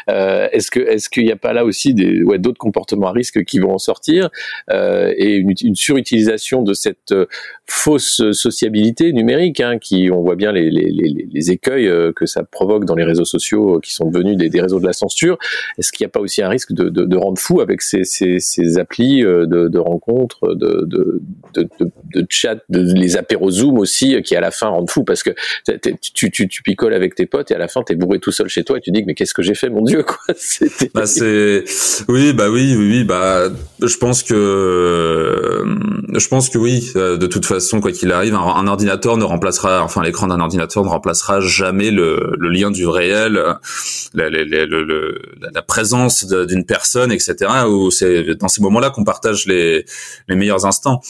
est-ce 0.08 0.70
que 0.70 0.80
est-ce 0.80 1.08
qu'il 1.08 1.24
n'y 1.24 1.32
a 1.32 1.36
pas 1.36 1.52
là 1.52 1.64
aussi 1.64 1.94
des 1.94 2.22
ouais, 2.22 2.38
d'autres 2.38 2.58
comportements 2.58 3.08
à 3.08 3.12
risque 3.12 3.44
qui 3.44 3.58
vont 3.58 3.72
en 3.72 3.78
sortir 3.78 4.30
et 4.70 5.34
une, 5.34 5.52
une, 5.62 5.74
surutilisation 5.74 6.62
de 6.62 6.74
cette 6.74 7.14
fausse 7.66 8.22
sociabilité 8.32 9.12
numérique 9.12 9.60
hein, 9.60 9.78
qui 9.78 10.10
on 10.10 10.22
voit 10.22 10.36
bien 10.36 10.52
les, 10.52 10.70
les, 10.70 10.90
les, 10.90 11.28
les 11.30 11.50
écueils 11.50 11.90
que 12.14 12.26
ça 12.26 12.44
provoque 12.44 12.84
dans 12.84 12.94
les 12.94 13.04
réseaux 13.04 13.24
sociaux 13.24 13.80
qui 13.80 13.92
sont 13.92 14.10
devenus 14.10 14.36
des, 14.36 14.48
des 14.48 14.60
réseaux 14.60 14.80
de 14.80 14.86
la 14.86 14.92
censure, 14.92 15.38
est-ce 15.78 15.92
qu'il 15.92 16.04
n'y 16.04 16.08
a 16.08 16.10
pas 16.10 16.20
aussi 16.20 16.42
un 16.42 16.48
risque 16.48 16.72
de, 16.72 16.88
de, 16.88 17.04
de 17.04 17.16
rendre 17.16 17.38
fou 17.38 17.60
avec 17.60 17.82
ces, 17.82 18.04
ces, 18.04 18.38
ces 18.40 18.78
applis 18.78 19.24
euh, 19.24 19.46
de, 19.46 19.68
de 19.68 19.78
rencontres, 19.78 20.54
de, 20.54 20.84
de, 20.86 21.22
de, 21.54 21.68
de, 22.14 22.26
chat, 22.28 22.58
de, 22.68 22.92
les 22.94 23.16
apéros 23.16 23.50
Zoom 23.50 23.78
aussi, 23.78 24.20
qui 24.22 24.36
à 24.36 24.40
la 24.40 24.50
fin 24.50 24.68
rendent 24.68 24.90
fou? 24.90 25.04
Parce 25.04 25.22
que 25.22 25.30
tu, 26.14 26.30
tu, 26.30 26.48
tu 26.48 26.62
picoles 26.62 26.94
avec 26.94 27.14
tes 27.14 27.26
potes 27.26 27.50
et 27.50 27.54
à 27.54 27.58
la 27.58 27.68
fin 27.68 27.82
tu 27.82 27.92
es 27.92 27.96
bourré 27.96 28.18
tout 28.18 28.32
seul 28.32 28.48
chez 28.48 28.64
toi 28.64 28.78
et 28.78 28.80
tu 28.80 28.90
dis 28.90 29.04
mais 29.04 29.14
qu'est-ce 29.14 29.34
que 29.34 29.42
j'ai 29.42 29.54
fait? 29.54 29.68
Mon 29.68 29.82
bah 30.94 31.06
c'est 31.06 31.64
oui 32.08 32.32
bah 32.32 32.48
oui 32.50 32.74
oui 32.76 33.04
bah 33.04 33.48
je 33.82 33.96
pense 33.96 34.22
que 34.22 34.34
euh, 34.34 35.64
je 36.18 36.28
pense 36.28 36.48
que 36.48 36.58
oui 36.58 36.92
euh, 36.96 37.16
de 37.16 37.26
toute 37.26 37.46
façon 37.46 37.80
quoi 37.80 37.92
qu'il 37.92 38.10
arrive 38.12 38.34
un, 38.34 38.66
ordinateur 38.66 39.16
ne 39.16 39.24
remplacera 39.24 39.82
enfin 39.82 40.02
l'écran 40.02 40.26
d'un 40.26 40.40
ordinateur 40.40 40.84
ne 40.84 40.88
remplacera 40.88 41.40
jamais 41.40 41.90
le, 41.90 42.36
lien 42.40 42.70
du 42.70 42.86
réel 42.86 43.40
la, 44.14 45.62
présence 45.62 46.26
d'une 46.26 46.64
personne, 46.64 47.12
etc. 47.12 47.50
Où 47.68 47.90
c'est 47.90 48.34
dans 48.36 48.48
ces 48.48 48.62
moments-là 48.62 48.90
qu'on 48.90 49.04
partage 49.04 49.46
les, 49.46 49.84
les 50.28 50.36
meilleurs 50.36 50.66
instants. 50.66 51.00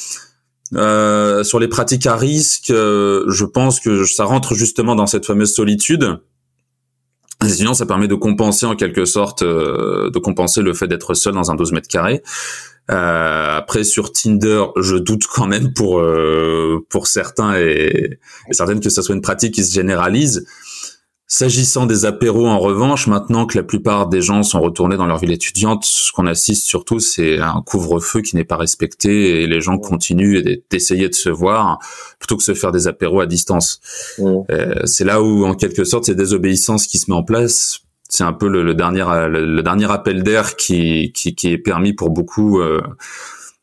Euh, 0.75 1.45
sur 1.45 1.61
les 1.61 1.69
pratiques 1.69 2.07
à 2.07 2.17
risque, 2.17 2.71
euh, 2.71 3.25
je 3.29 3.45
pense 3.45 3.79
que 3.79 4.05
ça 4.05 4.25
rentre 4.25 4.55
justement 4.55 4.97
dans 4.97 5.07
cette 5.07 5.25
fameuse 5.25 5.55
solitude. 5.55 6.19
Sinon, 7.44 7.75
ça 7.75 7.87
permet 7.87 8.09
de 8.09 8.14
compenser 8.14 8.66
en 8.66 8.77
quelque 8.77 9.05
sorte, 9.05 9.42
euh, 9.42 10.11
de 10.11 10.18
compenser 10.18 10.62
le 10.62 10.72
fait 10.72 10.88
d'être 10.88 11.14
seul 11.14 11.35
dans 11.35 11.51
un 11.51 11.55
12 11.55 11.72
mètres 11.72 11.88
carrés. 11.88 12.22
Euh, 12.90 13.57
après 13.57 13.83
sur 13.85 14.12
Tinder, 14.12 14.66
je 14.77 14.96
doute 14.96 15.27
quand 15.27 15.46
même 15.46 15.72
pour 15.75 15.99
euh, 15.99 16.87
pour 16.88 17.09
certains 17.09 17.59
et, 17.59 18.20
et 18.49 18.53
certaines 18.53 18.79
que 18.79 18.90
ça 18.90 19.03
soit 19.03 19.14
une 19.14 19.22
pratique 19.22 19.55
qui 19.55 19.64
se 19.64 19.75
généralise. 19.75 20.46
S'agissant 21.29 21.87
des 21.87 22.05
apéros, 22.05 22.47
en 22.47 22.61
revanche, 22.61 23.09
maintenant 23.09 23.47
que 23.47 23.59
la 23.59 23.65
plupart 23.65 24.07
des 24.07 24.23
gens 24.23 24.45
sont 24.45 24.61
retournés 24.61 24.97
dans 24.97 25.07
leur 25.07 25.19
ville 25.19 25.33
étudiante, 25.33 25.85
ce 25.85 26.12
qu'on 26.12 26.27
assiste 26.29 26.67
surtout, 26.67 27.01
c'est 27.01 27.41
un 27.41 27.62
couvre-feu 27.62 28.21
qui 28.21 28.37
n'est 28.37 28.45
pas 28.45 28.57
respecté 28.57 29.43
et 29.43 29.49
les 29.49 29.61
gens 29.61 29.77
continuent 29.79 30.41
d'essayer 30.71 31.09
de 31.09 31.15
se 31.15 31.29
voir 31.29 31.81
plutôt 32.21 32.37
que 32.37 32.43
de 32.43 32.45
se 32.45 32.55
faire 32.55 32.71
des 32.71 32.87
apéros 32.87 33.21
à 33.21 33.27
distance. 33.27 33.81
Euh, 34.21 34.75
c'est 34.85 35.05
là 35.05 35.21
où, 35.21 35.45
en 35.45 35.55
quelque 35.55 35.83
sorte, 35.83 36.05
c'est 36.05 36.15
désobéissance 36.15 36.87
qui 36.87 36.99
se 36.99 37.11
met 37.11 37.17
en 37.17 37.25
place. 37.25 37.81
C'est 38.09 38.23
un 38.23 38.33
peu 38.33 38.47
le, 38.47 38.75
dernier 38.75 39.05
le, 39.29 39.62
dernier 39.62 39.91
appel 39.91 40.23
d'air 40.23 40.55
qui, 40.55 41.11
qui, 41.12 41.35
qui 41.35 41.49
est 41.49 41.59
permis 41.59 41.93
pour 41.93 42.11
beaucoup. 42.11 42.61
Euh, 42.61 42.81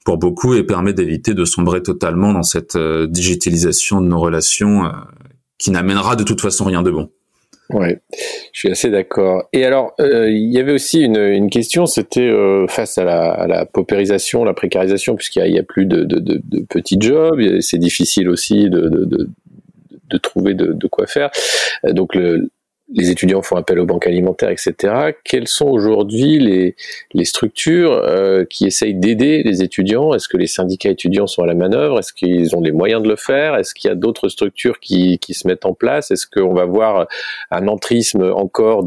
pour 0.04 0.18
beaucoup 0.18 0.54
et 0.54 0.64
permet 0.64 0.92
d'éviter 0.92 1.34
de 1.34 1.46
sombrer 1.46 1.82
totalement 1.82 2.34
dans 2.34 2.44
cette 2.44 2.76
euh, 2.76 3.08
digitalisation 3.08 4.02
de 4.02 4.08
nos 4.08 4.20
relations 4.20 4.92
qui 5.58 5.72
n'amènera 5.72 6.18
de 6.18 6.26
toute 6.26 6.42
façon 6.42 6.66
rien 6.66 6.82
de 6.82 6.92
bon. 6.92 7.10
Ouais, 7.74 8.00
je 8.52 8.60
suis 8.60 8.70
assez 8.70 8.90
d'accord. 8.90 9.50
Et 9.52 9.66
alors, 9.66 9.94
euh, 10.00 10.30
il 10.30 10.52
y 10.52 10.60
avait 10.60 10.74
aussi 10.74 11.02
une, 11.02 11.18
une 11.18 11.50
question, 11.50 11.86
c'était 11.86 12.22
euh, 12.22 12.68
face 12.68 12.98
à 12.98 13.04
la, 13.04 13.32
à 13.32 13.48
la, 13.48 13.66
paupérisation, 13.66 14.44
la 14.44 14.54
précarisation, 14.54 15.16
puisqu'il 15.16 15.44
n'y 15.44 15.58
a, 15.58 15.62
a, 15.62 15.64
plus 15.64 15.86
de, 15.86 16.04
de, 16.04 16.20
de, 16.20 16.42
de 16.44 16.66
petits 16.66 16.98
jobs, 17.00 17.42
c'est 17.62 17.80
difficile 17.80 18.30
aussi 18.30 18.70
de, 18.70 19.30
trouver 20.22 20.54
de, 20.54 20.88
quoi 20.88 21.08
faire. 21.08 21.32
Donc, 21.84 22.14
le, 22.16 22.52
les 22.94 23.10
étudiants 23.10 23.42
font 23.42 23.56
appel 23.56 23.80
aux 23.80 23.86
banques 23.86 24.08
alimentaires, 24.08 24.50
etc. 24.50 25.12
Quelles 25.24 25.48
sont 25.48 25.68
aujourd'hui 25.68 26.40
les, 26.40 26.76
les, 27.14 27.26
structures 27.26 27.92
euh, 27.92 28.46
qui 28.46 28.66
essayent 28.66 28.94
d'aider 28.94 29.42
les 29.44 29.64
étudiants? 29.64 30.14
Est-ce 30.14 30.28
que 30.28 30.38
les 30.38 30.48
syndicats 30.48 30.90
étudiants 30.90 31.28
sont 31.28 31.42
à 31.42 31.48
la 31.48 31.56
manœuvre? 31.56 32.00
Est-ce 32.00 32.14
qu'ils 32.14 32.56
ont 32.56 32.62
les 32.62 32.72
moyens 32.72 33.02
de 33.02 33.10
le 33.10 33.16
faire? 33.16 33.56
Est-ce 33.56 33.74
qu'il 33.74 33.90
y 33.90 33.92
a 33.92 33.96
d'autres 33.96 34.30
structures 34.30 34.80
qui, 34.80 35.18
qui, 35.20 35.34
se 35.34 35.48
mettent 35.48 35.66
en 35.66 35.74
place? 35.74 36.12
Est-ce 36.12 36.28
qu'on 36.28 36.54
va 36.54 36.66
voir 36.66 37.08
un 37.50 37.68
entrisme 37.68 38.32
encore 38.36 38.84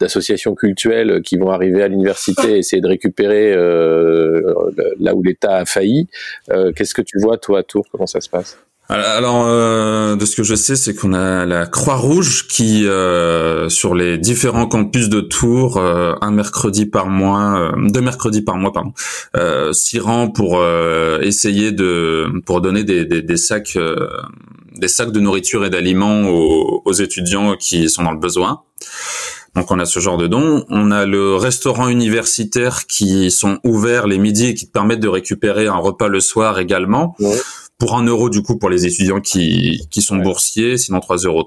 d'associations 0.00 0.54
culturelles 0.54 1.22
qui 1.22 1.36
vont 1.36 1.50
arriver 1.50 1.82
à 1.82 1.88
l'université 1.88 2.52
et 2.52 2.58
essayer 2.58 2.80
de 2.80 2.88
récupérer 2.88 3.52
euh, 3.52 4.54
là 5.00 5.14
où 5.14 5.22
l'État 5.22 5.56
a 5.56 5.64
failli? 5.64 6.06
Euh, 6.50 6.72
Qu'est-ce 6.72 6.94
que 6.94 7.02
tu 7.02 7.18
vois, 7.18 7.38
toi, 7.38 7.60
à 7.60 7.62
Tours? 7.64 7.86
Comment 7.90 8.06
ça 8.06 8.20
se 8.20 8.28
passe? 8.28 8.58
Alors, 8.90 9.44
euh, 9.46 10.16
de 10.16 10.24
ce 10.24 10.34
que 10.34 10.42
je 10.42 10.54
sais, 10.54 10.74
c'est 10.74 10.94
qu'on 10.94 11.12
a 11.12 11.44
la 11.44 11.66
Croix-Rouge 11.66 12.46
qui, 12.48 12.86
euh, 12.86 13.68
sur 13.68 13.94
les 13.94 14.16
différents 14.16 14.66
campus 14.66 15.10
de 15.10 15.20
Tours, 15.20 15.76
euh, 15.76 16.14
un 16.22 16.30
mercredi 16.30 16.86
par 16.86 17.08
mois, 17.08 17.70
deux 17.76 18.00
mercredis 18.00 18.40
par 18.40 18.56
mois, 18.56 18.72
pardon, 18.72 18.92
s'y 19.72 19.98
rend 19.98 20.30
pour 20.30 20.64
essayer 21.20 21.72
de, 21.72 22.28
pour 22.46 22.62
donner 22.62 22.82
des, 22.82 23.04
des, 23.04 23.20
des 23.20 23.36
sacs, 23.36 23.78
des 24.74 24.88
sacs 24.88 25.12
de 25.12 25.20
nourriture 25.20 25.66
et 25.66 25.70
d'aliments 25.70 26.22
aux, 26.22 26.82
aux, 26.84 26.92
étudiants 26.92 27.56
qui 27.56 27.90
sont 27.90 28.04
dans 28.04 28.12
le 28.12 28.18
besoin. 28.18 28.62
Donc 29.54 29.70
on 29.70 29.78
a 29.78 29.84
ce 29.84 30.00
genre 30.00 30.16
de 30.16 30.28
dons. 30.28 30.64
On 30.70 30.90
a 30.92 31.04
le 31.04 31.34
restaurant 31.34 31.88
universitaire 31.88 32.86
qui 32.86 33.30
sont 33.30 33.58
ouverts 33.64 34.06
les 34.06 34.18
midis 34.18 34.46
et 34.46 34.54
qui 34.54 34.66
te 34.66 34.72
permettent 34.72 35.00
de 35.00 35.08
récupérer 35.08 35.66
un 35.66 35.76
repas 35.76 36.08
le 36.08 36.20
soir 36.20 36.58
également 36.58 37.16
pour 37.78 37.96
un 37.96 38.04
euro 38.04 38.28
du 38.28 38.42
coup 38.42 38.58
pour 38.58 38.70
les 38.70 38.86
étudiants 38.86 39.20
qui, 39.20 39.86
qui 39.90 40.02
sont 40.02 40.16
boursiers, 40.16 40.76
sinon 40.76 40.98
3,30 40.98 41.26
euros. 41.26 41.44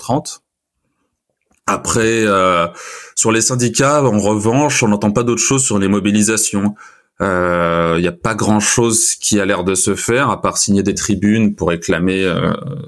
Après, 1.68 2.26
euh, 2.26 2.68
sur 3.16 3.32
les 3.32 3.42
syndicats, 3.42 4.04
en 4.04 4.20
revanche, 4.20 4.82
on 4.82 4.88
n'entend 4.88 5.12
pas 5.12 5.24
d'autre 5.24 5.42
chose 5.42 5.64
sur 5.64 5.78
les 5.78 5.88
mobilisations. 5.88 6.76
Il 7.20 8.02
n'y 8.02 8.08
a 8.08 8.12
pas 8.12 8.34
grand-chose 8.34 9.14
qui 9.14 9.40
a 9.40 9.46
l'air 9.46 9.64
de 9.64 9.76
se 9.76 9.94
faire, 9.94 10.32
à 10.32 10.42
part 10.42 10.58
signer 10.58 10.82
des 10.82 10.96
tribunes 10.96 11.54
pour 11.54 11.70
réclamer 11.70 12.26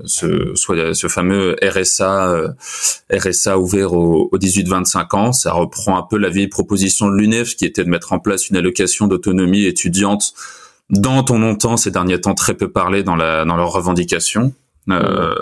ce, 0.05 0.53
soit 0.55 0.95
ce 0.95 1.07
fameux 1.07 1.55
RSA, 1.61 2.55
RSA 3.13 3.59
ouvert 3.59 3.93
aux, 3.93 4.31
18-25 4.33 5.15
ans. 5.15 5.33
Ça 5.33 5.51
reprend 5.51 5.99
un 5.99 6.01
peu 6.01 6.17
la 6.17 6.29
vieille 6.29 6.47
proposition 6.47 7.11
de 7.11 7.15
l'UNEF, 7.15 7.55
qui 7.55 7.65
était 7.65 7.83
de 7.83 7.89
mettre 7.89 8.11
en 8.11 8.17
place 8.17 8.49
une 8.49 8.57
allocation 8.57 9.05
d'autonomie 9.05 9.65
étudiante 9.65 10.33
dont 10.93 11.25
on 11.29 11.43
entend 11.43 11.77
ces 11.77 11.91
derniers 11.91 12.21
temps 12.21 12.35
très 12.35 12.53
peu 12.53 12.71
parler 12.71 13.03
dans, 13.03 13.15
la, 13.15 13.45
dans 13.45 13.55
leurs 13.55 13.71
revendications. 13.71 14.53
Euh, 14.89 15.33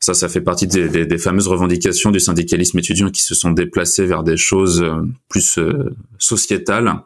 ça, 0.00 0.14
ça 0.14 0.28
fait 0.28 0.40
partie 0.40 0.66
des, 0.66 1.06
des, 1.06 1.18
fameuses 1.18 1.46
revendications 1.46 2.10
du 2.10 2.18
syndicalisme 2.18 2.78
étudiant 2.78 3.10
qui 3.10 3.22
se 3.22 3.34
sont 3.34 3.52
déplacées 3.52 4.04
vers 4.04 4.24
des 4.24 4.36
choses 4.36 4.82
euh, 4.82 5.02
plus 5.28 5.58
euh, 5.58 5.94
sociétales. 6.18 7.02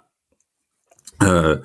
Euh, 1.22 1.56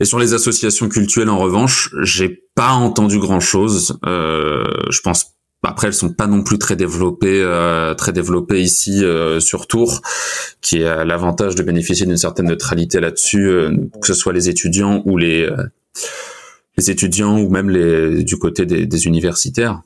et 0.00 0.04
sur 0.04 0.18
les 0.18 0.34
associations 0.34 0.88
culturelles, 0.88 1.30
en 1.30 1.38
revanche, 1.38 1.90
j'ai 2.02 2.42
pas 2.54 2.72
entendu 2.72 3.18
grand 3.18 3.40
chose. 3.40 3.98
Euh, 4.06 4.64
je 4.90 5.00
pense 5.00 5.34
après, 5.68 5.86
elles 5.86 5.94
sont 5.94 6.12
pas 6.12 6.26
non 6.26 6.42
plus 6.42 6.58
très 6.58 6.74
développées, 6.76 7.40
euh, 7.42 7.94
très 7.94 8.12
développées 8.12 8.60
ici 8.60 9.04
euh, 9.04 9.38
sur 9.38 9.66
Tours, 9.66 10.02
qui 10.60 10.82
a 10.84 11.04
l'avantage 11.04 11.54
de 11.54 11.62
bénéficier 11.62 12.04
d'une 12.04 12.16
certaine 12.16 12.46
neutralité 12.46 13.00
là-dessus, 13.00 13.46
euh, 13.46 13.70
que 14.00 14.06
ce 14.06 14.14
soit 14.14 14.32
les 14.32 14.48
étudiants 14.48 15.02
ou 15.06 15.16
les 15.16 15.48
étudiants 16.78 17.38
ou 17.38 17.48
même 17.48 17.70
les 17.70 18.24
du 18.24 18.38
côté 18.38 18.66
des 18.66 19.06
universitaires. 19.06 19.82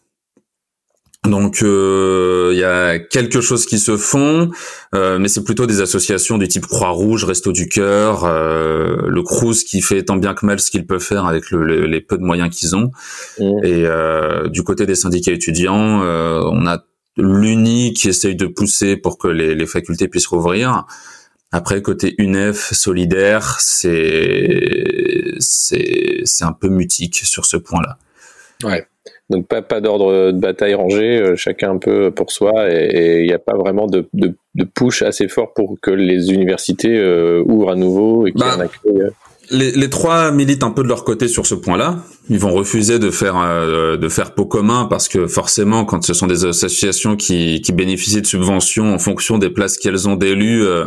Donc 1.26 1.62
euh, 1.62 2.50
il 2.52 2.58
y 2.58 2.64
a 2.64 2.98
quelque 2.98 3.40
chose 3.40 3.66
qui 3.66 3.78
se 3.78 3.96
font, 3.96 4.50
euh, 4.94 5.18
mais 5.18 5.28
c'est 5.28 5.44
plutôt 5.44 5.66
des 5.66 5.80
associations 5.80 6.38
du 6.38 6.48
type 6.48 6.66
Croix-Rouge, 6.66 7.24
Resto 7.24 7.52
du 7.52 7.68
Cœur, 7.68 8.24
euh, 8.24 8.96
le 9.06 9.22
Crous 9.22 9.64
qui 9.64 9.80
fait 9.82 10.04
tant 10.04 10.16
bien 10.16 10.34
que 10.34 10.46
mal 10.46 10.60
ce 10.60 10.70
qu'il 10.70 10.86
peut 10.86 10.98
faire 10.98 11.26
avec 11.26 11.50
le, 11.50 11.86
les 11.86 12.00
peu 12.00 12.16
de 12.18 12.22
moyens 12.22 12.54
qu'ils 12.54 12.76
ont. 12.76 12.90
Mmh. 13.38 13.64
Et 13.64 13.86
du 14.50 14.62
côté 14.62 14.86
des 14.86 14.94
syndicats 14.94 15.32
étudiants, 15.32 16.00
on 16.00 16.66
a 16.66 16.84
l'UNI 17.16 17.94
qui 17.94 18.08
essaye 18.08 18.36
de 18.36 18.46
pousser 18.46 18.96
pour 18.96 19.18
que 19.18 19.28
les, 19.28 19.54
les 19.54 19.66
facultés 19.66 20.08
puissent 20.08 20.26
rouvrir. 20.26 20.84
Après 21.52 21.80
côté 21.80 22.14
UNEF 22.18 22.72
solidaire, 22.72 23.56
c'est 23.60 25.34
c'est 25.38 26.20
c'est 26.24 26.44
un 26.44 26.52
peu 26.52 26.68
mutique 26.68 27.16
sur 27.24 27.46
ce 27.46 27.56
point-là. 27.56 27.98
Ouais. 28.64 28.86
Donc 29.30 29.46
pas, 29.46 29.62
pas 29.62 29.80
d'ordre 29.80 30.32
de 30.32 30.38
bataille 30.38 30.74
rangé, 30.74 31.20
euh, 31.20 31.36
chacun 31.36 31.72
un 31.72 31.78
peu 31.78 32.10
pour 32.10 32.30
soi, 32.30 32.52
et 32.70 33.20
il 33.20 33.26
n'y 33.26 33.32
a 33.32 33.38
pas 33.38 33.56
vraiment 33.56 33.86
de, 33.86 34.08
de, 34.12 34.34
de, 34.54 34.64
push 34.64 35.02
assez 35.02 35.28
fort 35.28 35.52
pour 35.54 35.76
que 35.80 35.90
les 35.90 36.32
universités 36.32 36.96
euh, 36.96 37.42
ouvrent 37.46 37.70
à 37.70 37.76
nouveau 37.76 38.26
et 38.26 38.32
qu'il 38.32 38.42
y 38.42 38.48
ait 38.48 38.62
un 38.62 38.68
les, 39.50 39.72
les, 39.72 39.90
trois 39.90 40.30
militent 40.30 40.62
un 40.62 40.70
peu 40.70 40.82
de 40.82 40.88
leur 40.88 41.04
côté 41.04 41.28
sur 41.28 41.46
ce 41.46 41.54
point-là. 41.54 41.98
Ils 42.28 42.38
vont 42.38 42.52
refuser 42.52 42.98
de 42.98 43.10
faire 43.10 43.36
euh, 43.38 43.96
de 43.96 44.08
faire 44.08 44.34
pot 44.34 44.46
commun 44.46 44.86
parce 44.90 45.08
que 45.08 45.26
forcément, 45.26 45.84
quand 45.84 46.04
ce 46.04 46.14
sont 46.14 46.26
des 46.26 46.44
associations 46.44 47.16
qui, 47.16 47.60
qui 47.60 47.72
bénéficient 47.72 48.22
de 48.22 48.26
subventions 48.26 48.92
en 48.92 48.98
fonction 48.98 49.38
des 49.38 49.50
places 49.50 49.78
qu'elles 49.78 50.08
ont 50.08 50.16
d'élus, 50.16 50.64
euh, 50.64 50.86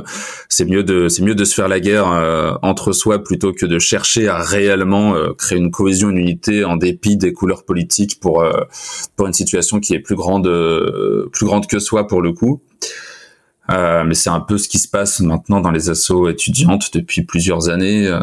c'est 0.49 0.65
mieux 0.65 0.83
de 0.83 1.07
c'est 1.07 1.23
mieux 1.23 1.35
de 1.35 1.45
se 1.45 1.55
faire 1.55 1.67
la 1.67 1.79
guerre 1.79 2.11
euh, 2.11 2.53
entre 2.61 2.91
soi 2.91 3.23
plutôt 3.23 3.53
que 3.53 3.65
de 3.65 3.79
chercher 3.79 4.27
à 4.27 4.39
réellement 4.39 5.15
créer 5.37 5.57
une 5.57 5.71
cohésion, 5.71 6.09
une 6.09 6.17
unité 6.17 6.65
en 6.65 6.75
dépit 6.75 7.15
des 7.15 7.31
couleurs 7.31 7.63
politiques 7.63 8.19
pour 8.19 8.43
pour 9.15 9.27
une 9.27 9.33
situation 9.33 9.79
qui 9.79 9.93
est 9.93 9.99
plus 9.99 10.15
grande 10.15 10.49
plus 11.31 11.45
grande 11.45 11.67
que 11.67 11.79
soi 11.79 12.07
pour 12.07 12.21
le 12.21 12.33
coup. 12.33 12.61
Euh, 13.71 14.03
mais 14.03 14.15
c'est 14.15 14.29
un 14.29 14.39
peu 14.39 14.57
ce 14.57 14.67
qui 14.67 14.79
se 14.79 14.87
passe 14.87 15.19
maintenant 15.19 15.61
dans 15.61 15.71
les 15.71 15.89
assos 15.89 16.29
étudiantes 16.29 16.93
depuis 16.93 17.23
plusieurs 17.23 17.69
années 17.69 18.07
euh, 18.07 18.19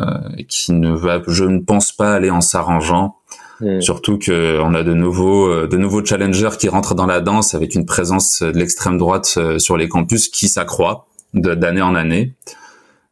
qui 0.48 0.72
ne 0.72 0.92
va, 0.92 1.22
je 1.28 1.44
ne 1.44 1.60
pense 1.60 1.92
pas 1.92 2.14
aller 2.14 2.30
en 2.30 2.40
s'arrangeant. 2.40 3.16
Hmm. 3.60 3.80
Surtout 3.80 4.18
que 4.18 4.60
on 4.60 4.74
a 4.74 4.82
de 4.82 4.92
nouveaux, 4.92 5.46
euh, 5.46 5.66
de 5.66 5.76
nouveaux 5.76 6.04
challengers 6.04 6.56
qui 6.58 6.68
rentrent 6.68 6.94
dans 6.94 7.06
la 7.06 7.20
danse 7.20 7.54
avec 7.54 7.74
une 7.74 7.86
présence 7.86 8.42
de 8.42 8.58
l'extrême 8.58 8.98
droite 8.98 9.38
sur 9.58 9.76
les 9.76 9.88
campus 9.88 10.28
qui 10.28 10.48
s'accroît 10.48 11.06
d'année 11.32 11.82
en 11.82 11.94
année. 11.94 12.34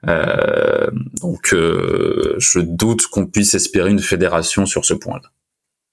donc, 0.02 1.48
je 1.52 2.60
doute 2.60 3.06
qu'on 3.06 3.26
puisse 3.26 3.54
espérer 3.54 3.90
une 3.90 4.00
fédération 4.00 4.66
sur 4.66 4.84
ce 4.84 4.94
point-là. 4.94 5.30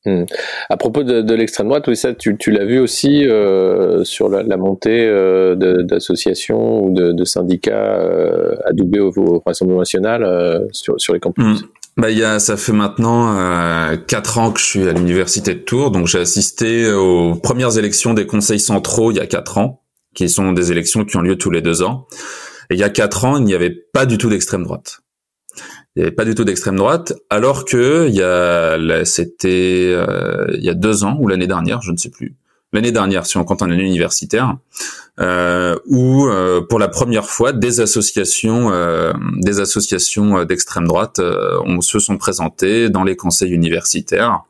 Hmm. 0.06 0.24
À 0.70 0.78
propos 0.78 1.04
de, 1.04 1.22
de 1.22 1.34
l'extrême 1.36 1.68
droite, 1.68 1.88
oui, 1.88 1.96
ça, 1.96 2.14
tu, 2.14 2.36
tu 2.36 2.50
l'as 2.50 2.66
vu 2.66 2.80
aussi 2.80 3.28
euh, 3.28 4.04
sur 4.04 4.30
la, 4.30 4.42
la 4.42 4.58
montée 4.58 5.06
euh, 5.06 5.56
d'associations 5.84 6.84
ou 6.84 6.92
de, 6.92 7.12
de 7.12 7.24
syndicats 7.24 8.00
euh, 8.00 8.56
adoubés 8.66 9.00
au, 9.00 9.12
au, 9.16 9.44
Rassemblement 9.46 9.80
national 9.80 10.24
euh, 10.24 10.66
sur, 10.72 11.00
sur 11.00 11.14
les 11.14 11.20
campus? 11.20 11.46
Hmm. 11.46 11.66
Bah, 11.98 12.10
il 12.10 12.18
y 12.18 12.24
a, 12.24 12.40
ça 12.40 12.58
fait 12.58 12.72
maintenant 12.72 13.38
euh, 13.38 13.96
quatre 13.96 14.40
ans 14.40 14.52
que 14.52 14.60
je 14.60 14.66
suis 14.66 14.88
à 14.90 14.94
l'université 14.94 15.54
de 15.54 15.60
Tours, 15.60 15.92
donc 15.92 16.08
j'ai 16.08 16.20
assisté 16.20 16.92
aux 16.92 17.36
premières 17.36 17.78
élections 17.78 18.14
des 18.16 18.26
conseils 18.26 18.62
centraux 18.62 19.12
il 19.12 19.18
y 19.18 19.20
a 19.20 19.28
quatre 19.28 19.60
ans, 19.60 19.84
qui 20.16 20.30
sont 20.30 20.52
des 20.54 20.72
élections 20.72 21.06
qui 21.06 21.18
ont 21.18 21.22
lieu 21.22 21.38
tous 21.38 21.52
les 21.52 21.62
deux 21.62 21.84
ans. 21.84 22.08
Et 22.70 22.76
il 22.76 22.80
y 22.80 22.84
a 22.84 22.90
quatre 22.90 23.26
ans, 23.26 23.38
il 23.38 23.44
n'y 23.44 23.54
avait 23.54 23.76
pas 23.94 24.06
du 24.06 24.18
tout 24.18 24.30
d'extrême 24.30 24.64
droite 24.64 25.02
il 25.95 25.99
n'y 25.99 26.04
avait 26.04 26.15
pas 26.15 26.25
du 26.25 26.36
tout 26.36 26.45
d'extrême 26.45 26.77
droite, 26.77 27.13
alors 27.30 27.65
que 27.65 28.08
il 28.08 28.15
y 28.15 28.23
a, 28.23 29.04
c'était 29.06 29.91
euh, 29.93 30.47
il 30.54 30.63
y 30.63 30.69
a 30.69 30.73
deux 30.73 31.04
ans 31.04 31.17
ou 31.19 31.27
l'année 31.27 31.47
dernière, 31.47 31.82
je 31.82 31.91
ne 31.91 31.97
sais 31.97 32.10
plus, 32.10 32.36
l'année 32.73 32.91
dernière 32.91 33.25
si 33.25 33.38
on 33.38 33.43
compte 33.43 33.62
en 33.62 33.69
année 33.69 33.84
universitaire, 33.84 34.58
euh, 35.19 35.75
où 35.86 36.27
euh, 36.27 36.62
pour 36.62 36.80
la 36.80 36.88
première 36.88 37.30
fois 37.30 37.51
des 37.51 37.82
associations, 37.82 38.71
euh, 38.71 39.12
des 39.38 39.60
associations 39.60 40.45
d'extrême 40.45 40.88
droite 40.88 41.19
se 41.82 41.99
sont 41.99 42.17
présentées 42.17 42.89
dans 42.89 43.04
les 43.04 43.15
conseils 43.15 43.51
universitaires. 43.51 44.43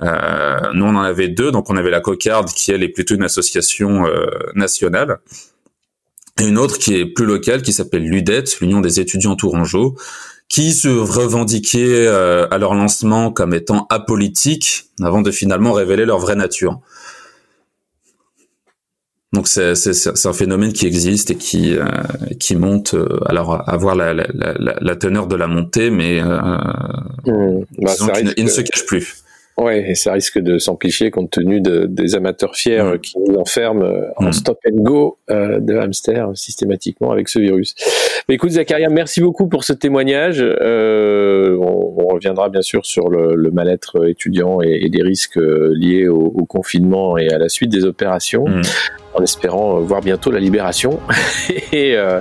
nous 0.00 0.84
on 0.84 0.96
en 0.96 1.02
avait 1.02 1.28
deux, 1.28 1.52
donc 1.52 1.70
on 1.70 1.76
avait 1.76 1.90
la 1.90 2.00
Cocarde 2.00 2.48
qui 2.48 2.72
elle 2.72 2.82
est 2.82 2.88
plutôt 2.88 3.14
une 3.14 3.24
association 3.24 4.04
nationale. 4.54 5.18
Et 6.40 6.46
une 6.46 6.58
autre 6.58 6.78
qui 6.78 6.94
est 6.94 7.06
plus 7.06 7.26
locale 7.26 7.62
qui 7.62 7.72
s'appelle 7.72 8.04
l'UDET, 8.04 8.44
l'Union 8.60 8.80
des 8.80 9.00
étudiants 9.00 9.34
tourangeaux, 9.34 9.96
qui 10.48 10.72
se 10.72 10.88
revendiquaient 10.88 12.06
euh, 12.06 12.48
à 12.50 12.58
leur 12.58 12.74
lancement 12.74 13.30
comme 13.30 13.54
étant 13.54 13.86
apolitiques 13.90 14.86
avant 15.02 15.22
de 15.22 15.30
finalement 15.30 15.72
révéler 15.72 16.06
leur 16.06 16.18
vraie 16.18 16.36
nature. 16.36 16.80
Donc 19.34 19.46
c'est 19.46 20.26
un 20.26 20.32
phénomène 20.32 20.72
qui 20.72 20.86
existe 20.86 21.30
et 21.30 21.34
qui 21.34 21.76
euh, 21.76 21.84
qui 22.40 22.56
monte. 22.56 22.94
Euh, 22.94 23.20
alors 23.26 23.68
avoir 23.68 23.94
la, 23.94 24.14
la, 24.14 24.26
la, 24.32 24.74
la, 24.80 24.96
teneur 24.96 25.26
de 25.26 25.36
la 25.36 25.46
montée, 25.46 25.90
mais 25.90 26.18
euh, 26.20 26.38
mmh. 27.26 27.64
bah, 27.82 27.92
il 28.38 28.44
ne 28.44 28.48
se 28.48 28.62
cache 28.62 28.86
plus. 28.86 29.22
Ouais, 29.58 29.90
et 29.90 29.94
ça 29.96 30.12
risque 30.12 30.38
de 30.38 30.56
s'amplifier 30.58 31.10
compte 31.10 31.30
tenu 31.30 31.60
de, 31.60 31.84
des 31.86 32.14
amateurs 32.14 32.54
fiers 32.54 32.80
mm. 32.80 32.98
qui 33.00 33.18
nous 33.18 33.34
enferment 33.34 33.84
en 34.16 34.28
mm. 34.28 34.32
stop 34.32 34.58
and 34.66 34.82
go 34.82 35.18
de 35.28 35.76
hamster 35.76 36.30
systématiquement 36.34 37.10
avec 37.10 37.28
ce 37.28 37.40
virus. 37.40 37.74
Écoute 38.30 38.50
Zacharia, 38.50 38.90
merci 38.90 39.22
beaucoup 39.22 39.48
pour 39.48 39.64
ce 39.64 39.72
témoignage. 39.72 40.40
Euh, 40.42 41.56
on, 41.58 41.94
on, 41.96 42.08
reviendra 42.08 42.50
bien 42.50 42.60
sûr 42.60 42.84
sur 42.84 43.08
le, 43.08 43.34
le 43.34 43.50
mal-être 43.50 44.06
étudiant 44.06 44.60
et, 44.60 44.80
et, 44.82 44.90
des 44.90 45.02
risques 45.02 45.38
euh, 45.38 45.72
liés 45.74 46.08
au, 46.08 46.24
au, 46.34 46.44
confinement 46.44 47.16
et 47.16 47.30
à 47.30 47.38
la 47.38 47.48
suite 47.48 47.70
des 47.70 47.86
opérations. 47.86 48.44
Mm. 48.46 48.60
En 49.14 49.22
espérant 49.22 49.80
voir 49.80 50.02
bientôt 50.02 50.30
la 50.30 50.40
libération 50.40 51.00
et, 51.72 51.96
euh, 51.96 52.20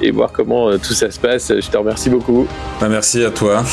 et 0.00 0.12
voir 0.12 0.30
comment 0.30 0.78
tout 0.78 0.94
ça 0.94 1.10
se 1.10 1.18
passe. 1.18 1.52
Je 1.52 1.68
te 1.68 1.76
remercie 1.76 2.08
beaucoup. 2.08 2.46
Bah, 2.80 2.88
merci 2.88 3.24
à 3.24 3.32
toi. 3.32 3.64